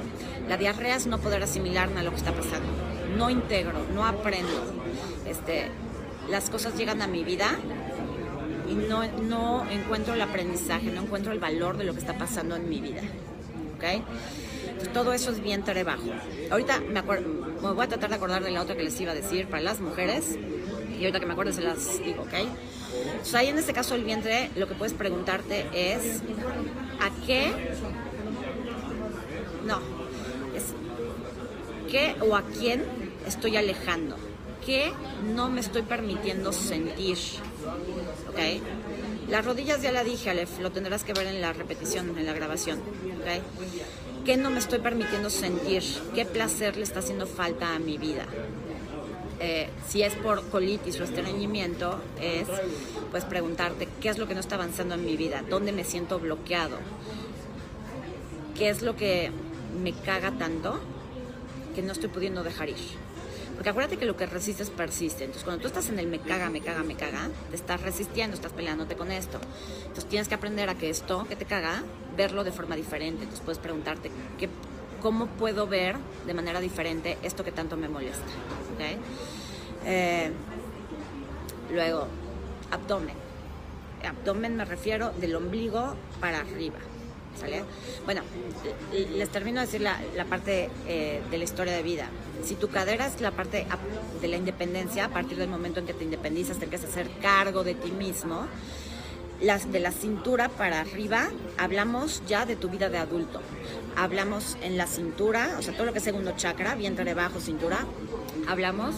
La 0.50 0.58
diarrea 0.58 0.96
es 0.96 1.08
no 1.08 1.20
poder 1.20 1.44
asimilarme 1.44 2.00
a 2.00 2.04
lo 2.04 2.12
que 2.12 2.18
está 2.18 2.34
pasando. 2.34 2.68
No 3.18 3.30
integro, 3.30 3.80
no 3.94 4.06
aprendo. 4.06 4.74
Este, 5.26 5.70
las 6.30 6.50
cosas 6.50 6.78
llegan 6.78 7.02
a 7.02 7.08
mi 7.08 7.24
vida 7.24 7.58
y 8.70 8.76
no, 8.76 9.04
no 9.22 9.70
encuentro 9.70 10.14
el 10.14 10.22
aprendizaje, 10.22 10.92
no 10.92 11.02
encuentro 11.02 11.32
el 11.32 11.40
valor 11.40 11.78
de 11.78 11.86
lo 11.86 11.94
que 11.94 12.00
está 12.00 12.18
pasando 12.18 12.56
en 12.56 12.70
mi 12.70 12.82
vida. 12.82 13.02
Todo 14.94 15.14
eso 15.14 15.32
es 15.32 15.42
vientre 15.42 15.84
bajo. 15.84 16.10
Ahorita 16.52 16.80
me, 16.80 17.02
me 17.02 17.72
voy 17.74 17.84
a 17.84 17.88
tratar 17.88 18.10
de 18.10 18.16
acordar 18.16 18.44
de 18.44 18.52
la 18.52 18.62
otra 18.62 18.76
que 18.76 18.84
les 18.84 19.00
iba 19.00 19.12
a 19.12 19.16
decir 19.16 19.48
para 19.48 19.62
las 19.62 19.80
mujeres. 19.80 20.38
Y 20.92 21.02
ahorita 21.02 21.20
que 21.20 21.26
me 21.26 21.34
acuerdo 21.34 21.54
se 21.54 21.62
las 21.62 22.04
digo, 22.04 22.24
¿ok? 22.24 22.34
Entonces 23.12 23.36
ahí 23.36 23.48
en 23.48 23.58
este 23.58 23.74
caso 23.74 23.96
el 23.96 24.04
vientre 24.04 24.50
lo 24.56 24.68
que 24.68 24.74
puedes 24.74 24.94
preguntarte 24.94 25.68
es 25.74 26.22
¿a 27.00 27.26
qué? 27.26 27.52
No, 29.66 29.80
¿qué 31.88 32.16
o 32.22 32.36
a 32.36 32.44
quién 32.44 32.84
estoy 33.26 33.58
alejando? 33.58 34.18
¿Qué 34.66 34.92
no 35.36 35.50
me 35.50 35.62
estoy 35.62 35.84
permitiendo 35.84 36.52
sentir? 36.52 37.18
¿Ok? 38.30 38.40
Las 39.30 39.46
rodillas 39.46 39.82
ya 39.82 39.92
la 39.92 40.04
dije, 40.04 40.30
Alef, 40.30 40.60
lo 40.60 40.72
tendrás 40.72 41.04
que 41.04 41.14
ver 41.14 41.28
en 41.28 41.42
la 41.42 41.54
repetición, 41.54 42.18
en 42.18 42.26
la 42.26 42.34
grabación. 42.34 42.80
¿okay? 43.22 43.42
¿Qué 44.28 44.36
no 44.36 44.50
me 44.50 44.60
estoy 44.60 44.80
permitiendo 44.80 45.30
sentir? 45.30 45.82
¿Qué 46.14 46.26
placer 46.26 46.76
le 46.76 46.84
está 46.84 47.00
haciendo 47.00 47.28
falta 47.28 47.74
a 47.74 47.80
mi 47.80 47.98
vida? 47.98 48.26
Eh, 49.40 49.70
si 49.88 50.04
es 50.04 50.16
por 50.16 50.50
colitis 50.50 51.00
o 51.00 51.06
estreñimiento, 51.06 52.02
es 52.20 52.46
pues 53.10 53.24
preguntarte 53.24 53.88
qué 54.02 54.10
es 54.10 54.18
lo 54.18 54.28
que 54.28 54.34
no 54.34 54.42
está 54.42 54.56
avanzando 54.56 54.96
en 54.96 55.06
mi 55.06 55.16
vida, 55.16 55.46
dónde 55.50 55.72
me 55.72 55.86
siento 55.86 56.20
bloqueado, 56.20 56.78
qué 58.58 58.68
es 58.68 58.82
lo 58.82 58.98
que 58.98 59.32
me 59.82 59.94
caga 59.94 60.34
tanto 60.34 60.78
que 61.74 61.82
no 61.82 61.94
estoy 61.94 62.10
pudiendo 62.10 62.44
dejar 62.44 62.68
ir. 62.68 63.07
Porque 63.58 63.72
acuérdate 63.72 63.98
que 63.98 64.06
lo 64.06 64.16
que 64.16 64.28
resistes 64.28 64.70
persiste. 64.70 65.24
Entonces, 65.24 65.44
cuando 65.44 65.64
tú 65.64 65.68
estás 65.68 65.90
en 65.90 65.98
el 65.98 66.08
me 66.08 66.20
caga, 66.20 66.50
me 66.50 66.62
caga, 66.62 66.84
me 66.84 66.96
caga, 66.96 67.30
te 67.50 67.56
estás 67.56 67.82
resistiendo, 67.82 68.36
estás 68.36 68.54
peleándote 68.54 68.96
con 68.96 69.12
esto. 69.12 69.40
Entonces, 69.80 70.06
tienes 70.06 70.28
que 70.28 70.36
aprender 70.36 70.70
a 70.70 70.76
que 70.76 70.92
esto 70.92 71.26
que 71.28 71.36
te 71.36 71.46
caga, 71.46 71.84
verlo 72.16 72.44
de 72.44 72.52
forma 72.52 72.76
diferente. 72.76 73.24
Entonces, 73.24 73.44
puedes 73.44 73.58
preguntarte 73.58 74.12
¿qué, 74.38 74.48
cómo 75.02 75.26
puedo 75.26 75.68
ver 75.68 75.96
de 76.26 76.34
manera 76.34 76.60
diferente 76.60 77.18
esto 77.24 77.44
que 77.44 77.52
tanto 77.52 77.78
me 77.78 77.90
molesta. 77.90 78.26
Eh, 79.86 80.32
luego, 81.72 82.08
abdomen. 82.72 83.16
Abdomen 84.04 84.56
me 84.56 84.66
refiero 84.66 85.12
del 85.12 85.36
ombligo 85.36 85.96
para 86.20 86.40
arriba. 86.40 86.78
Bueno, 88.06 88.22
les 88.92 89.30
termino 89.30 89.60
de 89.60 89.66
decir 89.66 89.82
la, 89.82 90.26
parte 90.26 90.70
eh, 90.88 91.22
de 91.30 91.38
la 91.38 91.44
historia 91.44 91.74
de 91.74 91.84
vida. 91.84 92.10
Si 92.44 92.56
tu 92.56 92.70
cadera 92.70 93.08
es 93.08 93.22
la 93.22 93.32
parte 93.32 93.66
de 94.22 94.28
la 94.28 94.38
independencia, 94.38 95.06
a 95.06 95.10
partir 95.10 95.38
del 95.38 95.50
momento 95.50 95.80
en 95.80 95.86
que 95.86 95.94
te 95.94 96.04
independizas, 96.04 96.58
te 96.58 96.66
empiezas 96.66 96.90
a 96.90 96.92
hacer 96.92 97.10
cargo 97.22 97.64
de 97.64 97.76
ti 97.76 97.92
mismo, 97.92 98.48
las, 99.42 99.72
de 99.72 99.80
la 99.80 99.92
cintura 99.92 100.50
para 100.50 100.82
arriba, 100.82 101.30
hablamos 101.58 102.24
ya 102.28 102.46
de 102.46 102.56
tu 102.56 102.70
vida 102.70 102.90
de 102.90 102.98
adulto. 102.98 103.42
Hablamos 103.96 104.58
en 104.62 104.78
la 104.78 104.88
cintura, 104.88 105.56
o 105.58 105.62
sea, 105.62 105.74
todo 105.74 105.86
lo 105.86 105.92
que 105.94 106.00
es 106.00 106.04
segundo 106.04 106.34
chakra, 106.36 106.76
vientre 106.76 107.06
debajo, 107.06 107.40
cintura, 107.40 107.80
hablamos 108.48 108.96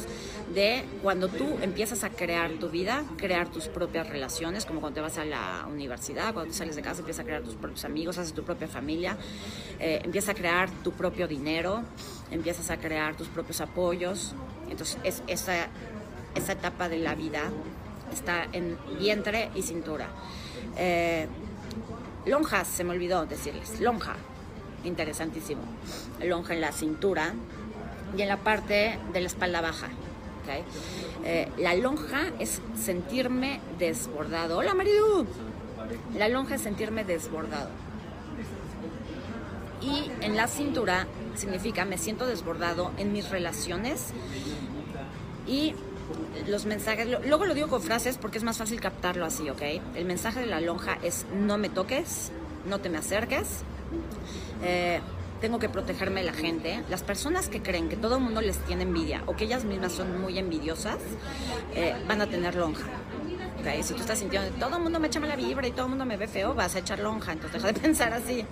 de 0.53 0.83
cuando 1.03 1.27
tú 1.27 1.57
empiezas 1.61 2.03
a 2.03 2.09
crear 2.09 2.51
tu 2.53 2.69
vida, 2.69 3.03
crear 3.17 3.49
tus 3.49 3.67
propias 3.67 4.09
relaciones, 4.09 4.65
como 4.65 4.81
cuando 4.81 4.95
te 4.95 5.01
vas 5.01 5.17
a 5.17 5.25
la 5.25 5.65
universidad, 5.69 6.33
cuando 6.33 6.53
sales 6.53 6.75
de 6.75 6.81
casa 6.81 6.99
empiezas 6.99 7.23
a 7.23 7.25
crear 7.25 7.43
tus 7.43 7.55
propios 7.55 7.85
amigos, 7.85 8.17
haces 8.17 8.33
tu 8.33 8.43
propia 8.43 8.67
familia, 8.67 9.17
eh, 9.79 10.01
empiezas 10.03 10.31
a 10.31 10.33
crear 10.33 10.69
tu 10.83 10.91
propio 10.93 11.27
dinero, 11.27 11.83
empiezas 12.31 12.69
a 12.71 12.77
crear 12.77 13.15
tus 13.15 13.27
propios 13.27 13.61
apoyos. 13.61 14.33
Entonces, 14.69 14.97
es, 15.03 15.23
esa, 15.27 15.67
esa 16.35 16.51
etapa 16.53 16.89
de 16.89 16.97
la 16.97 17.15
vida 17.15 17.43
está 18.11 18.47
en 18.51 18.77
vientre 18.99 19.51
y 19.55 19.61
cintura. 19.61 20.07
Eh, 20.77 21.27
lonjas, 22.25 22.67
se 22.67 22.83
me 22.83 22.91
olvidó 22.91 23.25
decirles, 23.25 23.79
lonja, 23.79 24.15
interesantísimo. 24.83 25.61
Lonja 26.23 26.55
en 26.55 26.61
la 26.61 26.71
cintura 26.71 27.33
y 28.17 28.21
en 28.23 28.27
la 28.27 28.37
parte 28.37 28.97
de 29.13 29.21
la 29.21 29.27
espalda 29.27 29.61
baja. 29.61 29.89
Eh, 31.23 31.47
la 31.57 31.75
lonja 31.75 32.31
es 32.39 32.61
sentirme 32.77 33.61
desbordado. 33.77 34.57
Hola 34.57 34.73
Maridu. 34.73 35.25
La 36.17 36.29
lonja 36.29 36.55
es 36.55 36.61
sentirme 36.61 37.03
desbordado. 37.03 37.69
Y 39.81 40.11
en 40.21 40.35
la 40.35 40.47
cintura 40.47 41.07
significa 41.35 41.85
me 41.85 41.97
siento 41.97 42.25
desbordado 42.25 42.91
en 42.97 43.13
mis 43.13 43.29
relaciones 43.29 44.13
y 45.47 45.73
los 46.47 46.65
mensajes, 46.65 47.07
luego 47.25 47.45
lo 47.45 47.53
digo 47.53 47.67
con 47.67 47.81
frases 47.81 48.17
porque 48.17 48.37
es 48.37 48.43
más 48.43 48.57
fácil 48.57 48.81
captarlo 48.81 49.25
así, 49.25 49.49
¿ok? 49.49 49.61
El 49.95 50.05
mensaje 50.05 50.41
de 50.41 50.47
la 50.47 50.59
lonja 50.59 50.97
es 51.01 51.25
no 51.33 51.57
me 51.57 51.69
toques, 51.69 52.31
no 52.67 52.79
te 52.79 52.89
me 52.89 52.97
acerques. 52.97 53.63
Eh, 54.63 54.99
tengo 55.39 55.59
que 55.59 55.69
protegerme 55.69 56.21
de 56.21 56.27
la 56.27 56.33
gente. 56.33 56.83
Las 56.89 57.03
personas 57.03 57.49
que 57.49 57.61
creen 57.61 57.89
que 57.89 57.95
todo 57.95 58.17
el 58.17 58.23
mundo 58.23 58.41
les 58.41 58.57
tiene 58.65 58.83
envidia 58.83 59.23
o 59.25 59.35
que 59.35 59.45
ellas 59.45 59.63
mismas 59.65 59.93
son 59.93 60.19
muy 60.21 60.37
envidiosas, 60.37 60.97
eh, 61.75 61.95
van 62.07 62.21
a 62.21 62.27
tener 62.27 62.55
lonja. 62.55 62.87
Okay? 63.61 63.83
Si 63.83 63.93
tú 63.93 64.01
estás 64.01 64.19
sintiendo 64.19 64.49
todo 64.57 64.77
el 64.77 64.83
mundo 64.83 64.99
me 64.99 65.07
echa 65.07 65.19
mala 65.19 65.35
vibra 65.35 65.67
y 65.67 65.71
todo 65.71 65.83
el 65.83 65.89
mundo 65.89 66.05
me 66.05 66.17
ve 66.17 66.27
feo, 66.27 66.53
vas 66.53 66.75
a 66.75 66.79
echar 66.79 66.99
lonja. 66.99 67.33
Entonces 67.33 67.61
deja 67.61 67.73
de 67.73 67.79
pensar 67.87 68.13
así. 68.13 68.45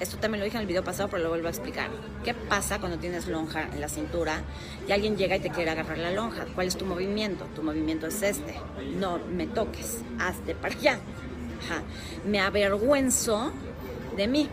Esto 0.00 0.16
también 0.18 0.40
lo 0.40 0.44
dije 0.44 0.56
en 0.56 0.60
el 0.60 0.68
video 0.68 0.84
pasado, 0.84 1.08
pero 1.08 1.24
lo 1.24 1.30
vuelvo 1.30 1.48
a 1.48 1.50
explicar. 1.50 1.90
¿Qué 2.24 2.32
pasa 2.32 2.78
cuando 2.78 2.98
tienes 2.98 3.26
lonja 3.26 3.64
en 3.64 3.80
la 3.80 3.88
cintura 3.88 4.42
y 4.86 4.92
alguien 4.92 5.16
llega 5.16 5.36
y 5.36 5.40
te 5.40 5.50
quiere 5.50 5.70
agarrar 5.70 5.98
la 5.98 6.12
lonja? 6.12 6.46
¿Cuál 6.54 6.68
es 6.68 6.76
tu 6.76 6.84
movimiento? 6.84 7.46
Tu 7.56 7.64
movimiento 7.64 8.06
es 8.06 8.22
este. 8.22 8.54
No 8.96 9.18
me 9.18 9.48
toques, 9.48 10.02
hazte 10.20 10.54
para 10.54 10.74
allá. 10.74 10.98
Me 12.24 12.40
avergüenzo 12.40 13.52
de 14.16 14.28
mí. 14.28 14.48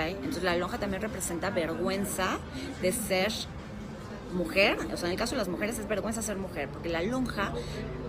Entonces 0.00 0.42
la 0.42 0.56
lonja 0.56 0.78
también 0.78 1.02
representa 1.02 1.50
vergüenza 1.50 2.38
de 2.80 2.92
ser 2.92 3.32
mujer, 4.32 4.78
o 4.92 4.96
sea, 4.96 5.08
en 5.08 5.12
el 5.12 5.18
caso 5.18 5.32
de 5.32 5.38
las 5.38 5.48
mujeres 5.48 5.78
es 5.78 5.86
vergüenza 5.86 6.22
ser 6.22 6.36
mujer, 6.36 6.68
porque 6.68 6.88
la 6.88 7.02
lonja 7.02 7.52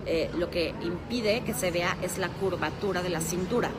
eh, 0.06 0.30
lo 0.38 0.50
que 0.50 0.74
impide 0.82 1.42
que 1.42 1.52
se 1.54 1.70
vea 1.70 1.96
es 2.02 2.18
la 2.18 2.28
curvatura 2.28 3.02
de 3.02 3.10
la 3.10 3.20
cintura. 3.20 3.70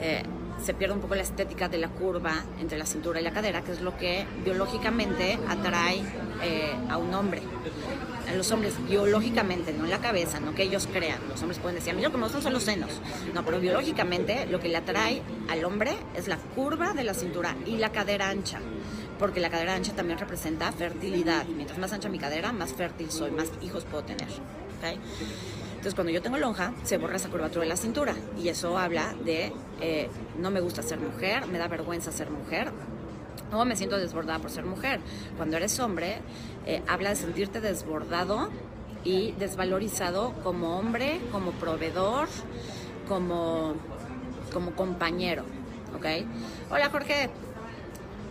Eh, 0.00 0.22
se 0.62 0.74
pierde 0.74 0.94
un 0.94 1.00
poco 1.00 1.14
la 1.14 1.22
estética 1.22 1.68
de 1.68 1.78
la 1.78 1.88
curva 1.88 2.44
entre 2.60 2.78
la 2.78 2.86
cintura 2.86 3.20
y 3.20 3.24
la 3.24 3.32
cadera, 3.32 3.62
que 3.62 3.72
es 3.72 3.80
lo 3.80 3.96
que 3.96 4.26
biológicamente 4.44 5.38
atrae 5.48 6.02
eh, 6.42 6.74
a 6.88 6.98
un 6.98 7.12
hombre. 7.14 7.42
Los 8.36 8.50
hombres, 8.50 8.74
biológicamente, 8.88 9.72
no 9.72 9.84
en 9.84 9.90
la 9.90 9.98
cabeza, 9.98 10.40
no 10.40 10.54
que 10.54 10.62
ellos 10.62 10.88
crean. 10.92 11.20
Los 11.28 11.40
hombres 11.42 11.58
pueden 11.58 11.76
decir, 11.76 11.92
a 11.92 11.96
mí 11.96 12.02
lo 12.02 12.10
que 12.10 12.16
me 12.16 12.24
gustan 12.24 12.42
son 12.42 12.52
los 12.52 12.62
senos. 12.62 12.90
No, 13.34 13.44
pero 13.44 13.60
biológicamente 13.60 14.46
lo 14.46 14.58
que 14.60 14.68
le 14.68 14.76
atrae 14.76 15.22
al 15.48 15.64
hombre 15.64 15.92
es 16.16 16.28
la 16.28 16.36
curva 16.36 16.92
de 16.94 17.04
la 17.04 17.14
cintura 17.14 17.54
y 17.66 17.76
la 17.76 17.92
cadera 17.92 18.28
ancha. 18.28 18.60
Porque 19.18 19.40
la 19.40 19.50
cadera 19.50 19.74
ancha 19.74 19.92
también 19.92 20.18
representa 20.18 20.72
fertilidad. 20.72 21.46
Mientras 21.46 21.78
más 21.78 21.92
ancha 21.92 22.08
mi 22.08 22.18
cadera, 22.18 22.52
más 22.52 22.72
fértil 22.72 23.10
soy, 23.10 23.30
más 23.30 23.50
hijos 23.62 23.84
puedo 23.84 24.04
tener. 24.04 24.28
Entonces, 25.70 25.94
cuando 25.94 26.10
yo 26.12 26.22
tengo 26.22 26.38
lonja, 26.38 26.72
se 26.82 26.98
borra 26.98 27.16
esa 27.16 27.28
curvatura 27.28 27.62
de 27.62 27.68
la 27.68 27.76
cintura. 27.76 28.14
Y 28.40 28.48
eso 28.48 28.78
habla 28.78 29.14
de 29.24 29.52
eh, 29.80 30.08
no 30.38 30.50
me 30.50 30.60
gusta 30.60 30.82
ser 30.82 30.98
mujer, 30.98 31.46
me 31.46 31.58
da 31.58 31.68
vergüenza 31.68 32.10
ser 32.10 32.30
mujer, 32.30 32.72
o 33.52 33.64
me 33.64 33.76
siento 33.76 33.98
desbordada 33.98 34.38
por 34.38 34.50
ser 34.50 34.64
mujer. 34.64 35.00
Cuando 35.36 35.56
eres 35.56 35.78
hombre, 35.80 36.20
eh, 36.66 36.82
habla 36.88 37.10
de 37.10 37.16
sentirte 37.16 37.60
desbordado 37.60 38.50
y 39.04 39.32
desvalorizado 39.32 40.32
como 40.42 40.78
hombre, 40.78 41.20
como 41.30 41.52
proveedor, 41.52 42.28
como, 43.08 43.74
como 44.52 44.72
compañero, 44.72 45.44
¿ok? 45.96 46.06
Hola 46.70 46.88
Jorge, 46.90 47.30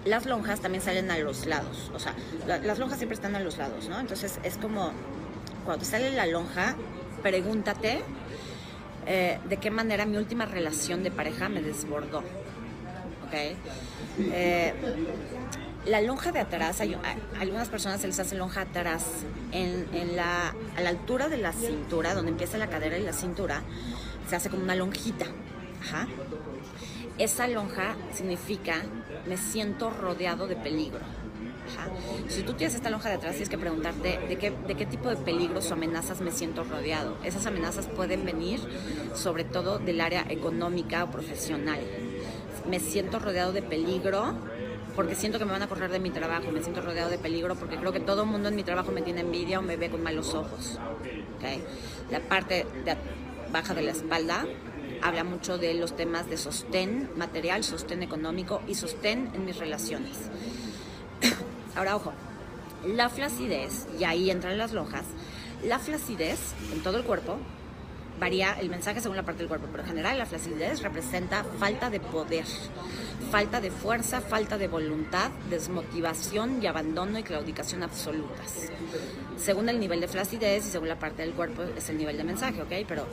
las 0.05 0.25
lonjas 0.25 0.61
también 0.61 0.81
salen 0.81 1.11
a 1.11 1.17
los 1.17 1.45
lados, 1.45 1.91
o 1.93 1.99
sea, 1.99 2.15
las 2.47 2.79
lonjas 2.79 2.97
siempre 2.97 3.15
están 3.15 3.35
a 3.35 3.39
los 3.39 3.57
lados, 3.57 3.89
¿no? 3.89 3.99
Entonces 3.99 4.39
es 4.43 4.57
como, 4.57 4.91
cuando 5.65 5.83
te 5.83 5.89
sale 5.89 6.09
la 6.11 6.25
lonja, 6.25 6.75
pregúntate 7.21 8.01
eh, 9.05 9.39
de 9.47 9.57
qué 9.57 9.71
manera 9.71 10.05
mi 10.05 10.17
última 10.17 10.45
relación 10.45 11.03
de 11.03 11.11
pareja 11.11 11.49
me 11.49 11.61
desbordó, 11.61 12.23
¿ok? 13.31 13.57
Eh, 14.19 14.73
la 15.85 16.01
lonja 16.01 16.31
de 16.31 16.39
atrás, 16.39 16.79
hay, 16.81 16.95
algunas 17.39 17.69
personas 17.69 18.01
se 18.01 18.07
les 18.07 18.19
hace 18.19 18.35
lonja 18.35 18.61
atrás, 18.61 19.05
en, 19.51 20.15
la, 20.15 20.53
a 20.77 20.81
la 20.81 20.89
altura 20.89 21.29
de 21.29 21.37
la 21.37 21.53
cintura, 21.53 22.13
donde 22.13 22.31
empieza 22.31 22.57
la 22.57 22.67
cadera 22.67 22.97
y 22.97 23.03
la 23.03 23.13
cintura, 23.13 23.63
se 24.29 24.35
hace 24.35 24.49
como 24.49 24.63
una 24.63 24.75
lonjita. 24.75 25.25
Ajá. 25.81 26.07
Esa 27.17 27.47
lonja 27.47 27.95
significa 28.13 28.83
me 29.27 29.37
siento 29.37 29.89
rodeado 29.89 30.47
de 30.47 30.55
peligro. 30.55 30.99
Si 32.27 32.43
tú 32.43 32.53
tienes 32.53 32.75
esta 32.75 32.89
lonja 32.89 33.09
de 33.09 33.15
atrás, 33.15 33.33
tienes 33.33 33.49
que 33.49 33.57
preguntarte 33.57 34.19
de 34.27 34.37
qué, 34.37 34.51
de 34.51 34.75
qué 34.75 34.85
tipo 34.85 35.09
de 35.09 35.15
peligros 35.15 35.69
o 35.71 35.73
amenazas 35.73 36.21
me 36.21 36.31
siento 36.31 36.63
rodeado. 36.63 37.17
Esas 37.23 37.45
amenazas 37.45 37.87
pueden 37.87 38.25
venir 38.25 38.59
sobre 39.15 39.43
todo 39.43 39.79
del 39.79 40.01
área 40.01 40.25
económica 40.29 41.03
o 41.03 41.11
profesional. 41.11 41.79
Me 42.67 42.79
siento 42.79 43.19
rodeado 43.19 43.51
de 43.51 43.61
peligro 43.61 44.35
porque 44.95 45.15
siento 45.15 45.39
que 45.39 45.45
me 45.45 45.51
van 45.51 45.61
a 45.61 45.67
correr 45.67 45.89
de 45.89 45.99
mi 45.99 46.09
trabajo, 46.09 46.51
me 46.51 46.61
siento 46.61 46.81
rodeado 46.81 47.09
de 47.09 47.17
peligro 47.17 47.55
porque 47.55 47.77
creo 47.77 47.93
que 47.93 47.99
todo 47.99 48.23
el 48.23 48.29
mundo 48.29 48.49
en 48.49 48.55
mi 48.55 48.63
trabajo 48.63 48.91
me 48.91 49.01
tiene 49.01 49.21
envidia 49.21 49.59
o 49.59 49.61
me 49.61 49.77
ve 49.77 49.89
con 49.89 50.03
malos 50.03 50.33
ojos. 50.33 50.79
La 52.09 52.19
parte 52.19 52.65
de 52.85 52.95
baja 53.51 53.73
de 53.73 53.81
la 53.81 53.91
espalda 53.91 54.45
habla 55.01 55.23
mucho 55.23 55.57
de 55.57 55.73
los 55.73 55.95
temas 55.95 56.29
de 56.29 56.37
sostén 56.37 57.09
material, 57.15 57.63
sostén 57.63 58.03
económico 58.03 58.61
y 58.67 58.75
sostén 58.75 59.31
en 59.33 59.45
mis 59.45 59.57
relaciones. 59.57 60.29
Ahora, 61.75 61.95
ojo, 61.95 62.13
la 62.85 63.09
flacidez, 63.09 63.87
y 63.99 64.03
ahí 64.03 64.29
entran 64.29 64.57
las 64.57 64.73
lonjas, 64.73 65.05
la 65.63 65.79
flacidez 65.79 66.39
en 66.73 66.83
todo 66.83 66.97
el 66.97 67.03
cuerpo 67.03 67.37
varía 68.21 68.53
el 68.59 68.69
mensaje 68.69 69.01
según 69.01 69.17
la 69.17 69.23
parte 69.23 69.39
del 69.39 69.47
cuerpo, 69.47 69.67
pero 69.71 69.81
en 69.81 69.89
general 69.89 70.19
la 70.19 70.27
flacidez 70.27 70.83
representa 70.83 71.43
falta 71.43 71.89
de 71.89 71.99
poder, 71.99 72.45
falta 73.31 73.59
de 73.59 73.71
fuerza, 73.71 74.21
falta 74.21 74.59
de 74.59 74.67
voluntad, 74.67 75.31
desmotivación 75.49 76.61
y 76.61 76.67
abandono 76.67 77.17
y 77.17 77.23
claudicación 77.23 77.81
absolutas. 77.81 78.69
Según 79.37 79.69
el 79.69 79.79
nivel 79.79 80.01
de 80.01 80.07
flacidez 80.07 80.67
y 80.67 80.69
según 80.69 80.87
la 80.87 80.99
parte 80.99 81.23
del 81.23 81.33
cuerpo 81.33 81.63
es 81.63 81.89
el 81.89 81.97
nivel 81.97 82.15
de 82.15 82.23
mensaje, 82.23 82.61
¿ok? 82.61 82.85
Pero 82.87 83.07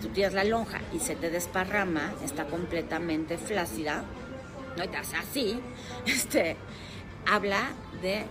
tú 0.00 0.08
tiras 0.10 0.32
la 0.34 0.44
lonja 0.44 0.82
y 0.94 1.00
se 1.00 1.16
te 1.16 1.30
desparrama, 1.30 2.12
está 2.24 2.44
completamente 2.44 3.38
flácida, 3.38 4.04
no 4.76 4.84
estás 4.84 5.14
así, 5.14 5.58
este, 6.06 6.56
habla 7.26 7.72
de 8.02 8.24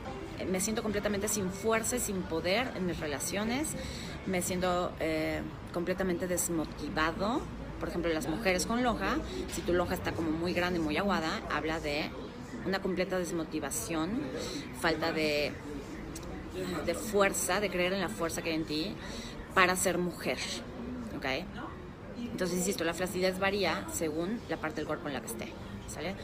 me 0.50 0.62
siento 0.62 0.84
completamente 0.84 1.28
sin 1.28 1.50
fuerza 1.50 1.96
y 1.96 2.00
sin 2.00 2.22
poder 2.22 2.72
en 2.76 2.86
mis 2.86 3.00
relaciones, 3.00 3.70
me 4.28 4.42
siento 4.42 4.92
eh, 5.00 5.42
completamente 5.78 6.26
desmotivado. 6.26 7.40
Por 7.80 7.90
ejemplo, 7.90 8.12
las 8.12 8.28
mujeres 8.28 8.66
con 8.66 8.82
lonja, 8.82 9.18
si 9.52 9.62
tu 9.62 9.74
lonja 9.74 9.94
está 9.94 10.12
como 10.12 10.32
muy 10.32 10.52
grande, 10.52 10.80
muy 10.80 10.98
aguada, 10.98 11.30
habla 11.54 11.80
de 11.80 12.10
una 12.66 12.82
completa 12.82 13.20
desmotivación, 13.20 14.10
falta 14.82 15.12
de, 15.12 15.52
de 16.84 16.94
fuerza, 16.96 17.60
de 17.60 17.70
creer 17.70 17.94
en 17.94 18.02
la 18.02 18.10
fuerza 18.10 18.42
que 18.42 18.50
hay 18.50 18.56
en 18.56 18.66
ti 18.66 18.96
para 19.54 19.76
ser 19.76 20.00
mujer. 20.00 20.40
¿Ok? 21.16 21.26
Entonces, 22.32 22.58
insisto, 22.58 22.84
la 22.84 22.96
flacidez 22.96 23.38
varía 23.38 23.86
según 23.94 24.42
la 24.50 24.58
parte 24.58 24.78
del 24.78 24.88
cuerpo 24.88 25.10
en 25.10 25.14
la 25.14 25.22
que 25.22 25.28
esté. 25.28 25.54
¿Sale? 25.88 26.16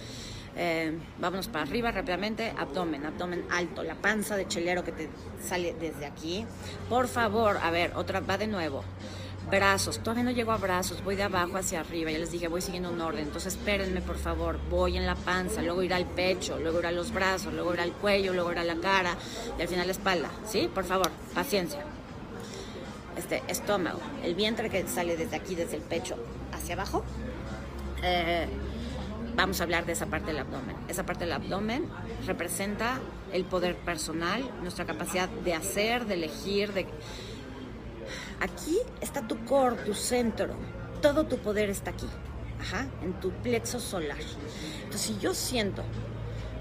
Eh, 0.56 0.98
vámonos 1.20 1.48
para 1.48 1.64
arriba 1.64 1.92
rápidamente, 1.92 2.56
abdomen, 2.58 3.06
abdomen 3.06 3.46
alto, 3.52 3.84
la 3.84 3.94
panza 3.94 4.36
de 4.36 4.48
chelero 4.48 4.84
que 4.84 4.94
te 4.94 5.10
sale 5.40 5.76
desde 5.80 6.08
aquí. 6.08 6.44
Por 6.90 7.08
favor, 7.08 7.60
a 7.62 7.70
ver, 7.70 7.92
otra, 7.96 8.20
va 8.20 8.40
de 8.40 8.48
nuevo. 8.48 8.84
Brazos, 9.50 10.00
todavía 10.00 10.24
no 10.24 10.32
llego 10.32 10.52
a 10.52 10.58
brazos, 10.58 11.04
voy 11.04 11.16
de 11.16 11.24
abajo 11.24 11.58
hacia 11.58 11.82
arriba, 11.82 12.10
ya 12.10 12.18
les 12.18 12.32
dije, 12.32 12.48
voy 12.48 12.62
siguiendo 12.62 12.90
un 12.90 13.00
orden, 13.02 13.24
entonces 13.26 13.54
espérenme 13.54 14.02
por 14.02 14.18
favor, 14.18 14.60
voy 14.70 14.98
en 14.98 15.06
la 15.06 15.16
panza, 15.16 15.62
luego 15.62 15.84
irá 15.84 15.98
al 15.98 16.06
pecho, 16.06 16.58
luego 16.60 16.80
irá 16.80 16.90
a 16.90 16.92
los 16.92 17.12
brazos, 17.14 17.54
luego 17.54 17.74
irá 17.74 17.84
al 17.84 17.92
cuello, 17.92 18.34
luego 18.34 18.52
irá 18.52 18.62
a 18.62 18.66
la 18.66 18.78
cara 18.78 19.16
y 19.58 19.62
al 19.62 19.68
final 19.68 19.86
la 19.86 19.92
espalda, 19.92 20.30
¿sí? 20.46 20.70
Por 20.74 20.86
favor, 20.86 21.12
paciencia. 21.36 21.84
Este 23.16 23.44
estómago, 23.48 24.00
el 24.24 24.34
vientre 24.34 24.70
que 24.70 24.88
sale 24.88 25.16
desde 25.18 25.36
aquí, 25.36 25.54
desde 25.54 25.76
el 25.76 25.84
pecho 25.84 26.16
hacia 26.52 26.74
abajo. 26.74 27.04
Eh, 28.02 28.48
vamos 29.36 29.60
a 29.60 29.64
hablar 29.64 29.86
de 29.86 29.94
esa 29.94 30.08
parte 30.08 30.28
del 30.28 30.40
abdomen. 30.40 30.76
Esa 30.88 31.06
parte 31.06 31.26
del 31.26 31.34
abdomen 31.34 31.86
representa 32.26 33.00
el 33.32 33.46
poder 33.46 33.76
personal, 33.76 34.50
nuestra 34.62 34.86
capacidad 34.86 35.30
de 35.30 35.54
hacer, 35.54 36.06
de 36.06 36.16
elegir, 36.16 36.74
de... 36.74 36.88
Aquí 38.40 38.78
está 39.02 39.28
tu 39.28 39.44
core, 39.46 39.78
tu 39.78 39.94
centro, 39.94 40.54
todo 41.02 41.26
tu 41.26 41.38
poder 41.38 41.70
está 41.70 41.92
aquí, 41.92 42.08
Ajá, 42.60 42.88
en 43.02 43.14
tu 43.14 43.32
plexo 43.32 43.80
solar. 43.80 44.18
Entonces, 44.84 45.02
si 45.02 45.18
yo 45.20 45.34
siento 45.34 45.84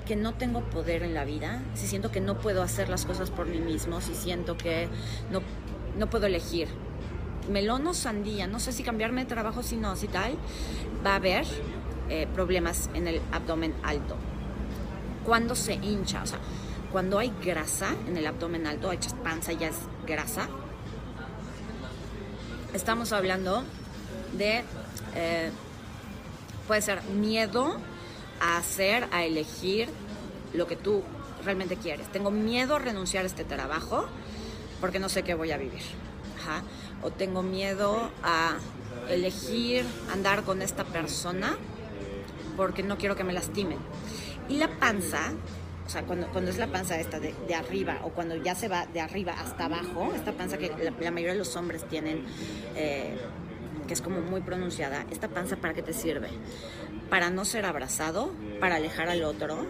que 0.07 0.17
no 0.17 0.35
tengo 0.35 0.63
poder 0.63 1.03
en 1.03 1.15
la 1.15 1.25
vida, 1.25 1.63
si 1.75 1.87
siento 1.87 2.11
que 2.11 2.21
no 2.21 2.39
puedo 2.39 2.63
hacer 2.63 2.89
las 2.89 3.05
cosas 3.05 3.31
por 3.31 3.47
mí 3.47 3.59
mismo, 3.59 4.01
si 4.01 4.15
siento 4.15 4.57
que 4.57 4.89
no, 5.31 5.43
no 5.97 6.11
puedo 6.11 6.27
elegir, 6.27 6.69
melón 7.51 7.87
o 7.87 7.95
sandía, 7.95 8.47
no 8.47 8.59
sé 8.61 8.73
si 8.73 8.83
cambiarme 8.83 9.23
de 9.23 9.29
trabajo, 9.29 9.63
si 9.63 9.77
no, 9.77 9.95
si 9.97 10.09
tal, 10.09 10.37
va 11.05 11.13
a 11.13 11.17
haber 11.17 11.45
eh, 12.09 12.27
problemas 12.35 12.91
en 12.95 13.09
el 13.09 13.21
abdomen 13.33 13.75
alto. 13.83 14.17
Cuando 15.25 15.55
se 15.55 15.75
hincha, 15.75 16.23
o 16.23 16.27
sea, 16.27 16.39
cuando 16.91 17.19
hay 17.19 17.33
grasa 17.45 17.95
en 18.09 18.17
el 18.17 18.27
abdomen 18.27 18.67
alto, 18.67 18.91
hay 18.91 18.99
panza 19.23 19.53
ya 19.53 19.69
es 19.69 19.77
grasa, 20.07 20.49
estamos 22.75 23.13
hablando 23.13 23.65
de, 24.37 24.65
eh, 25.15 25.51
puede 26.67 26.83
ser 26.83 27.03
miedo 27.05 27.77
a 28.41 28.59
hacer, 28.59 29.07
a 29.13 29.25
elegir 29.25 29.89
lo 30.55 30.67
que 30.67 30.77
tú 30.77 31.03
realmente 31.45 31.77
quieres. 31.77 32.11
Tengo 32.13 32.31
miedo 32.31 32.77
a 32.77 32.79
renunciar 32.79 33.25
a 33.25 33.27
este 33.27 33.45
trabajo 33.45 34.07
porque 34.81 34.99
no 34.99 35.09
sé 35.09 35.23
qué 35.23 35.35
voy 35.35 35.53
a 35.53 35.59
vivir. 35.59 35.83
O 37.03 37.11
tengo 37.11 37.43
miedo 37.43 38.11
a 38.25 38.57
elegir 39.09 39.87
andar 40.13 40.43
con 40.43 40.61
esta 40.61 40.85
persona 40.85 41.57
porque 42.57 42.83
no 42.83 42.99
quiero 42.99 43.17
que 43.17 43.25
me 43.25 43.33
lastimen. 43.33 43.79
Y 44.49 44.57
la 44.57 44.69
panza, 44.69 45.33
sea, 45.93 46.05
cuando, 46.05 46.27
cuando 46.29 46.51
es 46.51 46.59
la 46.59 46.69
panza 46.69 46.99
esta 46.99 47.21
de, 47.21 47.35
arriba 47.55 48.01
o 48.05 48.11
cuando 48.11 48.37
ya 48.37 48.55
se 48.55 48.69
va 48.69 48.87
de 48.87 49.01
arriba 49.01 49.35
hasta 49.39 49.67
abajo, 49.67 50.13
esta 50.15 50.33
panza 50.33 50.57
que 50.57 50.73
la, 50.83 51.11
mayoría 51.11 51.33
de 51.33 51.39
los 51.39 51.55
hombres 51.57 51.87
tienen, 51.87 52.25
eh, 52.75 53.15
que 53.87 53.95
es 53.95 54.01
como 54.01 54.21
muy 54.21 54.41
pronunciada, 54.41 55.05
esta 55.11 55.29
panza 55.29 55.57
para 55.57 55.75
qué 55.75 55.83
te 55.83 55.93
sirve? 55.93 56.29
Para 57.11 57.29
no 57.29 57.45
ser 57.45 57.67
abrazado, 57.67 58.33
para 58.59 58.77
alejar 58.77 59.11
al 59.11 59.23
otro. 59.23 59.67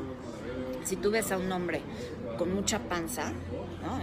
Si 0.84 0.96
tú 0.96 1.10
ves 1.10 1.32
a 1.32 1.38
un 1.38 1.50
hombre 1.50 1.82
con 2.38 2.54
mucha 2.54 2.78
panza, 2.78 3.32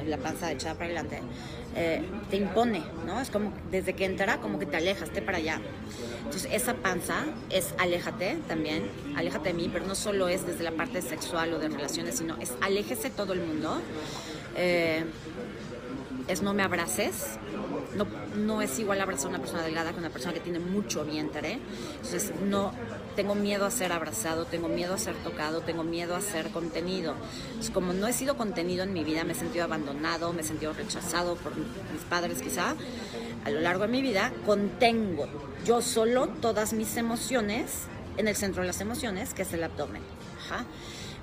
la 0.05 0.17
panza 0.17 0.51
echada 0.51 0.73
para 0.73 0.85
adelante, 0.85 1.21
eh, 1.75 2.03
te 2.29 2.37
impone, 2.37 2.83
¿no? 3.05 3.19
Es 3.21 3.29
como 3.29 3.53
desde 3.71 3.93
que 3.93 4.05
entra, 4.05 4.37
como 4.37 4.59
que 4.59 4.65
te 4.65 4.77
alejas, 4.77 5.09
te 5.11 5.21
para 5.21 5.37
allá. 5.37 5.59
Entonces, 6.17 6.49
esa 6.51 6.75
panza 6.75 7.25
es 7.49 7.73
aléjate 7.77 8.37
también, 8.47 8.89
aléjate 9.15 9.49
de 9.49 9.53
mí, 9.53 9.69
pero 9.71 9.85
no 9.85 9.95
solo 9.95 10.27
es 10.27 10.45
desde 10.45 10.63
la 10.63 10.71
parte 10.71 11.01
sexual 11.01 11.53
o 11.53 11.59
de 11.59 11.69
relaciones, 11.69 12.17
sino 12.17 12.37
es 12.37 12.53
aléjese 12.61 13.09
todo 13.09 13.33
el 13.33 13.41
mundo. 13.41 13.81
Eh, 14.55 15.03
es 16.27 16.43
no 16.43 16.53
me 16.53 16.61
abraces, 16.61 17.39
no, 17.95 18.05
no 18.37 18.61
es 18.61 18.77
igual 18.77 19.01
abrazar 19.01 19.27
a 19.27 19.29
una 19.29 19.39
persona 19.39 19.63
delgada 19.63 19.93
que 19.93 19.99
una 19.99 20.11
persona 20.11 20.33
que 20.33 20.39
tiene 20.39 20.59
mucho 20.59 21.03
vientre. 21.03 21.59
Entonces, 21.95 22.31
no 22.45 22.71
tengo 23.19 23.35
miedo 23.35 23.65
a 23.65 23.69
ser 23.69 23.91
abrazado, 23.91 24.45
tengo 24.45 24.69
miedo 24.69 24.93
a 24.93 24.97
ser 24.97 25.13
tocado, 25.13 25.59
tengo 25.59 25.83
miedo 25.83 26.15
a 26.15 26.21
ser 26.21 26.51
contenido. 26.51 27.15
Como 27.73 27.91
no 27.91 28.07
he 28.07 28.13
sido 28.13 28.37
contenido 28.37 28.85
en 28.85 28.93
mi 28.93 29.03
vida, 29.03 29.25
me 29.25 29.33
he 29.33 29.35
sentido 29.35 29.65
abandonado, 29.65 30.31
me 30.31 30.39
he 30.39 30.45
sentido 30.45 30.71
rechazado 30.71 31.35
por 31.35 31.53
mis 31.57 32.03
padres 32.09 32.41
quizá. 32.41 32.75
A 33.43 33.49
lo 33.49 33.59
largo 33.59 33.81
de 33.81 33.89
mi 33.89 34.01
vida 34.01 34.31
contengo 34.45 35.27
yo 35.65 35.81
solo 35.81 36.29
todas 36.29 36.71
mis 36.71 36.95
emociones 36.95 37.87
en 38.15 38.29
el 38.29 38.37
centro 38.37 38.61
de 38.61 38.67
las 38.67 38.79
emociones, 38.79 39.33
que 39.33 39.41
es 39.41 39.51
el 39.51 39.65
abdomen. 39.65 40.01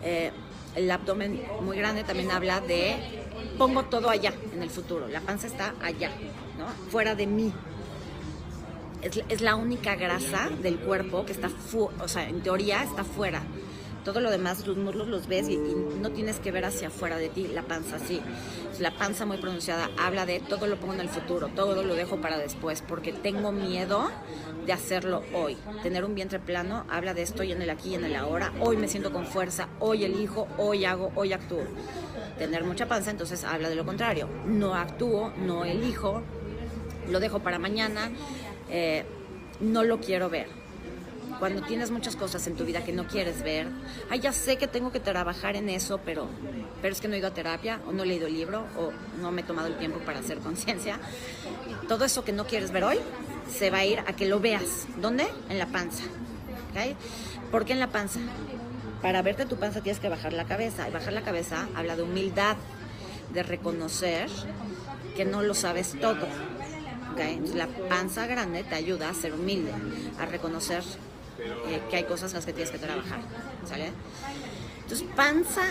Eh, 0.03 0.32
el 0.74 0.90
abdomen 0.90 1.47
muy 1.62 1.78
grande 1.78 2.05
también 2.05 2.30
habla 2.30 2.61
de 2.61 3.24
pongo 3.57 3.84
todo 3.84 4.11
allá 4.11 4.34
en 4.53 4.62
el 4.62 4.68
futuro, 4.68 5.09
la 5.09 5.22
panza 5.22 5.47
está 5.47 5.72
allá, 5.80 6.11
¿no? 6.59 6.66
fuera 6.90 7.14
de 7.14 7.26
mí. 7.26 7.55
Es, 9.07 9.22
es 9.28 9.40
la 9.40 9.54
única 9.54 9.94
grasa 9.94 10.48
del 10.62 10.78
cuerpo 10.78 11.24
que 11.24 11.32
está, 11.32 11.48
o 12.00 12.09
sea, 12.09 12.28
en 12.28 12.40
teoría 12.40 12.82
está 12.82 13.04
fuera. 13.04 13.42
Todo 14.04 14.20
lo 14.20 14.30
demás, 14.30 14.62
tus 14.64 14.76
muslos 14.76 15.07
los 15.07 15.28
ves 15.28 15.48
y, 15.48 15.54
y 15.54 15.74
no 16.00 16.11
tienes 16.11 16.40
que 16.40 16.50
ver 16.50 16.64
hacia 16.64 16.88
afuera 16.88 17.16
de 17.16 17.28
ti, 17.28 17.46
la 17.46 17.62
panza 17.62 18.00
sí. 18.00 18.20
La 18.80 18.90
panza 18.96 19.26
muy 19.26 19.36
pronunciada 19.38 19.90
habla 19.96 20.26
de 20.26 20.40
todo 20.40 20.66
lo 20.66 20.76
pongo 20.76 20.94
en 20.94 21.00
el 21.00 21.09
futuro, 21.09 21.48
todo 21.54 21.84
lo 21.84 21.94
dejo 21.94 22.20
para 22.20 22.36
después, 22.36 22.82
porque 22.82 23.12
tengo 23.12 23.52
miedo 23.52 24.11
de 24.66 24.72
hacerlo 24.72 25.22
hoy. 25.32 25.57
Tener 25.84 26.04
un 26.04 26.14
vientre 26.16 26.40
plano 26.40 26.84
habla 26.88 27.14
de 27.14 27.22
estoy 27.22 27.52
en 27.52 27.62
el 27.62 27.70
aquí 27.70 27.90
y 27.90 27.94
en 27.94 28.04
el 28.04 28.16
ahora, 28.16 28.52
hoy 28.61 28.76
me 28.76 28.88
siento 28.88 29.12
con 29.12 29.24
fuerza, 29.24 29.68
hoy 29.78 30.04
elijo, 30.04 30.48
hoy 30.59 30.84
hago, 30.84 31.12
hoy 31.14 31.32
actúo. 31.32 31.62
Tener 32.38 32.64
mucha 32.64 32.86
panza 32.86 33.12
entonces 33.12 33.44
habla 33.44 33.68
de 33.68 33.76
lo 33.76 33.86
contrario, 33.86 34.28
no 34.46 34.74
actúo, 34.74 35.32
no 35.38 35.64
elijo, 35.64 36.22
lo 37.11 37.20
dejo 37.20 37.38
para 37.38 37.59
mañana, 37.59 38.11
eh, 38.70 39.04
no 39.60 39.84
lo 39.84 40.00
quiero 40.00 40.28
ver 40.28 40.48
cuando 41.38 41.62
tienes 41.62 41.90
muchas 41.90 42.16
cosas 42.16 42.46
en 42.46 42.56
tu 42.56 42.64
vida 42.64 42.82
que 42.82 42.92
no 42.92 43.06
quieres 43.06 43.42
ver, 43.42 43.66
ay, 44.10 44.20
ya 44.20 44.32
sé 44.32 44.56
que 44.56 44.66
tengo 44.66 44.90
que 44.90 45.00
trabajar 45.00 45.56
en 45.56 45.68
eso, 45.68 46.00
pero, 46.04 46.28
pero 46.80 46.94
es 46.94 47.00
que 47.00 47.08
no 47.08 47.14
he 47.14 47.18
ido 47.18 47.28
a 47.28 47.34
terapia, 47.34 47.80
o 47.86 47.92
no 47.92 48.04
he 48.04 48.06
leído 48.06 48.26
el 48.26 48.34
libro, 48.34 48.64
o 48.78 48.92
no 49.20 49.32
me 49.32 49.42
he 49.42 49.44
tomado 49.44 49.68
el 49.68 49.76
tiempo 49.76 49.98
para 50.00 50.20
hacer 50.20 50.38
conciencia. 50.38 50.98
Todo 51.88 52.04
eso 52.04 52.24
que 52.24 52.32
no 52.32 52.46
quieres 52.46 52.70
ver 52.72 52.84
hoy 52.84 52.98
se 53.50 53.70
va 53.70 53.78
a 53.78 53.84
ir 53.84 54.00
a 54.00 54.14
que 54.14 54.26
lo 54.26 54.40
veas. 54.40 54.86
¿Dónde? 55.00 55.26
En 55.48 55.58
la 55.58 55.66
panza. 55.66 56.04
¿Okay? 56.70 56.96
¿Por 57.50 57.64
qué 57.64 57.74
en 57.74 57.80
la 57.80 57.88
panza? 57.88 58.20
Para 59.02 59.22
verte 59.22 59.46
tu 59.46 59.56
panza 59.56 59.82
tienes 59.82 60.00
que 60.00 60.08
bajar 60.08 60.32
la 60.32 60.44
cabeza. 60.44 60.88
Y 60.88 60.90
bajar 60.90 61.12
la 61.12 61.22
cabeza 61.22 61.68
habla 61.74 61.96
de 61.96 62.02
humildad, 62.02 62.56
de 63.32 63.42
reconocer 63.42 64.28
que 65.16 65.24
no 65.24 65.42
lo 65.42 65.54
sabes 65.54 65.94
todo. 66.00 66.26
La 67.54 67.66
panza 67.88 68.26
grande 68.26 68.62
te 68.62 68.74
ayuda 68.74 69.08
a 69.08 69.14
ser 69.14 69.32
humilde, 69.32 69.72
a 70.18 70.26
reconocer 70.26 70.82
eh, 71.38 71.80
que 71.88 71.96
hay 71.96 72.04
cosas 72.04 72.32
en 72.32 72.36
las 72.36 72.46
que 72.46 72.52
tienes 72.52 72.70
que 72.70 72.78
trabajar, 72.78 73.20
¿sale? 73.66 73.90
Entonces, 74.82 75.06
panza 75.16 75.62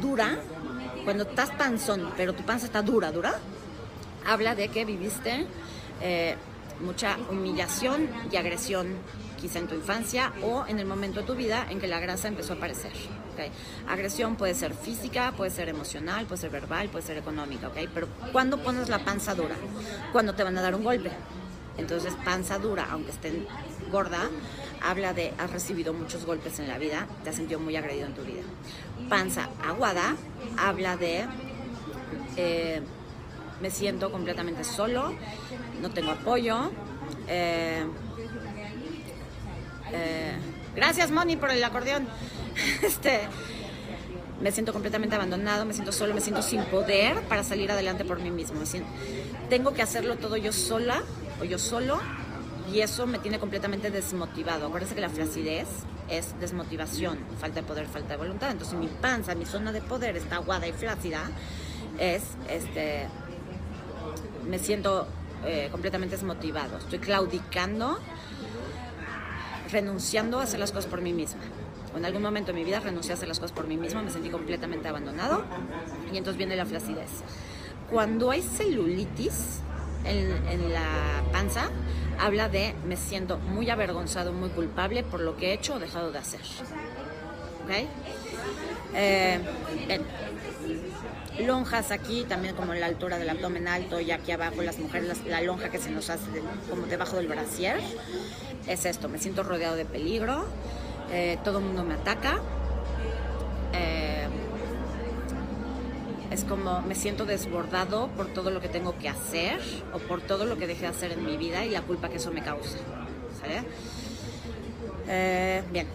dura, 0.00 0.38
cuando 1.04 1.24
estás 1.24 1.50
panzón, 1.50 2.12
pero 2.16 2.32
tu 2.32 2.44
panza 2.44 2.66
está 2.66 2.82
dura, 2.82 3.10
dura, 3.10 3.40
habla 4.24 4.54
de 4.54 4.68
que 4.68 4.84
viviste 4.84 5.46
eh, 6.00 6.36
mucha 6.80 7.16
humillación 7.28 8.08
y 8.30 8.36
agresión 8.36 8.86
quizá 9.40 9.58
en 9.58 9.68
tu 9.68 9.74
infancia 9.74 10.32
o 10.42 10.66
en 10.66 10.78
el 10.78 10.86
momento 10.86 11.20
de 11.20 11.26
tu 11.26 11.34
vida 11.34 11.66
en 11.70 11.80
que 11.80 11.86
la 11.86 12.00
grasa 12.00 12.28
empezó 12.28 12.52
a 12.52 12.56
aparecer. 12.56 12.92
¿okay? 13.32 13.50
Agresión 13.88 14.36
puede 14.36 14.54
ser 14.54 14.74
física, 14.74 15.32
puede 15.36 15.50
ser 15.50 15.68
emocional, 15.68 16.26
puede 16.26 16.40
ser 16.40 16.50
verbal, 16.50 16.88
puede 16.88 17.04
ser 17.04 17.16
económica, 17.16 17.68
¿okay? 17.68 17.88
pero 17.92 18.08
¿cuándo 18.32 18.62
pones 18.62 18.88
la 18.88 18.98
panza 18.98 19.34
dura? 19.34 19.56
Cuando 20.12 20.34
te 20.34 20.42
van 20.44 20.58
a 20.58 20.62
dar 20.62 20.74
un 20.74 20.84
golpe. 20.84 21.10
Entonces, 21.78 22.12
panza 22.24 22.58
dura, 22.58 22.88
aunque 22.90 23.12
esté 23.12 23.46
gorda, 23.92 24.28
habla 24.82 25.14
de 25.14 25.32
has 25.38 25.50
recibido 25.52 25.94
muchos 25.94 26.26
golpes 26.26 26.58
en 26.58 26.66
la 26.66 26.76
vida, 26.76 27.06
te 27.22 27.30
has 27.30 27.36
sentido 27.36 27.60
muy 27.60 27.76
agredido 27.76 28.06
en 28.06 28.14
tu 28.14 28.22
vida. 28.22 28.42
Panza 29.08 29.48
aguada 29.64 30.16
habla 30.58 30.96
de 30.96 31.24
eh, 32.36 32.82
me 33.60 33.70
siento 33.70 34.10
completamente 34.10 34.64
solo, 34.64 35.14
no 35.80 35.90
tengo 35.90 36.10
apoyo. 36.10 36.70
Eh, 37.28 37.84
eh, 39.92 40.32
gracias, 40.74 41.10
Moni, 41.10 41.36
por 41.36 41.50
el 41.50 41.62
acordeón. 41.62 42.06
Este, 42.82 43.20
me 44.40 44.50
siento 44.50 44.72
completamente 44.72 45.14
abandonado, 45.14 45.64
me 45.64 45.72
siento 45.72 45.92
solo, 45.92 46.12
me 46.12 46.20
siento 46.20 46.42
sin 46.42 46.64
poder 46.64 47.20
para 47.28 47.44
salir 47.44 47.70
adelante 47.70 48.04
por 48.04 48.18
mí 48.20 48.30
mismo. 48.30 48.60
tengo 49.48 49.74
que 49.74 49.82
hacerlo 49.82 50.16
todo 50.16 50.36
yo 50.36 50.52
sola 50.52 51.02
o 51.40 51.44
yo 51.44 51.58
solo 51.58 52.00
y 52.72 52.80
eso 52.80 53.06
me 53.06 53.18
tiene 53.18 53.38
completamente 53.38 53.90
desmotivado. 53.90 54.66
Acuérdense 54.66 54.94
que 54.94 55.00
la 55.00 55.08
flacidez 55.08 55.68
es 56.08 56.38
desmotivación, 56.40 57.18
falta 57.40 57.60
de 57.60 57.66
poder, 57.66 57.86
falta 57.86 58.10
de 58.10 58.16
voluntad. 58.16 58.50
Entonces 58.50 58.78
mi 58.78 58.88
panza, 58.88 59.34
mi 59.34 59.46
zona 59.46 59.72
de 59.72 59.80
poder 59.80 60.16
está 60.16 60.36
aguada 60.36 60.66
y 60.66 60.72
flácida, 60.72 61.22
es, 61.98 62.22
este, 62.50 63.06
me 64.48 64.58
siento 64.58 65.06
eh, 65.44 65.68
completamente 65.70 66.16
desmotivado. 66.16 66.78
Estoy 66.78 66.98
claudicando, 66.98 67.98
renunciando 69.70 70.40
a 70.40 70.44
hacer 70.44 70.60
las 70.60 70.72
cosas 70.72 70.90
por 70.90 71.00
mí 71.00 71.12
misma. 71.12 71.40
en 71.96 72.04
algún 72.04 72.22
momento 72.22 72.52
de 72.52 72.58
mi 72.58 72.64
vida 72.64 72.80
renuncié 72.80 73.12
a 73.12 73.14
hacer 73.14 73.28
las 73.28 73.40
cosas 73.40 73.52
por 73.52 73.66
mí 73.66 73.76
misma, 73.76 74.02
me 74.02 74.10
sentí 74.10 74.30
completamente 74.30 74.88
abandonado 74.88 75.44
y 76.12 76.16
entonces 76.16 76.38
viene 76.38 76.56
la 76.56 76.66
flacidez. 76.66 77.10
Cuando 77.90 78.30
hay 78.30 78.42
celulitis 78.42 79.60
en, 80.04 80.72
la 80.72 81.22
panza, 81.32 81.70
habla 82.18 82.48
de 82.48 82.74
me 82.86 82.96
siento 82.96 83.38
muy 83.38 83.70
avergonzado, 83.70 84.32
muy 84.32 84.50
culpable 84.50 85.02
por 85.02 85.20
lo 85.20 85.36
que 85.36 85.50
he 85.50 85.52
hecho 85.54 85.74
o 85.74 85.78
dejado 85.78 86.12
de 86.12 86.18
hacer. 86.18 86.40
¿Ok? 87.64 87.88
Eh, 88.94 89.40
lonjas 91.40 91.90
aquí, 91.90 92.24
también 92.28 92.54
como 92.54 92.74
en 92.74 92.80
la 92.80 92.86
altura 92.86 93.18
del 93.18 93.28
abdomen 93.28 93.68
alto 93.68 94.00
y 94.00 94.10
aquí 94.10 94.32
abajo 94.32 94.62
las 94.62 94.78
mujeres, 94.78 95.24
la, 95.26 95.40
lonja 95.40 95.70
que 95.70 95.78
se 95.78 95.90
nos 95.90 96.10
hace 96.10 96.42
como 96.68 96.86
debajo 96.86 97.16
del 97.16 97.28
brasier, 97.28 97.78
es 98.66 98.84
esto, 98.84 99.08
me 99.08 99.18
siento 99.18 99.42
rodeado 99.42 99.76
de 99.76 99.84
peligro, 99.84 100.46
eh, 101.12 101.38
todo 101.44 101.58
el 101.58 101.64
mundo 101.64 101.84
me 101.84 101.94
ataca. 101.94 102.40
Eh, 103.72 104.26
es 106.30 106.44
como 106.44 106.82
me 106.82 106.94
siento 106.94 107.24
desbordado 107.24 108.08
por 108.08 108.26
todo 108.26 108.50
lo 108.50 108.60
que 108.60 108.68
tengo 108.68 108.98
que 108.98 109.08
hacer 109.08 109.58
o 109.94 109.98
por 109.98 110.20
todo 110.20 110.44
lo 110.44 110.58
que 110.58 110.66
dejé 110.66 110.82
de 110.82 110.88
hacer 110.88 111.12
en 111.12 111.24
mi 111.24 111.36
vida 111.36 111.64
y 111.64 111.70
la 111.70 111.82
culpa 111.82 112.08
que 112.08 112.16
eso 112.16 112.30
me 112.30 112.42
causa. 112.42 112.78
Eh, 115.08 115.62
bien, 115.72 115.86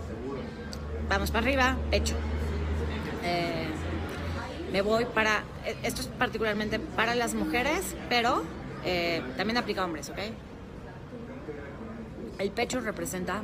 vamos 1.08 1.30
para 1.30 1.46
arriba, 1.46 1.78
pecho. 1.92 2.16
Eh, 3.24 3.68
me 4.72 4.82
voy 4.82 5.06
para, 5.06 5.44
esto 5.84 6.02
es 6.02 6.08
particularmente 6.08 6.80
para 6.80 7.16
las 7.16 7.34
mujeres, 7.34 7.96
pero 8.10 8.44
eh, 8.84 9.22
también 9.38 9.58
aplica 9.58 9.82
a 9.82 9.86
hombres, 9.86 10.10
¿ok? 10.10 10.18
El 12.40 12.52
pecho 12.52 12.80
representa 12.82 13.44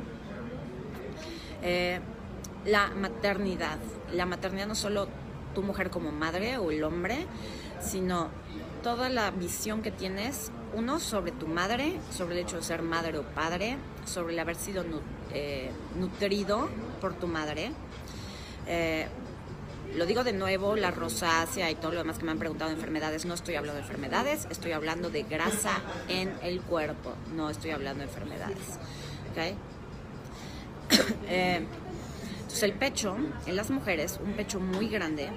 la 2.64 2.88
maternidad. 2.88 3.78
La 4.12 4.26
maternidad 4.26 4.66
no 4.66 4.74
solo 4.74 5.08
tu 5.54 5.62
mujer 5.62 5.90
como 5.90 6.12
madre 6.12 6.58
o 6.58 6.70
el 6.70 6.82
hombre, 6.84 7.26
sino 7.80 8.28
toda 8.82 9.08
la 9.08 9.30
visión 9.30 9.82
que 9.82 9.90
tienes, 9.90 10.50
uno, 10.72 11.00
sobre 11.00 11.32
tu 11.32 11.46
madre, 11.46 11.98
sobre 12.10 12.34
el 12.34 12.46
hecho 12.46 12.56
de 12.56 12.62
ser 12.62 12.82
madre 12.82 13.18
o 13.18 13.22
padre, 13.22 13.76
sobre 14.04 14.32
el 14.32 14.38
haber 14.38 14.56
sido 14.56 14.84
eh, 15.32 15.70
nutrido 15.98 16.68
por 17.00 17.14
tu 17.14 17.26
madre. 17.26 17.72
Lo 19.96 20.06
digo 20.06 20.22
de 20.22 20.32
nuevo, 20.32 20.76
la 20.76 20.90
rosácea 20.92 21.70
y 21.70 21.74
todo 21.74 21.92
lo 21.92 21.98
demás 21.98 22.18
que 22.18 22.24
me 22.24 22.30
han 22.30 22.38
preguntado 22.38 22.70
de 22.70 22.76
enfermedades, 22.76 23.24
no 23.24 23.34
estoy 23.34 23.56
hablando 23.56 23.80
de 23.80 23.86
enfermedades, 23.86 24.46
estoy 24.50 24.72
hablando 24.72 25.10
de 25.10 25.24
grasa 25.24 25.80
en 26.08 26.32
el 26.42 26.60
cuerpo, 26.60 27.14
no 27.34 27.50
estoy 27.50 27.72
hablando 27.72 28.04
de 28.04 28.08
enfermedades. 28.08 28.78
¿okay? 29.32 29.56
eh, 31.28 31.66
entonces 32.34 32.62
el 32.62 32.72
pecho, 32.74 33.16
en 33.46 33.56
las 33.56 33.70
mujeres, 33.70 34.20
un 34.24 34.32
pecho 34.34 34.60
muy 34.60 34.88
grande, 34.88 35.28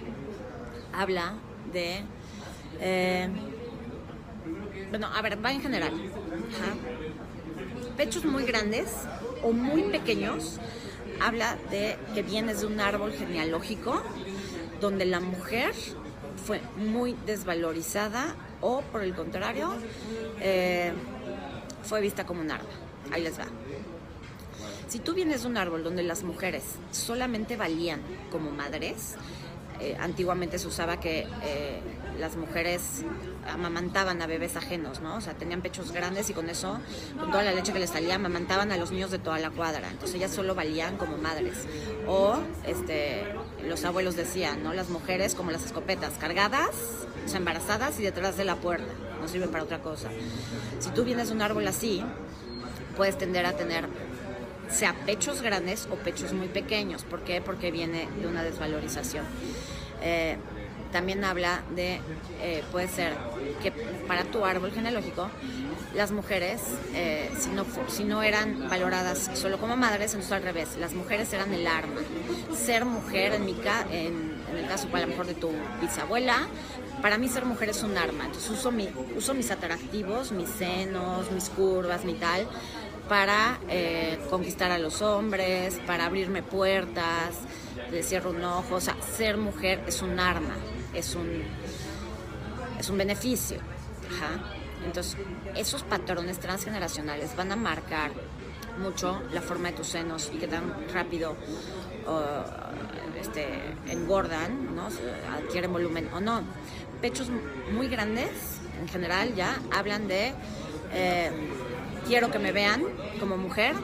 habla 0.93 1.33
de... 1.71 2.01
Eh, 2.79 3.29
bueno, 4.89 5.07
a 5.07 5.21
ver, 5.23 5.43
va 5.43 5.51
en 5.51 5.61
general. 5.61 5.93
Pechos 7.97 8.25
muy 8.25 8.43
grandes 8.43 8.91
o 9.41 9.51
muy 9.51 9.83
pequeños 9.83 10.59
habla 11.19 11.57
de 11.71 11.97
que 12.13 12.21
vienes 12.21 12.61
de 12.61 12.67
un 12.67 12.79
árbol 12.79 13.13
genealógico 13.13 14.03
donde 14.83 15.05
la 15.05 15.21
mujer 15.21 15.73
fue 16.45 16.59
muy 16.75 17.15
desvalorizada 17.25 18.35
o 18.59 18.81
por 18.81 19.01
el 19.01 19.15
contrario 19.15 19.73
eh, 20.41 20.91
fue 21.83 22.01
vista 22.01 22.25
como 22.25 22.41
un 22.41 22.51
arma. 22.51 22.69
Ahí 23.11 23.23
les 23.23 23.39
va. 23.39 23.45
Si 24.89 24.99
tú 24.99 25.13
vienes 25.13 25.43
de 25.43 25.47
un 25.47 25.57
árbol 25.57 25.83
donde 25.83 26.03
las 26.03 26.23
mujeres 26.23 26.63
solamente 26.91 27.55
valían 27.55 28.01
como 28.29 28.51
madres, 28.51 29.15
eh, 29.79 29.95
antiguamente 29.99 30.59
se 30.59 30.67
usaba 30.67 30.99
que 30.99 31.27
eh, 31.43 31.79
las 32.19 32.35
mujeres 32.35 33.03
amamantaban 33.47 34.21
a 34.21 34.27
bebés 34.27 34.55
ajenos, 34.55 35.01
¿no? 35.01 35.15
O 35.15 35.21
sea, 35.21 35.33
tenían 35.33 35.61
pechos 35.61 35.91
grandes 35.91 36.29
y 36.29 36.33
con 36.33 36.49
eso, 36.49 36.79
con 37.17 37.31
toda 37.31 37.43
la 37.43 37.53
leche 37.53 37.73
que 37.73 37.79
les 37.79 37.89
salía, 37.89 38.15
amamantaban 38.15 38.71
a 38.71 38.77
los 38.77 38.91
niños 38.91 39.11
de 39.11 39.19
toda 39.19 39.39
la 39.39 39.49
cuadra. 39.49 39.89
Entonces 39.89 40.17
ellas 40.17 40.31
solo 40.31 40.55
valían 40.55 40.97
como 40.97 41.17
madres. 41.17 41.65
O, 42.07 42.37
este, 42.65 43.25
los 43.67 43.83
abuelos 43.85 44.15
decían, 44.15 44.63
¿no? 44.63 44.73
Las 44.73 44.89
mujeres 44.89 45.35
como 45.35 45.51
las 45.51 45.65
escopetas, 45.65 46.13
cargadas, 46.19 46.69
o 47.31 47.37
embarazadas 47.37 47.99
y 47.99 48.03
detrás 48.03 48.37
de 48.37 48.45
la 48.45 48.55
puerta. 48.55 48.91
No 49.21 49.27
sirven 49.27 49.49
para 49.49 49.63
otra 49.63 49.79
cosa. 49.79 50.09
Si 50.79 50.89
tú 50.91 51.03
vienes 51.03 51.29
de 51.29 51.33
un 51.35 51.41
árbol 51.41 51.67
así, 51.67 52.03
puedes 52.97 53.17
tender 53.17 53.45
a 53.45 53.53
tener 53.53 53.87
sea 54.69 54.93
pechos 55.05 55.41
grandes 55.41 55.87
o 55.91 55.95
pechos 55.95 56.33
muy 56.33 56.47
pequeños. 56.47 57.03
¿Por 57.03 57.21
qué? 57.21 57.41
Porque 57.41 57.71
viene 57.71 58.07
de 58.19 58.27
una 58.27 58.43
desvalorización. 58.43 59.25
Eh, 60.01 60.37
también 60.91 61.23
habla 61.23 61.63
de, 61.75 61.99
eh, 62.41 62.63
puede 62.71 62.87
ser 62.87 63.13
que 63.61 63.71
para 64.07 64.25
tu 64.25 64.45
árbol 64.45 64.71
genealógico 64.71 65.29
las 65.93 66.11
mujeres, 66.11 66.61
eh, 66.95 67.29
si, 67.39 67.49
no, 67.49 67.65
si 67.87 68.03
no 68.03 68.23
eran 68.23 68.69
valoradas 68.69 69.29
solo 69.35 69.59
como 69.59 69.77
madres, 69.77 70.13
entonces 70.13 70.31
al 70.31 70.43
revés, 70.43 70.75
las 70.79 70.93
mujeres 70.93 71.31
eran 71.33 71.53
el 71.53 71.67
arma. 71.67 72.01
Ser 72.55 72.85
mujer, 72.85 73.33
en, 73.33 73.45
mi 73.45 73.55
en, 73.91 74.33
el 74.55 74.67
caso 74.67 74.87
a 74.91 74.99
lo 74.99 75.07
mejor 75.07 75.27
de 75.27 75.35
tu 75.35 75.51
bisabuela, 75.81 76.47
para 77.01 77.17
mí 77.17 77.29
ser 77.29 77.45
mujer 77.45 77.69
es 77.69 77.83
un 77.83 77.97
arma. 77.97 78.25
Entonces 78.25 78.49
uso, 78.49 78.71
mi, 78.71 78.89
uso 79.15 79.33
mis 79.33 79.51
atractivos, 79.51 80.31
mis 80.31 80.49
senos, 80.49 81.31
mis 81.31 81.49
curvas, 81.49 82.05
mi 82.05 82.13
tal, 82.15 82.47
para 83.07 83.59
eh, 83.69 84.19
conquistar 84.29 84.71
a 84.71 84.79
los 84.79 85.01
hombres, 85.01 85.79
para 85.85 86.05
abrirme 86.05 86.41
puertas, 86.41 87.35
le 87.91 88.01
cierro 88.01 88.31
un 88.31 88.43
ojo. 88.43 88.75
O 88.75 88.81
sea, 88.81 88.95
ser 89.15 89.37
mujer 89.37 89.83
es 89.87 90.01
un 90.01 90.19
arma, 90.19 90.55
es 90.93 91.13
un, 91.15 91.43
es 92.79 92.89
un 92.89 92.97
beneficio. 92.97 93.59
Entonces, 94.85 95.17
esos 95.55 95.83
patrones 95.83 96.39
transgeneracionales 96.39 97.35
van 97.35 97.51
a 97.51 97.55
marcar 97.55 98.11
mucho 98.79 99.21
la 99.31 99.41
forma 99.41 99.69
de 99.69 99.77
tus 99.77 99.87
senos 99.87 100.31
y 100.33 100.37
que 100.37 100.47
tan 100.47 100.73
rápido 100.93 101.35
este, 103.19 103.47
engordan, 103.87 104.75
¿no? 104.75 104.87
adquieren 105.31 105.71
volumen 105.71 106.09
o 106.13 106.19
no. 106.19 106.41
Pechos 107.01 107.27
muy 107.73 107.87
grandes, 107.87 108.29
en 108.79 108.87
general, 108.87 109.35
ya 109.35 109.59
hablan 109.71 110.07
de 110.07 110.33
eh, 110.93 111.31
quiero 112.07 112.31
que 112.31 112.39
me 112.39 112.51
vean 112.51 112.83
como 113.19 113.37
mujer, 113.37 113.75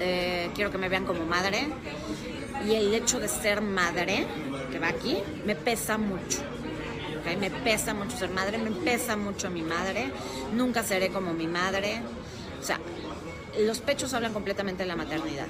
eh, 0.00 0.50
quiero 0.54 0.70
que 0.70 0.78
me 0.78 0.88
vean 0.88 1.04
como 1.04 1.24
madre 1.24 1.68
y 2.66 2.74
el 2.74 2.94
hecho 2.94 3.20
de 3.20 3.28
ser 3.28 3.60
madre, 3.60 4.26
que 4.70 4.78
va 4.78 4.88
aquí, 4.88 5.18
me 5.44 5.54
pesa 5.54 5.98
mucho. 5.98 6.38
Me 7.24 7.50
pesa 7.50 7.94
mucho 7.94 8.16
ser 8.16 8.30
madre, 8.30 8.58
me 8.58 8.70
pesa 8.70 9.16
mucho 9.16 9.50
mi 9.50 9.62
madre, 9.62 10.10
nunca 10.52 10.82
seré 10.82 11.08
como 11.08 11.32
mi 11.32 11.46
madre. 11.46 12.00
O 12.60 12.64
sea, 12.64 12.78
los 13.60 13.80
pechos 13.80 14.12
hablan 14.14 14.32
completamente 14.32 14.82
de 14.82 14.88
la 14.88 14.96
maternidad. 14.96 15.46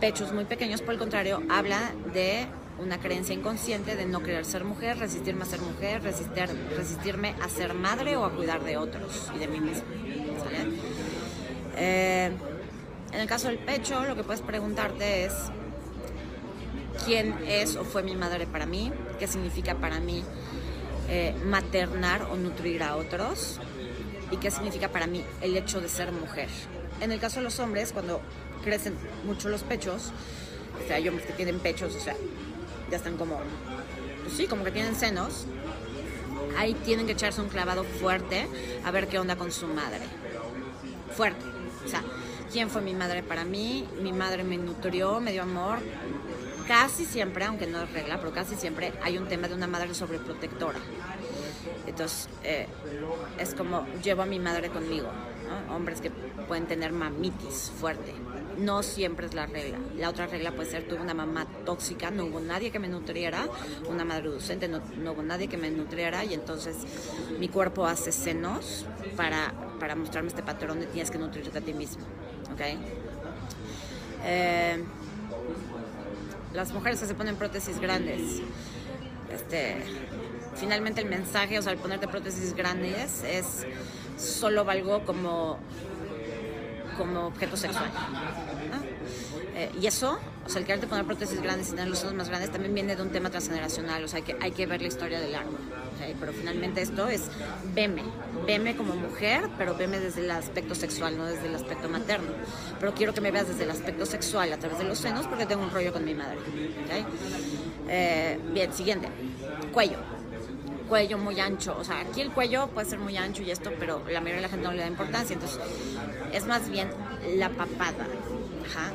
Pechos 0.00 0.32
muy 0.32 0.44
pequeños, 0.44 0.82
por 0.82 0.94
el 0.94 0.98
contrario, 0.98 1.42
habla 1.48 1.92
de 2.12 2.46
una 2.78 2.98
creencia 2.98 3.34
inconsciente 3.34 3.96
de 3.96 4.04
no 4.04 4.22
querer 4.22 4.44
ser 4.44 4.64
mujer, 4.64 4.98
resistirme 4.98 5.42
a 5.44 5.46
ser 5.46 5.60
mujer, 5.60 6.02
resistir, 6.02 6.48
resistirme 6.76 7.34
a 7.40 7.48
ser 7.48 7.74
madre 7.74 8.16
o 8.16 8.24
a 8.24 8.32
cuidar 8.32 8.62
de 8.62 8.76
otros 8.76 9.30
y 9.34 9.38
de 9.38 9.48
mí 9.48 9.60
misma. 9.60 9.84
Eh, 11.76 12.30
en 13.12 13.20
el 13.20 13.26
caso 13.26 13.48
del 13.48 13.58
pecho, 13.58 14.04
lo 14.04 14.14
que 14.14 14.24
puedes 14.24 14.42
preguntarte 14.42 15.24
es 15.24 15.32
quién 17.04 17.34
es 17.46 17.76
o 17.76 17.84
fue 17.84 18.02
mi 18.02 18.14
madre 18.14 18.46
para 18.46 18.66
mí, 18.66 18.92
qué 19.18 19.26
significa 19.26 19.74
para 19.74 20.00
mí 20.00 20.22
eh, 21.08 21.34
maternar 21.44 22.22
o 22.22 22.36
nutrir 22.36 22.82
a 22.82 22.96
otros 22.96 23.60
y 24.30 24.36
qué 24.38 24.50
significa 24.50 24.88
para 24.88 25.06
mí 25.06 25.24
el 25.40 25.56
hecho 25.56 25.80
de 25.80 25.88
ser 25.88 26.12
mujer. 26.12 26.48
En 27.00 27.12
el 27.12 27.20
caso 27.20 27.36
de 27.36 27.44
los 27.44 27.58
hombres, 27.60 27.92
cuando 27.92 28.20
crecen 28.64 28.94
mucho 29.24 29.48
los 29.48 29.62
pechos, 29.62 30.12
o 30.82 30.86
sea, 30.86 30.96
hay 30.96 31.08
hombres 31.08 31.26
que 31.26 31.32
tienen 31.32 31.58
pechos, 31.60 31.94
o 31.94 32.00
sea, 32.00 32.16
ya 32.90 32.96
están 32.96 33.16
como, 33.16 33.38
pues 34.22 34.36
sí, 34.36 34.46
como 34.46 34.64
que 34.64 34.70
tienen 34.70 34.96
senos, 34.96 35.46
ahí 36.56 36.74
tienen 36.74 37.06
que 37.06 37.12
echarse 37.12 37.40
un 37.40 37.48
clavado 37.48 37.84
fuerte 37.84 38.48
a 38.84 38.90
ver 38.90 39.08
qué 39.08 39.18
onda 39.18 39.36
con 39.36 39.52
su 39.52 39.66
madre. 39.66 40.02
Fuerte. 41.14 41.44
O 41.84 41.88
sea, 41.88 42.02
¿quién 42.52 42.68
fue 42.68 42.82
mi 42.82 42.94
madre 42.94 43.22
para 43.22 43.44
mí? 43.44 43.86
Mi 44.02 44.12
madre 44.12 44.42
me 44.44 44.56
nutrió, 44.56 45.20
me 45.20 45.32
dio 45.32 45.42
amor, 45.42 45.78
casi 46.66 47.04
siempre, 47.04 47.44
aunque 47.44 47.66
no 47.66 47.82
es 47.82 47.92
regla, 47.92 48.18
pero 48.18 48.32
casi 48.32 48.56
siempre 48.56 48.92
hay 49.02 49.18
un 49.18 49.28
tema 49.28 49.48
de 49.48 49.54
una 49.54 49.66
madre 49.66 49.94
sobreprotectora. 49.94 50.78
Entonces, 51.96 52.28
eh, 52.44 52.66
es 53.38 53.54
como 53.54 53.86
llevo 54.04 54.20
a 54.20 54.26
mi 54.26 54.38
madre 54.38 54.68
conmigo, 54.68 55.08
hombres 55.70 56.02
que 56.02 56.10
pueden 56.10 56.66
tener 56.66 56.92
mamitis 56.92 57.72
fuerte. 57.80 58.12
No 58.58 58.82
siempre 58.82 59.24
es 59.24 59.32
la 59.32 59.46
regla. 59.46 59.78
La 59.96 60.10
otra 60.10 60.26
regla 60.26 60.52
puede 60.52 60.70
ser, 60.70 60.86
tuve 60.86 61.00
una 61.00 61.14
mamá 61.14 61.46
tóxica, 61.64 62.10
no 62.10 62.26
hubo 62.26 62.38
nadie 62.38 62.70
que 62.70 62.78
me 62.78 62.88
nutriera, 62.88 63.48
una 63.88 64.04
madre 64.04 64.28
docente, 64.28 64.68
no, 64.68 64.82
hubo 65.10 65.22
nadie 65.22 65.48
que 65.48 65.56
me 65.56 65.70
nutriera 65.70 66.22
y 66.22 66.34
entonces 66.34 66.76
mi 67.38 67.48
cuerpo 67.48 67.86
hace 67.86 68.12
senos 68.12 68.84
para, 69.16 69.54
para 69.80 69.96
mostrarme 69.96 70.28
este 70.28 70.42
patrón 70.42 70.80
de 70.80 70.86
tienes 70.88 71.10
que 71.10 71.16
nutrirte 71.16 71.56
a 71.56 71.62
ti 71.62 71.72
mismo. 71.72 72.04
¿okay? 72.52 72.78
Eh, 74.22 74.84
las 76.52 76.74
mujeres 76.74 77.00
que 77.00 77.06
se 77.06 77.14
ponen 77.14 77.36
prótesis 77.36 77.80
grandes. 77.80 78.42
Este, 79.32 79.76
finalmente 80.58 81.00
el 81.00 81.08
mensaje, 81.08 81.58
o 81.58 81.62
sea, 81.62 81.72
al 81.72 81.78
ponerte 81.78 82.08
prótesis 82.08 82.54
grandes 82.54 83.22
es 83.24 83.66
solo 84.18 84.64
valgo 84.64 85.04
como, 85.04 85.58
como 86.96 87.26
objeto 87.26 87.56
sexual. 87.56 87.90
Eh, 89.54 89.70
y 89.80 89.86
eso, 89.86 90.18
o 90.44 90.48
sea, 90.50 90.60
el 90.60 90.66
quererte 90.66 90.86
poner 90.86 91.06
prótesis 91.06 91.40
grandes 91.40 91.68
y 91.68 91.70
tener 91.70 91.88
los 91.88 92.02
ojos 92.04 92.14
más 92.14 92.28
grandes 92.28 92.50
también 92.50 92.74
viene 92.74 92.94
de 92.94 93.00
un 93.00 93.08
tema 93.08 93.30
transgeneracional, 93.30 94.04
o 94.04 94.08
sea, 94.08 94.20
que 94.20 94.36
hay 94.38 94.50
que 94.50 94.66
ver 94.66 94.82
la 94.82 94.88
historia 94.88 95.18
del 95.18 95.34
arma. 95.34 95.58
Pero 96.20 96.32
finalmente 96.32 96.82
esto 96.82 97.08
es 97.08 97.22
veme, 97.74 98.02
veme 98.46 98.76
como 98.76 98.94
mujer, 98.94 99.48
pero 99.56 99.74
veme 99.74 99.98
desde 99.98 100.20
el 100.20 100.30
aspecto 100.30 100.74
sexual, 100.74 101.16
no 101.16 101.24
desde 101.24 101.46
el 101.46 101.54
aspecto 101.54 101.88
materno. 101.88 102.28
Pero 102.78 102.94
quiero 102.94 103.14
que 103.14 103.22
me 103.22 103.30
veas 103.30 103.48
desde 103.48 103.64
el 103.64 103.70
aspecto 103.70 104.04
sexual 104.04 104.52
a 104.52 104.58
través 104.58 104.78
de 104.78 104.84
los 104.84 104.98
senos 104.98 105.26
porque 105.26 105.46
tengo 105.46 105.62
un 105.62 105.70
rollo 105.70 105.92
con 105.94 106.04
mi 106.04 106.14
madre. 106.14 106.38
Eh, 107.88 108.38
bien, 108.52 108.72
siguiente, 108.74 109.08
cuello 109.72 110.15
cuello 110.88 111.18
muy 111.18 111.38
ancho. 111.40 111.76
O 111.78 111.84
sea, 111.84 112.00
aquí 112.00 112.20
el 112.20 112.30
cuello 112.30 112.68
puede 112.68 112.88
ser 112.88 112.98
muy 112.98 113.16
ancho 113.16 113.42
y 113.42 113.50
esto, 113.50 113.70
pero 113.78 114.02
la 114.08 114.20
mayoría 114.20 114.36
de 114.36 114.42
la 114.42 114.48
gente 114.48 114.66
no 114.66 114.72
le 114.72 114.80
da 114.80 114.88
importancia. 114.88 115.34
Entonces, 115.34 115.60
es 116.32 116.46
más 116.46 116.68
bien 116.68 116.90
la 117.36 117.48
papada. 117.50 118.06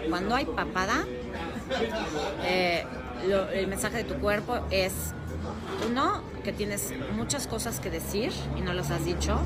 Cuando 0.09 0.35
hay 0.35 0.45
papada, 0.45 1.05
eh, 2.43 2.85
el 3.53 3.67
mensaje 3.67 3.97
de 3.97 4.03
tu 4.03 4.15
cuerpo 4.15 4.59
es, 4.69 4.93
uno, 5.89 6.21
que 6.43 6.51
tienes 6.51 6.93
muchas 7.15 7.47
cosas 7.47 7.79
que 7.79 7.89
decir 7.89 8.31
y 8.57 8.61
no 8.61 8.73
las 8.73 8.91
has 8.91 9.05
dicho. 9.05 9.39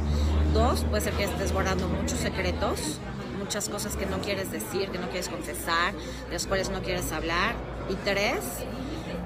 Dos, 0.53 0.83
puede 0.85 1.01
ser 1.03 1.13
que 1.13 1.25
estés 1.25 1.53
guardando 1.53 1.87
muchos 1.87 2.19
secretos, 2.19 2.99
muchas 3.37 3.69
cosas 3.69 3.95
que 3.95 4.05
no 4.05 4.19
quieres 4.19 4.51
decir, 4.51 4.89
que 4.89 4.97
no 4.97 5.07
quieres 5.07 5.29
confesar, 5.29 5.93
de 6.27 6.33
las 6.33 6.47
cuales 6.47 6.69
no 6.69 6.81
quieres 6.81 7.11
hablar. 7.11 7.55
Y 7.89 7.95
tres, 7.95 8.39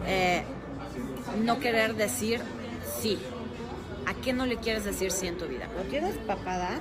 eh, 0.05 0.43
no 1.43 1.59
querer 1.59 1.95
decir 1.95 2.41
sí. 3.01 3.19
¿A 4.05 4.13
qué 4.13 4.33
no 4.33 4.45
le 4.45 4.57
quieres 4.57 4.85
decir 4.85 5.11
sí 5.11 5.27
en 5.27 5.37
tu 5.37 5.45
vida? 5.45 5.67
Cuando 5.67 5.89
tienes 5.89 6.15
papada, 6.17 6.79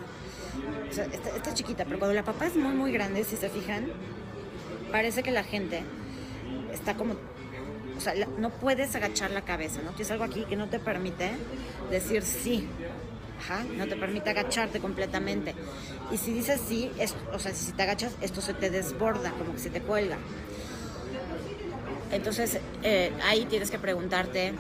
o 0.89 0.93
sea, 0.93 1.05
está, 1.05 1.53
chiquita, 1.55 1.85
pero 1.85 1.99
cuando 1.99 2.15
la 2.15 2.25
papá 2.25 2.47
es 2.47 2.57
muy, 2.57 2.75
muy 2.75 2.93
grande, 2.93 3.25
si 3.25 3.37
se 3.37 3.49
fijan, 3.49 3.89
parece 4.91 5.23
que 5.23 5.31
la 5.31 5.45
gente 5.45 5.83
está 6.73 6.95
como 6.95 7.17
o 7.99 8.01
sea, 8.01 8.15
no 8.39 8.51
puedes 8.51 8.95
agachar 8.95 9.33
la 9.33 9.43
cabeza, 9.43 9.83
¿no? 9.83 9.91
Tienes 9.91 10.13
algo 10.13 10.23
aquí 10.23 10.45
que 10.45 10.55
no 10.55 10.69
te 10.69 10.79
permite 10.79 11.33
decir 11.91 12.23
sí. 12.23 12.69
Ajá, 13.41 13.65
no 13.77 13.89
te 13.89 13.97
permite 13.97 14.31
agacharte 14.31 14.79
completamente. 14.79 15.53
Y 16.13 16.17
si 16.17 16.33
dices 16.33 16.61
sí, 16.67 16.93
o 17.33 17.39
sea, 17.41 17.53
si 17.53 17.73
te 17.73 17.83
agachas, 17.83 18.13
esto 18.21 18.41
se 18.41 18.55
te 18.55 18.71
desborda, 18.71 19.33
como 19.33 19.53
que 19.53 19.59
se 19.59 19.71
te 19.71 19.81
cuelga. 19.81 20.17
Entonces, 22.13 22.61
eh, 22.85 23.13
ahí 23.25 23.47
tienes 23.47 23.71
que 23.71 23.81
preguntarte, 23.81 24.53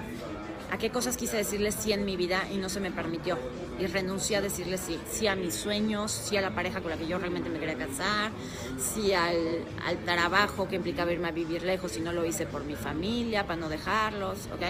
a 0.70 0.76
qué 0.76 0.90
cosas 0.90 1.16
quise 1.16 1.36
decirle 1.36 1.72
sí 1.72 1.92
en 1.92 2.04
mi 2.04 2.16
vida 2.16 2.42
y 2.52 2.56
no 2.56 2.68
se 2.68 2.80
me 2.80 2.90
permitió. 2.90 3.38
Y 3.78 3.86
renuncié 3.86 4.36
a 4.36 4.40
decirle 4.40 4.76
sí. 4.76 4.98
Sí 5.10 5.26
a 5.26 5.34
mis 5.34 5.54
sueños, 5.54 6.12
sí 6.12 6.36
a 6.36 6.40
la 6.40 6.54
pareja 6.54 6.80
con 6.80 6.90
la 6.90 6.96
que 6.96 7.06
yo 7.06 7.18
realmente 7.18 7.48
me 7.48 7.58
quería 7.58 7.78
casar, 7.78 8.32
sí 8.78 9.12
al, 9.14 9.64
trabajo 10.04 10.68
que 10.68 10.76
implicaba 10.76 11.12
irme 11.12 11.28
a 11.28 11.32
vivir 11.32 11.62
lejos 11.62 11.96
y 11.96 12.00
no 12.00 12.12
lo 12.12 12.24
hice 12.24 12.46
por 12.46 12.64
mi 12.64 12.74
familia, 12.74 13.44
para 13.44 13.60
no 13.60 13.68
dejarlos, 13.68 14.46
¿ok? 14.54 14.62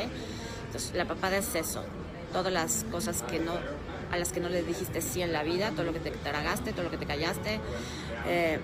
Entonces, 0.66 0.94
la 0.94 1.06
papada 1.06 1.38
es 1.38 1.54
eso. 1.54 1.82
Todas 2.32 2.52
las 2.52 2.84
cosas 2.90 3.22
que 3.22 3.40
no, 3.40 3.52
a 4.12 4.18
las 4.18 4.32
que 4.32 4.40
no 4.40 4.50
le 4.50 4.62
dijiste 4.62 5.00
sí 5.00 5.22
en 5.22 5.32
la 5.32 5.42
vida, 5.42 5.70
todo 5.70 5.84
lo 5.84 5.92
que 5.92 6.00
te 6.00 6.10
tragaste, 6.10 6.72
todo 6.72 6.84
lo 6.84 6.90
que 6.90 6.98
te 6.98 7.06
callaste. 7.06 7.58
Eh, 8.26 8.58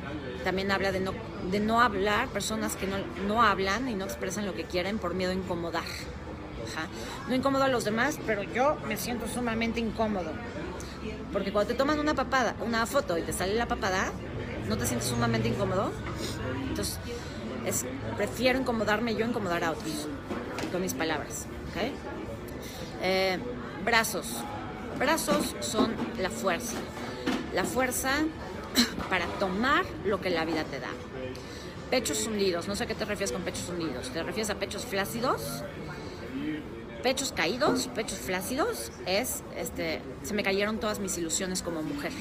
también 0.44 0.70
habla 0.70 0.92
de 0.92 1.00
no, 1.00 1.12
de 1.50 1.60
no 1.60 1.80
hablar, 1.80 2.28
personas 2.28 2.76
que 2.76 2.86
no, 2.86 2.96
no 3.26 3.42
hablan 3.42 3.88
y 3.88 3.94
no 3.94 4.04
expresan 4.04 4.44
lo 4.44 4.54
que 4.54 4.64
quieren 4.64 4.98
por 4.98 5.14
miedo 5.14 5.32
a 5.32 5.34
incomodar. 5.34 5.84
No 7.28 7.34
incomodo 7.34 7.64
a 7.64 7.68
los 7.68 7.84
demás, 7.84 8.18
pero 8.26 8.42
yo 8.42 8.76
me 8.86 8.96
siento 8.96 9.26
sumamente 9.28 9.80
incómodo. 9.80 10.32
Porque 11.32 11.52
cuando 11.52 11.72
te 11.72 11.78
toman 11.78 11.98
una 11.98 12.14
papada, 12.14 12.54
una 12.64 12.86
foto 12.86 13.18
y 13.18 13.22
te 13.22 13.32
sale 13.32 13.54
la 13.54 13.66
papada, 13.66 14.12
¿no 14.68 14.76
te 14.76 14.86
sientes 14.86 15.08
sumamente 15.08 15.48
incómodo? 15.48 15.90
Entonces, 16.68 16.98
es, 17.66 17.86
prefiero 18.16 18.58
incomodarme 18.58 19.14
yo 19.14 19.26
incomodar 19.26 19.64
a 19.64 19.72
otros 19.72 20.08
con 20.70 20.80
mis 20.80 20.94
palabras. 20.94 21.46
Eh, 23.02 23.38
brazos. 23.84 24.26
Brazos 24.98 25.54
son 25.60 25.94
la 26.20 26.30
fuerza. 26.30 26.76
La 27.52 27.64
fuerza 27.64 28.10
para 29.10 29.26
tomar 29.38 29.84
lo 30.04 30.20
que 30.20 30.30
la 30.30 30.44
vida 30.44 30.64
te 30.64 30.80
da. 30.80 30.88
Pechos 31.90 32.26
hundidos. 32.26 32.68
No 32.68 32.76
sé 32.76 32.84
a 32.84 32.86
qué 32.86 32.94
te 32.94 33.04
refieres 33.04 33.32
con 33.32 33.42
pechos 33.42 33.68
hundidos. 33.68 34.10
¿Te 34.10 34.22
refieres 34.22 34.50
a 34.50 34.56
pechos 34.56 34.84
flácidos? 34.84 35.62
Pechos 37.04 37.32
caídos, 37.32 37.88
pechos 37.94 38.18
flácidos, 38.18 38.90
es, 39.04 39.44
este, 39.58 40.00
se 40.22 40.32
me 40.32 40.42
cayeron 40.42 40.78
todas 40.78 41.00
mis 41.00 41.18
ilusiones 41.18 41.60
como 41.60 41.82
mujer. 41.82 42.12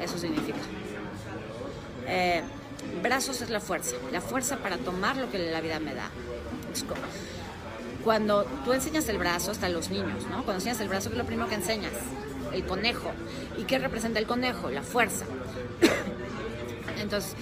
Eso 0.00 0.18
significa. 0.18 0.60
Eh, 2.06 2.42
brazos 3.02 3.40
es 3.40 3.50
la 3.50 3.58
fuerza, 3.58 3.96
la 4.12 4.20
fuerza 4.20 4.58
para 4.58 4.78
tomar 4.78 5.16
lo 5.16 5.32
que 5.32 5.38
la 5.50 5.60
vida 5.60 5.80
me 5.80 5.96
da. 5.96 6.10
Cuando 8.04 8.44
tú 8.64 8.72
enseñas 8.72 9.08
el 9.08 9.18
brazo, 9.18 9.50
hasta 9.50 9.68
los 9.68 9.90
niños, 9.90 10.26
¿no? 10.30 10.44
Cuando 10.44 10.54
enseñas 10.54 10.80
el 10.80 10.88
brazo, 10.88 11.08
¿qué 11.10 11.16
es 11.16 11.18
lo 11.18 11.26
primero 11.26 11.48
que 11.48 11.56
enseñas? 11.56 11.92
El 12.52 12.64
conejo. 12.64 13.10
¿Y 13.58 13.64
qué 13.64 13.80
representa 13.80 14.20
el 14.20 14.28
conejo? 14.28 14.70
La 14.70 14.84
fuerza. 14.84 15.24
Entonces, 17.00 17.34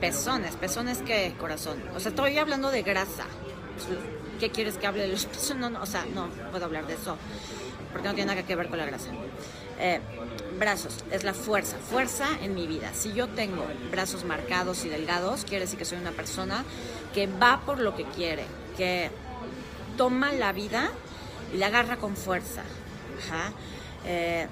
pezones, 0.00 0.56
pezones 0.56 1.02
qué, 1.04 1.34
corazón. 1.38 1.82
O 1.94 2.00
sea, 2.00 2.08
estoy 2.08 2.38
hablando 2.38 2.70
de 2.70 2.82
grasa. 2.82 3.26
¿Qué 4.38 4.50
quieres 4.50 4.78
que 4.78 4.86
hable 4.86 5.02
de 5.02 5.08
los 5.08 5.26
pezones? 5.26 5.70
No, 5.70 5.80
o 5.80 5.86
sea, 5.86 6.04
no 6.14 6.28
puedo 6.50 6.64
hablar 6.64 6.86
de 6.86 6.94
eso, 6.94 7.16
porque 7.92 8.08
no 8.08 8.14
tiene 8.14 8.34
nada 8.34 8.46
que 8.46 8.56
ver 8.56 8.68
con 8.68 8.78
la 8.78 8.86
grasa. 8.86 9.10
Eh, 9.78 10.00
brazos, 10.58 11.04
es 11.10 11.24
la 11.24 11.34
fuerza, 11.34 11.76
fuerza 11.76 12.26
en 12.42 12.54
mi 12.54 12.66
vida. 12.66 12.92
Si 12.94 13.12
yo 13.12 13.28
tengo 13.28 13.66
brazos 13.90 14.24
marcados 14.24 14.84
y 14.84 14.88
delgados, 14.88 15.44
quiere 15.44 15.64
decir 15.64 15.78
que 15.78 15.84
soy 15.84 15.98
una 15.98 16.12
persona 16.12 16.64
que 17.12 17.26
va 17.26 17.60
por 17.64 17.78
lo 17.78 17.94
que 17.94 18.04
quiere, 18.04 18.44
que 18.76 19.10
toma 19.96 20.32
la 20.32 20.52
vida 20.52 20.90
y 21.52 21.58
la 21.58 21.66
agarra 21.66 21.96
con 21.96 22.16
fuerza. 22.16 22.62
Eh, 24.06 24.46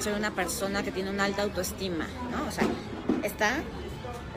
soy 0.00 0.14
una 0.14 0.34
persona 0.34 0.82
que 0.82 0.90
tiene 0.90 1.10
una 1.10 1.24
alta 1.24 1.42
autoestima, 1.42 2.06
¿no? 2.30 2.48
O 2.48 2.50
sea, 2.50 2.66
está 3.22 3.62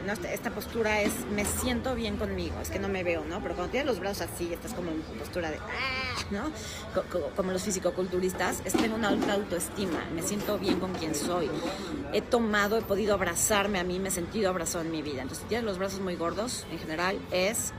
esta 0.09 0.51
postura 0.51 1.01
es 1.01 1.11
me 1.33 1.45
siento 1.45 1.95
bien 1.95 2.17
conmigo, 2.17 2.55
es 2.61 2.69
que 2.69 2.79
no 2.79 2.89
me 2.89 3.03
veo, 3.03 3.23
¿no? 3.25 3.41
Pero 3.41 3.55
cuando 3.55 3.71
tienes 3.71 3.87
los 3.87 3.99
brazos 3.99 4.27
así, 4.31 4.53
estás 4.53 4.73
como 4.73 4.91
en 4.91 5.01
postura 5.19 5.51
de, 5.51 5.57
¡ah! 5.57 6.25
¿no? 6.31 6.51
Como 7.35 7.51
los 7.51 7.63
fisicoculturistas, 7.63 8.61
es 8.65 8.73
tengo 8.73 8.95
una 8.95 9.09
alta 9.09 9.33
autoestima, 9.33 9.99
me 10.13 10.21
siento 10.21 10.57
bien 10.57 10.79
con 10.79 10.93
quien 10.93 11.15
soy. 11.15 11.49
He 12.13 12.21
tomado, 12.21 12.77
he 12.77 12.81
podido 12.81 13.13
abrazarme 13.13 13.79
a 13.79 13.83
mí, 13.83 13.99
me 13.99 14.09
he 14.09 14.11
sentido 14.11 14.49
abrazado 14.49 14.83
en 14.83 14.91
mi 14.91 15.01
vida. 15.01 15.21
Entonces, 15.21 15.43
si 15.43 15.49
tienes 15.49 15.65
los 15.65 15.77
brazos 15.77 15.99
muy 15.99 16.15
gordos, 16.15 16.65
en 16.71 16.79
general, 16.79 17.19
es. 17.31 17.73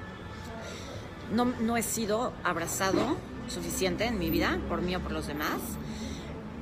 No, 1.33 1.47
no 1.47 1.77
he 1.77 1.83
sido 1.83 2.33
abrazado 2.45 3.17
suficiente 3.49 4.05
en 4.05 4.19
mi 4.19 4.31
vida, 4.31 4.59
por 4.69 4.83
mí 4.83 4.95
o 4.95 5.01
por 5.01 5.13
los 5.13 5.27
demás. 5.27 5.61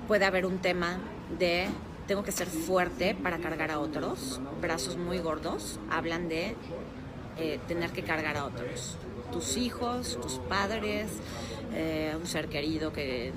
Puede 0.06 0.24
haber 0.24 0.46
un 0.46 0.58
tema 0.58 0.98
de 1.38 1.68
tengo 2.10 2.24
que 2.24 2.32
ser 2.32 2.48
fuerte 2.48 3.14
para 3.14 3.38
cargar 3.38 3.70
a 3.70 3.78
otros. 3.78 4.40
Brazos 4.60 4.96
muy 4.96 5.18
gordos 5.20 5.78
hablan 5.88 6.28
de 6.28 6.56
eh, 7.38 7.60
tener 7.68 7.90
que 7.90 8.02
cargar 8.02 8.36
a 8.36 8.46
otros. 8.46 8.96
Tus 9.30 9.56
hijos, 9.56 10.18
tus 10.20 10.40
padres, 10.48 11.06
eh, 11.72 12.12
un 12.20 12.26
ser 12.26 12.48
querido 12.48 12.92
que 12.92 13.32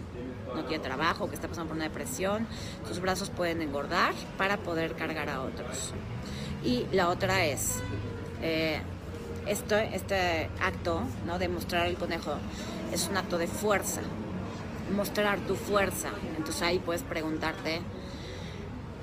no 0.56 0.66
tiene 0.66 0.84
trabajo, 0.84 1.30
que 1.30 1.36
está 1.36 1.48
pasando 1.48 1.68
por 1.68 1.76
una 1.76 1.84
depresión, 1.84 2.48
tus 2.88 3.00
brazos 3.00 3.30
pueden 3.30 3.62
engordar 3.62 4.16
para 4.40 4.58
poder 4.58 4.96
cargar 4.96 5.30
a 5.30 5.44
otros. 5.44 5.94
Y 6.64 6.88
la 6.92 7.10
otra 7.10 7.46
es, 7.46 7.76
eh, 8.42 8.82
este 9.46 10.50
acto 10.60 11.04
¿no? 11.28 11.38
de 11.38 11.48
mostrar 11.48 11.86
el 11.86 11.96
conejo 11.96 12.38
es 12.92 13.08
un 13.08 13.18
acto 13.18 13.38
de 13.38 13.46
fuerza, 13.46 14.02
mostrar 14.96 15.38
tu 15.42 15.56
fuerza. 15.56 16.10
Entonces 16.36 16.64
ahí 16.64 16.80
puedes 16.80 17.04
preguntarte, 17.04 17.84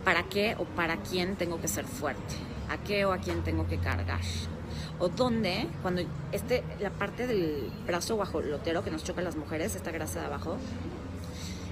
para 0.04 0.24
qué 0.24 0.56
o 0.58 0.64
para 0.64 0.96
quién 0.98 1.36
tengo 1.36 1.60
que 1.60 1.68
ser 1.68 1.84
fuerte, 1.84 2.34
a 2.68 2.78
qué 2.78 3.04
o 3.04 3.12
a 3.12 3.18
quién 3.18 3.42
tengo 3.42 3.66
que 3.66 3.78
cargar. 3.78 4.20
O 4.98 5.08
dónde, 5.08 5.66
cuando 5.82 6.02
este, 6.32 6.62
la 6.80 6.90
parte 6.90 7.26
del 7.26 7.70
brazo 7.86 8.16
guajolotero 8.16 8.84
que 8.84 8.90
nos 8.90 9.02
choca 9.02 9.20
a 9.20 9.24
las 9.24 9.36
mujeres, 9.36 9.74
esta 9.74 9.90
grasa 9.90 10.20
de 10.20 10.26
abajo, 10.26 10.56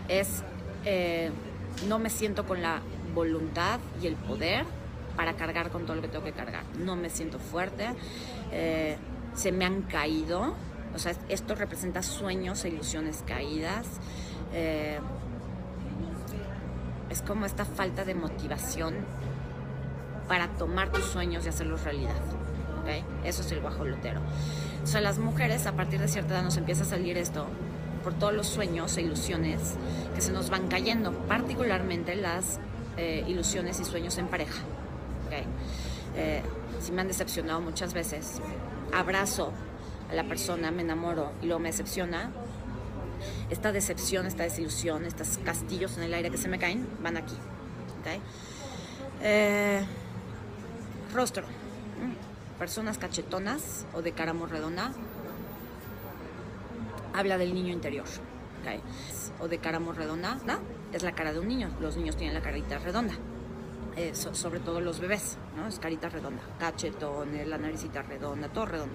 es 0.09 0.43
eh, 0.85 1.31
no 1.87 1.99
me 1.99 2.11
siento 2.11 2.47
con 2.47 2.63
la 2.63 2.81
voluntad 3.15 3.81
y 4.03 4.07
el 4.07 4.17
poder 4.17 4.65
para 5.17 5.35
cargar 5.35 5.71
con 5.71 5.85
todo 5.85 5.97
lo 5.97 6.03
que 6.03 6.09
tengo 6.09 6.25
que 6.25 6.33
cargar. 6.33 6.65
No 6.79 6.97
me 6.97 7.11
siento 7.11 7.39
fuerte, 7.39 7.89
eh, 8.53 8.97
se 9.35 9.53
me 9.53 9.65
han 9.65 9.83
caído, 9.83 10.55
o 10.95 10.99
sea, 10.99 11.15
esto 11.29 11.55
representa 11.55 12.03
sueños 12.03 12.65
e 12.65 12.69
ilusiones 12.69 13.23
caídas. 13.27 13.87
Eh, 14.53 14.99
es 17.11 17.23
como 17.23 17.47
esta 17.47 17.65
falta 17.65 18.05
de 18.05 18.15
motivación 18.15 18.95
para 20.29 20.49
tomar 20.49 20.91
tus 20.93 21.05
sueños 21.05 21.47
y 21.47 21.49
hacerlos 21.49 21.85
realidad. 21.85 22.17
¿okay? 22.83 23.05
Eso 23.25 23.43
es 23.43 23.53
el 23.53 23.61
guajolotero. 23.61 24.21
O 24.83 24.87
sea, 24.87 25.01
las 25.01 25.19
mujeres 25.19 25.67
a 25.67 25.73
partir 25.73 26.01
de 26.01 26.09
cierta 26.09 26.35
edad 26.35 26.43
nos 26.43 26.57
empieza 26.57 26.83
a 26.83 26.87
salir 26.87 27.17
esto 27.17 27.47
por 28.05 28.15
todos 28.15 28.33
los 28.33 28.47
sueños 28.47 28.97
e 28.97 29.03
ilusiones 29.03 29.75
que 30.15 30.21
se 30.21 30.33
nos 30.33 30.51
van 30.51 30.69
cayendo, 30.69 31.13
particularmente 31.13 32.15
las 32.15 32.61
eh, 32.97 33.25
ilusiones 33.27 33.81
y 33.81 33.85
sueños 33.85 34.19
en 34.19 34.29
pareja. 34.29 34.63
¿okay? 35.27 35.45
Eh, 36.17 36.43
si 36.81 36.93
me 36.93 37.01
han 37.01 37.09
decepcionado 37.09 37.61
muchas 37.61 37.93
veces, 37.95 38.41
abrazo 38.93 39.53
a 40.11 40.15
la 40.15 40.25
persona, 40.25 40.71
me 40.71 40.83
enamoro 40.83 41.33
y 41.43 41.47
luego 41.47 41.61
me 41.61 41.71
decepciona, 41.71 42.31
esta 43.51 43.73
decepción, 43.73 44.27
esta 44.27 44.43
desilusión, 44.43 45.05
estos 45.05 45.39
castillos 45.39 45.97
en 45.97 46.05
el 46.05 46.15
aire 46.15 46.31
que 46.31 46.37
se 46.37 46.49
me 46.49 46.59
caen, 46.59 46.87
van 47.03 47.17
aquí. 47.17 47.35
Eh, 49.23 49.85
rostro. 51.13 51.45
Mm, 51.45 52.59
personas 52.59 52.99
cachetonas 52.99 53.87
o 53.95 54.03
de 54.03 54.13
cara 54.13 54.33
muy 54.33 54.49
redonda. 54.49 54.93
Habla 57.15 57.39
del 57.39 57.55
niño 57.55 57.73
interior. 57.73 58.07
O 59.41 59.49
de 59.49 59.59
cara 59.59 59.81
muy 59.81 59.95
redonda. 59.95 60.39
Es 60.93 61.03
la 61.03 61.13
cara 61.13 61.33
de 61.33 61.41
un 61.41 61.49
niño. 61.49 61.71
Los 61.81 61.97
niños 61.97 62.17
tienen 62.17 62.35
la 62.35 62.43
carita 62.43 62.79
redonda. 62.79 63.15
Eh, 63.97 64.15
sobre 64.15 64.61
todo 64.61 64.81
los 64.81 65.01
bebés, 65.01 65.39
¿no? 65.57 65.67
Es 65.67 65.81
carita 65.81 66.09
redonda. 66.09 66.41
Cachetón, 66.61 67.31
la 67.49 67.59
naricita 67.59 68.03
redonda, 68.03 68.49
todo 68.49 68.67
redondo. 68.67 68.95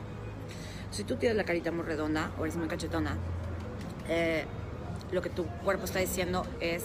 Si 0.92 1.04
tú 1.04 1.18
tienes 1.18 1.36
la 1.36 1.44
carita 1.44 1.72
muy 1.72 1.84
redonda 1.84 2.32
o 2.40 2.44
eres 2.44 2.56
muy 2.56 2.68
cachetona, 2.68 3.18
eh, 4.08 4.46
lo 5.12 5.22
que 5.22 5.30
tu 5.30 5.46
cuerpo 5.46 5.86
está 5.86 6.00
diciendo 6.00 6.46
es, 6.60 6.84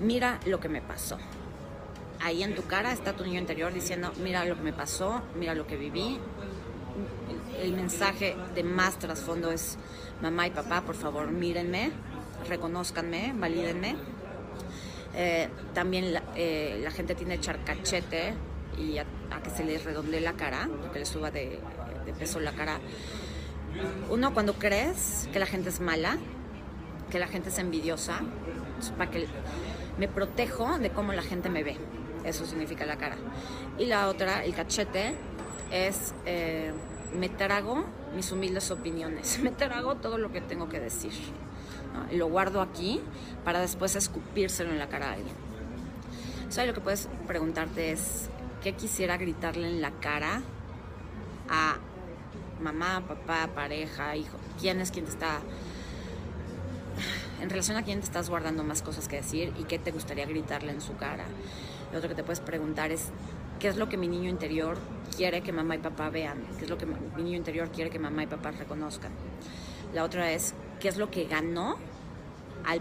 mira 0.00 0.40
lo 0.46 0.60
que 0.60 0.68
me 0.68 0.80
pasó. 0.80 1.18
Ahí 2.20 2.42
en 2.42 2.54
tu 2.54 2.62
cara 2.62 2.92
está 2.92 3.12
tu 3.12 3.24
niño 3.24 3.40
interior 3.40 3.72
diciendo, 3.72 4.12
mira 4.22 4.44
lo 4.44 4.56
que 4.56 4.62
me 4.62 4.72
pasó, 4.72 5.22
mira 5.38 5.54
lo 5.54 5.66
que 5.66 5.76
viví. 5.76 6.18
El 7.60 7.72
mensaje 7.72 8.36
de 8.54 8.62
más 8.62 8.98
trasfondo 8.98 9.50
es, 9.50 9.76
mamá 10.22 10.46
y 10.46 10.50
papá, 10.50 10.82
por 10.82 10.94
favor, 10.94 11.30
mírenme, 11.30 11.92
reconozcanme, 12.48 13.34
valídenme. 13.36 13.96
Eh, 15.16 15.48
también 15.74 16.12
la, 16.12 16.22
eh, 16.34 16.80
la, 16.82 16.90
gente 16.90 17.14
tiene 17.14 17.34
echar 17.34 17.62
cachete 17.64 18.34
y 18.76 18.98
a, 18.98 19.06
que 19.42 19.50
se 19.50 19.62
les 19.62 19.84
redondee 19.84 20.20
la 20.20 20.32
cara, 20.32 20.68
que 20.92 20.98
le 20.98 21.06
suba 21.06 21.30
de 21.30 21.60
peso 22.18 22.40
la 22.40 22.52
cara 22.52 22.80
uno 24.10 24.34
cuando 24.34 24.54
crees 24.54 25.28
que 25.32 25.38
la 25.38 25.46
gente 25.46 25.68
es 25.68 25.80
mala, 25.80 26.18
que 27.10 27.18
la 27.18 27.26
gente 27.26 27.48
es 27.48 27.58
envidiosa, 27.58 28.20
para 28.96 29.10
que 29.10 29.26
me 29.98 30.08
protejo 30.08 30.78
de 30.78 30.90
cómo 30.90 31.12
la 31.12 31.22
gente 31.22 31.48
me 31.48 31.62
ve. 31.62 31.76
Eso 32.24 32.46
significa 32.46 32.86
la 32.86 32.96
cara. 32.96 33.16
Y 33.78 33.86
la 33.86 34.08
otra, 34.08 34.44
el 34.44 34.54
cachete, 34.54 35.14
es 35.70 36.14
eh, 36.26 36.72
me 37.18 37.28
trago 37.28 37.84
mis 38.14 38.30
humildes 38.32 38.70
opiniones, 38.70 39.38
me 39.42 39.50
trago 39.50 39.96
todo 39.96 40.18
lo 40.18 40.32
que 40.32 40.40
tengo 40.40 40.68
que 40.68 40.80
decir. 40.80 41.12
Y 42.10 42.16
lo 42.16 42.26
guardo 42.26 42.60
aquí 42.60 43.00
para 43.44 43.60
después 43.60 43.94
escupírselo 43.94 44.70
en 44.70 44.78
la 44.78 44.88
cara 44.88 45.10
a 45.10 45.12
alguien. 45.12 45.36
O 46.48 46.52
sea, 46.52 46.66
lo 46.66 46.74
que 46.74 46.80
puedes 46.80 47.08
preguntarte 47.26 47.92
es, 47.92 48.28
¿qué 48.62 48.72
quisiera 48.72 49.16
gritarle 49.16 49.68
en 49.68 49.80
la 49.80 49.92
cara 49.92 50.42
a 51.48 51.76
mamá, 52.60 53.02
papá, 53.06 53.48
pareja, 53.54 54.16
hijo, 54.16 54.36
quién 54.60 54.80
es 54.80 54.90
quien 54.90 55.04
te 55.04 55.12
está, 55.12 55.40
en 57.40 57.50
relación 57.50 57.76
a 57.76 57.82
quién 57.82 57.98
te 58.00 58.04
estás 58.04 58.30
guardando 58.30 58.64
más 58.64 58.82
cosas 58.82 59.08
que 59.08 59.16
decir 59.16 59.52
y 59.58 59.64
qué 59.64 59.78
te 59.78 59.90
gustaría 59.90 60.26
gritarle 60.26 60.72
en 60.72 60.80
su 60.80 60.96
cara. 60.96 61.24
Lo 61.92 61.98
otro 61.98 62.08
que 62.08 62.14
te 62.14 62.24
puedes 62.24 62.40
preguntar 62.40 62.90
es, 62.90 63.10
¿qué 63.58 63.68
es 63.68 63.76
lo 63.76 63.88
que 63.88 63.96
mi 63.96 64.08
niño 64.08 64.28
interior 64.28 64.78
quiere 65.16 65.42
que 65.42 65.52
mamá 65.52 65.76
y 65.76 65.78
papá 65.78 66.10
vean? 66.10 66.42
¿Qué 66.58 66.64
es 66.64 66.70
lo 66.70 66.78
que 66.78 66.86
mi 66.86 67.22
niño 67.22 67.36
interior 67.36 67.70
quiere 67.70 67.90
que 67.90 67.98
mamá 67.98 68.22
y 68.22 68.26
papá 68.26 68.50
reconozcan? 68.50 69.12
La 69.92 70.04
otra 70.04 70.32
es, 70.32 70.54
¿qué 70.80 70.88
es 70.88 70.96
lo 70.96 71.10
que 71.10 71.24
ganó 71.24 71.76
al 72.64 72.80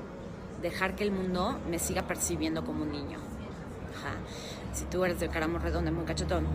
dejar 0.62 0.96
que 0.96 1.04
el 1.04 1.12
mundo 1.12 1.60
me 1.70 1.78
siga 1.78 2.04
percibiendo 2.04 2.64
como 2.64 2.84
un 2.84 2.92
niño? 2.92 3.20
Si 4.74 4.86
tú 4.86 5.06
eres 5.06 5.20
de 5.20 5.30
caramo 5.30 5.60
redondo, 5.60 5.92
muy 5.92 6.06
cachetón, 6.06 6.46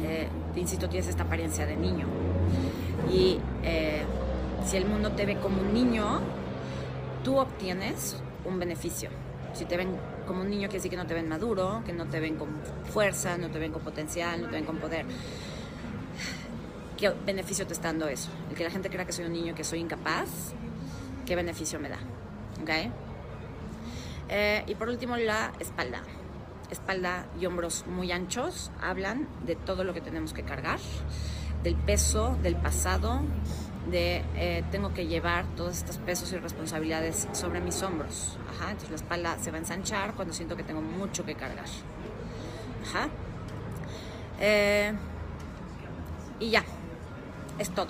eh, 0.00 0.28
te 0.52 0.60
insisto, 0.60 0.88
tienes 0.88 1.08
esta 1.08 1.22
apariencia 1.22 1.64
de 1.64 1.76
niño. 1.76 2.06
Y 3.10 3.38
eh, 3.62 4.02
si 4.64 4.76
el 4.76 4.86
mundo 4.86 5.12
te 5.12 5.26
ve 5.26 5.36
como 5.36 5.60
un 5.60 5.72
niño, 5.72 6.20
tú 7.24 7.38
obtienes 7.38 8.16
un 8.44 8.58
beneficio. 8.58 9.10
Si 9.52 9.64
te 9.64 9.76
ven 9.76 9.96
como 10.26 10.42
un 10.42 10.50
niño, 10.50 10.68
quiere 10.68 10.78
decir 10.78 10.90
que 10.90 10.96
no 10.96 11.06
te 11.06 11.14
ven 11.14 11.28
maduro, 11.28 11.82
que 11.86 11.92
no 11.92 12.06
te 12.06 12.20
ven 12.20 12.36
con 12.36 12.48
fuerza, 12.92 13.38
no 13.38 13.48
te 13.48 13.58
ven 13.58 13.72
con 13.72 13.82
potencial, 13.82 14.42
no 14.42 14.48
te 14.48 14.56
ven 14.56 14.64
con 14.64 14.76
poder. 14.78 15.06
¿qué 16.96 17.10
beneficio 17.10 17.66
te 17.66 17.74
está 17.74 17.88
dando 17.88 18.08
eso? 18.08 18.30
El 18.50 18.56
que 18.56 18.64
la 18.64 18.70
gente 18.70 18.90
crea 18.90 19.04
que 19.04 19.12
soy 19.12 19.26
un 19.26 19.32
niño, 19.32 19.54
que 19.54 19.64
soy 19.64 19.80
incapaz, 19.80 20.28
¿qué 21.24 21.36
beneficio 21.36 21.78
me 21.78 21.88
da? 21.88 21.98
¿Ok? 22.62 22.70
Eh, 24.28 24.64
y 24.66 24.74
por 24.74 24.88
último, 24.88 25.16
la 25.16 25.52
espalda. 25.60 26.02
Espalda 26.70 27.26
y 27.40 27.46
hombros 27.46 27.84
muy 27.86 28.10
anchos 28.10 28.72
hablan 28.80 29.28
de 29.44 29.54
todo 29.54 29.84
lo 29.84 29.94
que 29.94 30.00
tenemos 30.00 30.32
que 30.32 30.42
cargar, 30.42 30.80
del 31.62 31.74
peso, 31.74 32.36
del 32.42 32.56
pasado, 32.56 33.20
de 33.90 34.24
eh, 34.34 34.64
tengo 34.70 34.92
que 34.92 35.06
llevar 35.06 35.44
todos 35.56 35.76
estos 35.78 35.98
pesos 35.98 36.32
y 36.32 36.38
responsabilidades 36.38 37.28
sobre 37.32 37.60
mis 37.60 37.82
hombros. 37.82 38.36
Ajá, 38.50 38.72
entonces 38.72 38.90
la 38.90 38.96
espalda 38.96 39.38
se 39.40 39.50
va 39.50 39.58
a 39.58 39.60
ensanchar 39.60 40.14
cuando 40.14 40.34
siento 40.34 40.56
que 40.56 40.62
tengo 40.62 40.82
mucho 40.82 41.24
que 41.24 41.34
cargar. 41.34 41.66
Ajá. 42.84 43.08
Eh, 44.40 44.92
y 46.40 46.50
ya, 46.50 46.64
es 47.58 47.70
todo. 47.70 47.88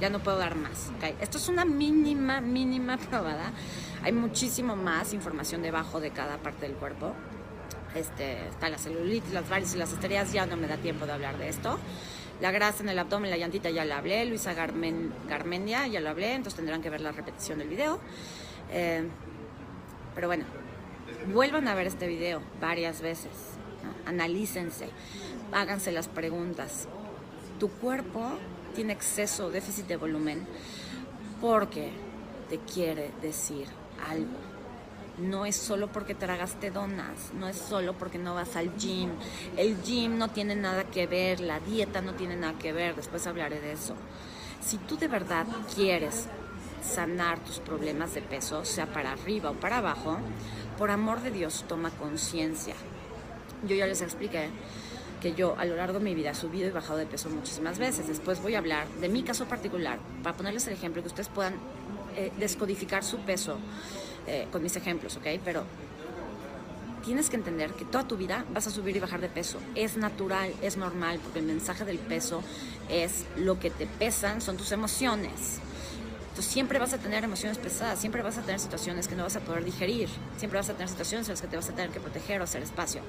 Ya 0.00 0.10
no 0.10 0.20
puedo 0.20 0.38
dar 0.38 0.54
más. 0.54 0.90
¿okay? 0.96 1.16
Esto 1.20 1.38
es 1.38 1.48
una 1.48 1.64
mínima, 1.64 2.40
mínima 2.40 2.96
probada. 3.10 3.52
Hay 4.02 4.12
muchísimo 4.12 4.76
más 4.76 5.12
información 5.12 5.62
debajo 5.62 6.00
de 6.00 6.10
cada 6.10 6.38
parte 6.38 6.66
del 6.66 6.76
cuerpo. 6.76 7.14
Este, 7.94 8.46
está 8.48 8.68
la 8.68 8.78
celulitis, 8.78 9.32
las 9.32 9.48
varices 9.48 9.76
las 9.76 9.92
esterías. 9.92 10.32
Ya 10.32 10.46
no 10.46 10.56
me 10.56 10.68
da 10.68 10.76
tiempo 10.76 11.06
de 11.06 11.12
hablar 11.12 11.36
de 11.38 11.48
esto. 11.48 11.78
La 12.40 12.52
grasa 12.52 12.82
en 12.82 12.88
el 12.88 12.98
abdomen, 12.98 13.30
la 13.30 13.36
llantita 13.36 13.70
ya 13.70 13.84
la 13.84 13.98
hablé. 13.98 14.24
Luisa 14.24 14.54
Garmen, 14.54 15.12
ya 15.66 16.00
lo 16.00 16.10
hablé. 16.10 16.34
Entonces 16.34 16.54
tendrán 16.54 16.82
que 16.82 16.90
ver 16.90 17.00
la 17.00 17.12
repetición 17.12 17.58
del 17.58 17.68
video. 17.68 17.98
Eh, 18.70 19.08
pero 20.14 20.28
bueno, 20.28 20.44
vuelvan 21.32 21.68
a 21.68 21.74
ver 21.74 21.86
este 21.86 22.06
video 22.06 22.40
varias 22.60 23.00
veces. 23.00 23.32
¿no? 23.82 24.08
Analícense. 24.08 24.88
Háganse 25.52 25.90
las 25.92 26.08
preguntas. 26.08 26.88
Tu 27.58 27.68
cuerpo 27.68 28.38
tiene 28.74 28.92
exceso 28.92 29.50
déficit 29.50 29.86
de 29.86 29.96
volumen 29.96 30.46
porque 31.40 31.90
te 32.48 32.58
quiere 32.58 33.10
decir 33.20 33.66
algo. 34.08 34.47
No 35.20 35.46
es 35.46 35.56
solo 35.56 35.88
porque 35.88 36.14
tragaste 36.14 36.70
donas, 36.70 37.32
no 37.34 37.48
es 37.48 37.56
solo 37.56 37.94
porque 37.94 38.18
no 38.18 38.34
vas 38.34 38.54
al 38.54 38.76
gym. 38.76 39.10
El 39.56 39.82
gym 39.82 40.16
no 40.16 40.28
tiene 40.28 40.54
nada 40.54 40.84
que 40.84 41.06
ver, 41.08 41.40
la 41.40 41.58
dieta 41.58 42.00
no 42.00 42.14
tiene 42.14 42.36
nada 42.36 42.56
que 42.58 42.72
ver, 42.72 42.94
después 42.94 43.26
hablaré 43.26 43.60
de 43.60 43.72
eso. 43.72 43.94
Si 44.64 44.76
tú 44.78 44.96
de 44.96 45.08
verdad 45.08 45.46
quieres 45.74 46.26
sanar 46.82 47.40
tus 47.40 47.58
problemas 47.58 48.14
de 48.14 48.22
peso, 48.22 48.64
sea 48.64 48.86
para 48.86 49.12
arriba 49.12 49.50
o 49.50 49.54
para 49.54 49.78
abajo, 49.78 50.18
por 50.78 50.90
amor 50.90 51.20
de 51.20 51.32
Dios 51.32 51.64
toma 51.66 51.90
conciencia. 51.90 52.74
Yo 53.66 53.74
ya 53.74 53.86
les 53.86 54.02
expliqué 54.02 54.50
que 55.20 55.34
yo 55.34 55.56
a 55.58 55.64
lo 55.64 55.74
largo 55.74 55.98
de 55.98 56.04
mi 56.04 56.14
vida 56.14 56.30
he 56.30 56.34
subido 56.34 56.68
y 56.68 56.70
bajado 56.70 56.98
de 56.98 57.06
peso 57.06 57.28
muchísimas 57.28 57.78
veces. 57.78 58.06
Después 58.06 58.40
voy 58.40 58.54
a 58.54 58.58
hablar 58.58 58.86
de 59.00 59.08
mi 59.08 59.24
caso 59.24 59.46
particular, 59.46 59.98
para 60.22 60.36
ponerles 60.36 60.66
el 60.68 60.74
ejemplo, 60.74 61.02
que 61.02 61.08
ustedes 61.08 61.28
puedan 61.28 61.54
eh, 62.16 62.32
descodificar 62.38 63.04
su 63.04 63.18
peso 63.18 63.58
eh, 64.26 64.46
con 64.50 64.62
mis 64.62 64.76
ejemplos, 64.76 65.16
¿ok? 65.16 65.26
Pero 65.44 65.64
tienes 67.04 67.30
que 67.30 67.36
entender 67.36 67.72
que 67.72 67.84
toda 67.84 68.06
tu 68.06 68.16
vida 68.16 68.44
vas 68.52 68.66
a 68.66 68.70
subir 68.70 68.96
y 68.96 69.00
bajar 69.00 69.20
de 69.20 69.28
peso. 69.28 69.58
Es 69.74 69.96
natural, 69.96 70.52
es 70.62 70.76
normal, 70.76 71.18
porque 71.22 71.38
el 71.38 71.46
mensaje 71.46 71.84
del 71.84 71.98
peso 71.98 72.42
es 72.88 73.24
lo 73.36 73.58
que 73.58 73.70
te 73.70 73.86
pesan, 73.86 74.40
son 74.40 74.56
tus 74.56 74.72
emociones. 74.72 75.60
Entonces 76.28 76.52
siempre 76.52 76.78
vas 76.78 76.92
a 76.92 76.98
tener 76.98 77.24
emociones 77.24 77.58
pesadas, 77.58 77.98
siempre 77.98 78.22
vas 78.22 78.38
a 78.38 78.42
tener 78.42 78.60
situaciones 78.60 79.08
que 79.08 79.16
no 79.16 79.24
vas 79.24 79.36
a 79.36 79.40
poder 79.40 79.64
digerir, 79.64 80.08
siempre 80.36 80.58
vas 80.58 80.68
a 80.68 80.74
tener 80.74 80.88
situaciones 80.88 81.26
en 81.28 81.32
las 81.32 81.40
que 81.40 81.48
te 81.48 81.56
vas 81.56 81.68
a 81.68 81.72
tener 81.72 81.90
que 81.90 81.98
proteger 81.98 82.40
o 82.40 82.44
hacer 82.44 82.62
espacio. 82.62 83.00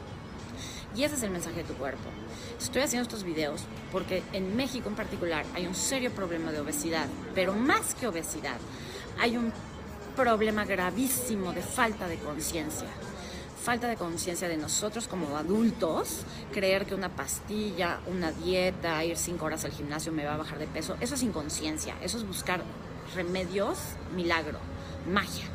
Y 0.96 1.04
ese 1.04 1.16
es 1.16 1.24
el 1.24 1.30
mensaje 1.30 1.58
de 1.58 1.64
tu 1.64 1.76
cuerpo. 1.76 2.10
Estoy 2.60 2.82
haciendo 2.82 3.04
estos 3.04 3.24
videos 3.24 3.62
porque 3.92 4.24
en 4.34 4.56
México 4.56 4.90
en 4.90 4.96
particular 4.96 5.46
hay 5.54 5.68
un 5.68 5.76
serio 5.76 6.12
problema 6.12 6.52
de 6.52 6.60
obesidad, 6.60 7.08
pero 7.36 7.54
más 7.54 7.94
que 7.96 8.08
obesidad, 8.08 8.58
hay 9.20 9.38
un 9.38 9.54
problema 10.16 10.66
gravísimo 10.66 11.54
de 11.54 11.62
falta 11.62 12.08
de 12.08 12.18
conciencia. 12.18 12.88
Falta 13.64 13.88
de 13.88 13.98
conciencia 13.98 14.48
de 14.48 14.58
nosotros 14.58 15.08
como 15.08 15.38
adultos, 15.38 16.22
creer 16.54 16.86
que 16.86 16.96
una 16.96 17.10
pastilla, 17.10 18.00
una 18.08 18.32
dieta, 18.32 19.04
ir 19.04 19.18
cinco 19.18 19.46
horas 19.46 19.66
al 19.66 19.72
gimnasio 19.72 20.12
me 20.12 20.26
va 20.26 20.34
a 20.34 20.38
bajar 20.38 20.58
de 20.60 20.68
peso, 20.68 20.96
eso 21.02 21.16
es 21.16 21.24
inconsciencia, 21.24 21.96
eso 22.02 22.18
es 22.18 22.26
buscar 22.26 22.64
remedios, 23.16 23.78
milagro, 24.16 24.60
magia. 25.12 25.46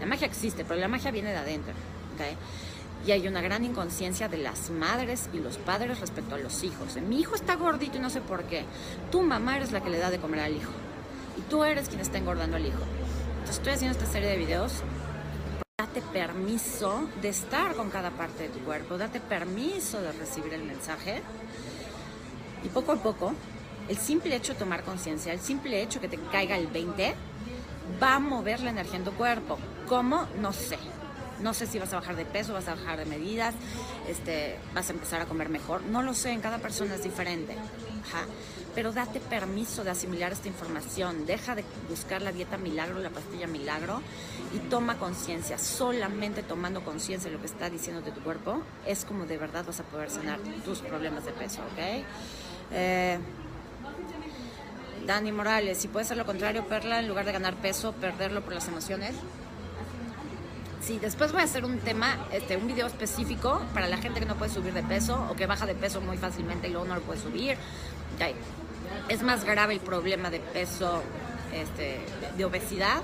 La 0.00 0.06
magia 0.06 0.26
existe, 0.26 0.64
pero 0.64 0.80
la 0.80 0.88
magia 0.88 1.10
viene 1.10 1.30
de 1.30 1.38
adentro. 1.38 1.72
¿okay? 2.14 2.36
Y 3.06 3.12
hay 3.12 3.28
una 3.28 3.40
gran 3.40 3.64
inconsciencia 3.64 4.28
de 4.28 4.38
las 4.38 4.70
madres 4.70 5.28
y 5.32 5.38
los 5.38 5.56
padres 5.56 6.00
respecto 6.00 6.34
a 6.34 6.38
los 6.38 6.62
hijos. 6.64 6.96
Mi 6.96 7.20
hijo 7.20 7.34
está 7.34 7.54
gordito 7.54 7.96
y 7.96 8.00
no 8.00 8.10
sé 8.10 8.20
por 8.20 8.44
qué. 8.44 8.64
Tu 9.10 9.22
mamá 9.22 9.56
eres 9.56 9.72
la 9.72 9.82
que 9.82 9.90
le 9.90 9.98
da 9.98 10.10
de 10.10 10.18
comer 10.18 10.40
al 10.40 10.56
hijo. 10.56 10.72
Y 11.36 11.42
tú 11.42 11.64
eres 11.64 11.88
quien 11.88 12.00
está 12.00 12.18
engordando 12.18 12.56
al 12.56 12.66
hijo. 12.66 12.82
Entonces 13.30 13.56
estoy 13.56 13.72
haciendo 13.72 13.98
esta 13.98 14.10
serie 14.10 14.28
de 14.28 14.36
videos. 14.36 14.82
Date 15.78 16.02
permiso 16.12 17.08
de 17.22 17.28
estar 17.28 17.74
con 17.74 17.88
cada 17.90 18.10
parte 18.10 18.44
de 18.44 18.48
tu 18.48 18.58
cuerpo. 18.60 18.98
Date 18.98 19.20
permiso 19.20 20.02
de 20.02 20.12
recibir 20.12 20.52
el 20.52 20.64
mensaje. 20.64 21.22
Y 22.64 22.68
poco 22.68 22.92
a 22.92 22.96
poco, 22.96 23.32
el 23.88 23.96
simple 23.96 24.34
hecho 24.34 24.52
de 24.52 24.58
tomar 24.58 24.82
conciencia, 24.82 25.32
el 25.32 25.40
simple 25.40 25.80
hecho 25.80 26.00
que 26.00 26.08
te 26.08 26.18
caiga 26.18 26.56
el 26.56 26.66
20, 26.66 27.14
va 28.02 28.16
a 28.16 28.18
mover 28.18 28.60
la 28.60 28.70
energía 28.70 28.96
en 28.96 29.04
tu 29.04 29.12
cuerpo. 29.12 29.56
¿Cómo? 29.86 30.26
No 30.40 30.52
sé 30.52 30.78
no 31.40 31.54
sé 31.54 31.66
si 31.66 31.78
vas 31.78 31.92
a 31.92 31.96
bajar 31.96 32.16
de 32.16 32.24
peso, 32.24 32.52
vas 32.52 32.68
a 32.68 32.74
bajar 32.74 32.98
de 32.98 33.04
medidas, 33.04 33.54
este, 34.08 34.58
vas 34.74 34.88
a 34.88 34.92
empezar 34.92 35.20
a 35.20 35.26
comer 35.26 35.48
mejor. 35.48 35.82
No 35.82 36.02
lo 36.02 36.14
sé, 36.14 36.30
en 36.30 36.40
cada 36.40 36.58
persona 36.58 36.94
es 36.94 37.02
diferente. 37.02 37.56
Pero 38.74 38.92
date 38.92 39.20
permiso 39.20 39.84
de 39.84 39.90
asimilar 39.90 40.32
esta 40.32 40.48
información. 40.48 41.26
Deja 41.26 41.54
de 41.54 41.64
buscar 41.88 42.22
la 42.22 42.32
dieta 42.32 42.56
milagro, 42.56 42.98
la 43.00 43.10
pastilla 43.10 43.46
milagro 43.46 44.02
y 44.54 44.58
toma 44.70 44.98
conciencia. 44.98 45.58
Solamente 45.58 46.42
tomando 46.42 46.84
conciencia 46.84 47.30
de 47.30 47.36
lo 47.36 47.40
que 47.40 47.48
está 47.48 47.70
diciéndote 47.70 48.12
tu 48.12 48.20
cuerpo 48.20 48.62
es 48.86 49.04
como 49.04 49.26
de 49.26 49.36
verdad 49.36 49.64
vas 49.66 49.80
a 49.80 49.84
poder 49.84 50.10
sanar 50.10 50.38
tus 50.64 50.78
problemas 50.80 51.24
de 51.24 51.32
peso, 51.32 51.60
¿ok? 51.60 52.04
Eh, 52.72 53.18
Dani 55.06 55.32
Morales, 55.32 55.78
si 55.78 55.88
puede 55.88 56.04
ser 56.04 56.18
lo 56.18 56.26
contrario, 56.26 56.66
Perla, 56.66 57.00
en 57.00 57.08
lugar 57.08 57.24
de 57.24 57.32
ganar 57.32 57.54
peso, 57.54 57.92
perderlo 57.92 58.42
por 58.42 58.52
las 58.52 58.68
emociones. 58.68 59.14
Sí, 60.80 60.98
después 60.98 61.32
voy 61.32 61.40
a 61.40 61.44
hacer 61.44 61.64
un 61.64 61.78
tema, 61.78 62.26
este, 62.32 62.56
un 62.56 62.66
video 62.66 62.86
específico 62.86 63.60
para 63.74 63.88
la 63.88 63.98
gente 63.98 64.20
que 64.20 64.26
no 64.26 64.36
puede 64.36 64.52
subir 64.52 64.72
de 64.72 64.82
peso 64.82 65.26
o 65.30 65.34
que 65.34 65.46
baja 65.46 65.66
de 65.66 65.74
peso 65.74 66.00
muy 66.00 66.16
fácilmente 66.16 66.68
y 66.68 66.70
luego 66.70 66.86
no 66.86 66.94
lo 66.94 67.00
puede 67.02 67.20
subir. 67.20 67.56
Okay. 68.14 68.34
Es 69.08 69.22
más 69.22 69.44
grave 69.44 69.74
el 69.74 69.80
problema 69.80 70.30
de 70.30 70.40
peso, 70.40 71.02
este, 71.52 72.00
de 72.36 72.44
obesidad, 72.44 73.02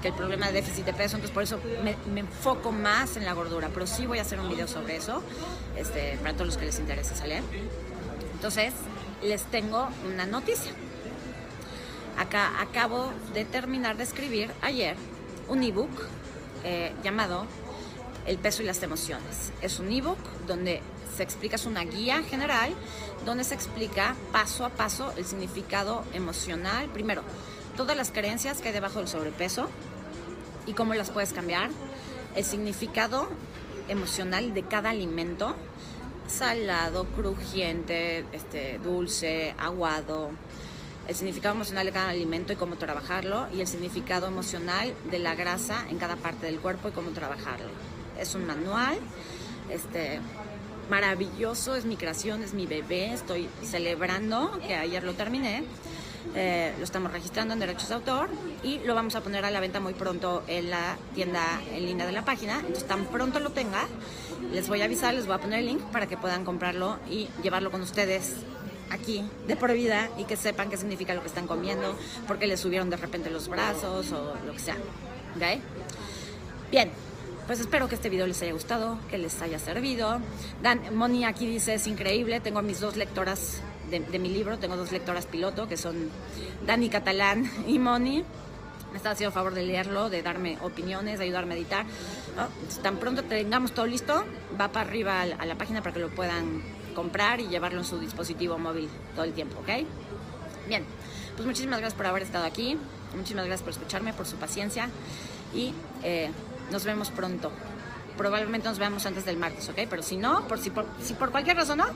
que 0.00 0.08
el 0.08 0.14
problema 0.14 0.46
de 0.48 0.54
déficit 0.54 0.84
de 0.84 0.94
peso, 0.94 1.16
entonces 1.16 1.30
por 1.30 1.42
eso 1.44 1.60
me, 1.84 1.96
me, 2.12 2.20
enfoco 2.20 2.72
más 2.72 3.16
en 3.16 3.24
la 3.24 3.34
gordura, 3.34 3.70
pero 3.72 3.86
sí 3.86 4.04
voy 4.04 4.18
a 4.18 4.22
hacer 4.22 4.40
un 4.40 4.48
video 4.48 4.66
sobre 4.66 4.96
eso, 4.96 5.22
este, 5.76 6.18
para 6.22 6.32
todos 6.32 6.46
los 6.46 6.56
que 6.56 6.64
les 6.64 6.78
interese, 6.80 7.14
¿sale? 7.14 7.40
Entonces, 8.34 8.72
les 9.22 9.44
tengo 9.44 9.88
una 10.12 10.26
noticia. 10.26 10.72
Acá 12.18 12.60
acabo 12.60 13.12
de 13.32 13.44
terminar 13.44 13.96
de 13.96 14.02
escribir 14.02 14.50
ayer 14.60 14.96
un 15.48 15.62
ebook 15.62 15.90
eh, 16.64 16.92
llamado 17.02 17.46
El 18.26 18.38
peso 18.38 18.62
y 18.62 18.66
las 18.66 18.82
emociones. 18.82 19.52
Es 19.62 19.78
un 19.78 19.90
ebook 19.90 20.18
donde 20.46 20.80
se 21.16 21.22
explica, 21.22 21.56
es 21.56 21.66
una 21.66 21.84
guía 21.84 22.22
general, 22.22 22.72
donde 23.24 23.44
se 23.44 23.54
explica 23.54 24.16
paso 24.32 24.64
a 24.64 24.70
paso 24.70 25.12
el 25.16 25.24
significado 25.24 26.04
emocional. 26.14 26.88
Primero, 26.88 27.22
todas 27.76 27.96
las 27.96 28.10
creencias 28.10 28.60
que 28.60 28.68
hay 28.68 28.74
debajo 28.74 28.98
del 28.98 29.08
sobrepeso 29.08 29.68
y 30.66 30.72
cómo 30.72 30.94
las 30.94 31.10
puedes 31.10 31.32
cambiar. 31.32 31.70
El 32.34 32.44
significado 32.44 33.28
emocional 33.88 34.54
de 34.54 34.62
cada 34.62 34.90
alimento, 34.90 35.54
salado, 36.26 37.04
crujiente, 37.04 38.24
este, 38.32 38.78
dulce, 38.78 39.54
aguado, 39.58 40.30
el 41.08 41.14
significado 41.14 41.54
emocional 41.54 41.86
de 41.86 41.92
cada 41.92 42.10
alimento 42.10 42.52
y 42.52 42.56
cómo 42.56 42.76
trabajarlo, 42.76 43.48
y 43.52 43.60
el 43.60 43.66
significado 43.66 44.26
emocional 44.26 44.94
de 45.10 45.18
la 45.18 45.34
grasa 45.34 45.84
en 45.90 45.98
cada 45.98 46.16
parte 46.16 46.46
del 46.46 46.60
cuerpo 46.60 46.88
y 46.88 46.92
cómo 46.92 47.10
trabajarlo. 47.10 47.70
Es 48.18 48.34
un 48.34 48.46
manual, 48.46 48.98
este, 49.70 50.20
maravilloso, 50.90 51.74
es 51.74 51.84
mi 51.84 51.96
creación, 51.96 52.42
es 52.42 52.54
mi 52.54 52.66
bebé, 52.66 53.12
estoy 53.12 53.48
celebrando 53.62 54.58
que 54.66 54.74
ayer 54.74 55.02
lo 55.04 55.14
terminé. 55.14 55.64
Eh, 56.36 56.72
lo 56.78 56.84
estamos 56.84 57.12
registrando 57.12 57.52
en 57.52 57.60
derechos 57.60 57.88
de 57.88 57.96
autor 57.96 58.28
y 58.62 58.78
lo 58.78 58.94
vamos 58.94 59.16
a 59.16 59.22
poner 59.22 59.44
a 59.44 59.50
la 59.50 59.58
venta 59.58 59.80
muy 59.80 59.92
pronto 59.92 60.44
en 60.46 60.70
la 60.70 60.96
tienda 61.14 61.60
en 61.72 61.84
línea 61.84 62.06
de 62.06 62.12
la 62.12 62.24
página. 62.24 62.60
Entonces, 62.60 62.86
tan 62.86 63.06
pronto 63.06 63.40
lo 63.40 63.50
tenga, 63.50 63.86
les 64.52 64.68
voy 64.68 64.82
a 64.82 64.84
avisar, 64.84 65.14
les 65.14 65.26
voy 65.26 65.34
a 65.34 65.38
poner 65.38 65.58
el 65.58 65.66
link 65.66 65.82
para 65.90 66.06
que 66.06 66.16
puedan 66.16 66.44
comprarlo 66.44 66.98
y 67.10 67.28
llevarlo 67.42 67.72
con 67.72 67.82
ustedes 67.82 68.34
aquí 68.92 69.24
de 69.46 69.56
por 69.56 69.72
vida 69.72 70.10
y 70.18 70.24
que 70.24 70.36
sepan 70.36 70.70
qué 70.70 70.76
significa 70.76 71.14
lo 71.14 71.22
que 71.22 71.28
están 71.28 71.46
comiendo, 71.46 71.96
porque 72.28 72.46
les 72.46 72.60
subieron 72.60 72.90
de 72.90 72.96
repente 72.96 73.30
los 73.30 73.48
brazos 73.48 74.12
o 74.12 74.34
lo 74.46 74.52
que 74.52 74.58
sea. 74.58 74.76
¿Ok? 75.36 75.60
Bien, 76.70 76.90
pues 77.46 77.60
espero 77.60 77.88
que 77.88 77.94
este 77.94 78.08
video 78.08 78.26
les 78.26 78.40
haya 78.42 78.52
gustado, 78.52 78.98
que 79.10 79.18
les 79.18 79.40
haya 79.42 79.58
servido. 79.58 80.20
Dan, 80.62 80.94
Moni 80.94 81.24
aquí 81.24 81.46
dice, 81.46 81.74
es 81.74 81.86
increíble, 81.86 82.40
tengo 82.40 82.58
a 82.60 82.62
mis 82.62 82.80
dos 82.80 82.96
lectoras 82.96 83.60
de, 83.90 84.18
mi 84.18 84.30
libro. 84.30 84.58
Tengo 84.58 84.76
dos 84.76 84.92
lectoras 84.92 85.26
piloto 85.26 85.68
que 85.68 85.76
son 85.76 86.08
Dani 86.66 86.88
Catalán 86.88 87.50
y 87.66 87.78
Moni. 87.78 88.24
Me 88.90 88.98
está 88.98 89.12
haciendo 89.12 89.32
favor 89.32 89.54
de 89.54 89.62
leerlo, 89.64 90.10
de 90.10 90.22
darme 90.22 90.58
opiniones, 90.62 91.18
de 91.18 91.24
ayudarme 91.24 91.54
a 91.54 91.56
editar. 91.56 91.86
Tan 92.82 92.98
pronto 92.98 93.22
tengamos 93.24 93.72
todo 93.72 93.86
listo, 93.86 94.24
va 94.60 94.68
para 94.68 94.88
arriba 94.88 95.22
a 95.22 95.46
la 95.46 95.54
página 95.56 95.82
para 95.82 95.94
que 95.94 96.00
lo 96.00 96.10
puedan 96.10 96.62
comprar 96.92 97.40
y 97.40 97.48
llevarlo 97.48 97.78
en 97.78 97.84
su 97.84 97.98
dispositivo 97.98 98.58
móvil 98.58 98.88
todo 99.14 99.24
el 99.24 99.32
tiempo, 99.32 99.58
¿ok? 99.60 99.86
Bien, 100.68 100.84
pues 101.36 101.46
muchísimas 101.46 101.80
gracias 101.80 101.96
por 101.96 102.06
haber 102.06 102.22
estado 102.22 102.44
aquí, 102.44 102.78
muchísimas 103.14 103.46
gracias 103.46 103.62
por 103.62 103.72
escucharme, 103.72 104.12
por 104.12 104.26
su 104.26 104.36
paciencia 104.36 104.88
y 105.54 105.72
eh, 106.02 106.30
nos 106.70 106.84
vemos 106.84 107.10
pronto. 107.10 107.50
Probablemente 108.16 108.68
nos 108.68 108.78
veamos 108.78 109.06
antes 109.06 109.24
del 109.24 109.38
martes, 109.38 109.68
¿ok? 109.68 109.80
Pero 109.88 110.02
si 110.02 110.16
no, 110.16 110.46
por 110.46 110.58
si, 110.58 110.70
por 110.70 110.86
si 111.02 111.14
por 111.14 111.30
cualquier 111.30 111.56
razón 111.56 111.78
no, 111.78 111.86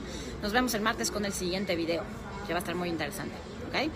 nos 0.42 0.52
vemos 0.52 0.72
el 0.74 0.80
martes 0.80 1.10
con 1.10 1.24
el 1.24 1.32
siguiente 1.32 1.76
video, 1.76 2.02
que 2.46 2.52
va 2.52 2.58
a 2.58 2.60
estar 2.60 2.74
muy 2.74 2.88
interesante, 2.88 3.34
¿ok? 3.68 3.90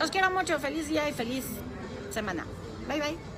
Los 0.00 0.10
quiero 0.10 0.30
mucho, 0.30 0.58
feliz 0.58 0.88
día 0.88 1.08
y 1.08 1.12
feliz 1.12 1.44
semana. 2.10 2.46
Bye 2.88 3.00
bye. 3.00 3.30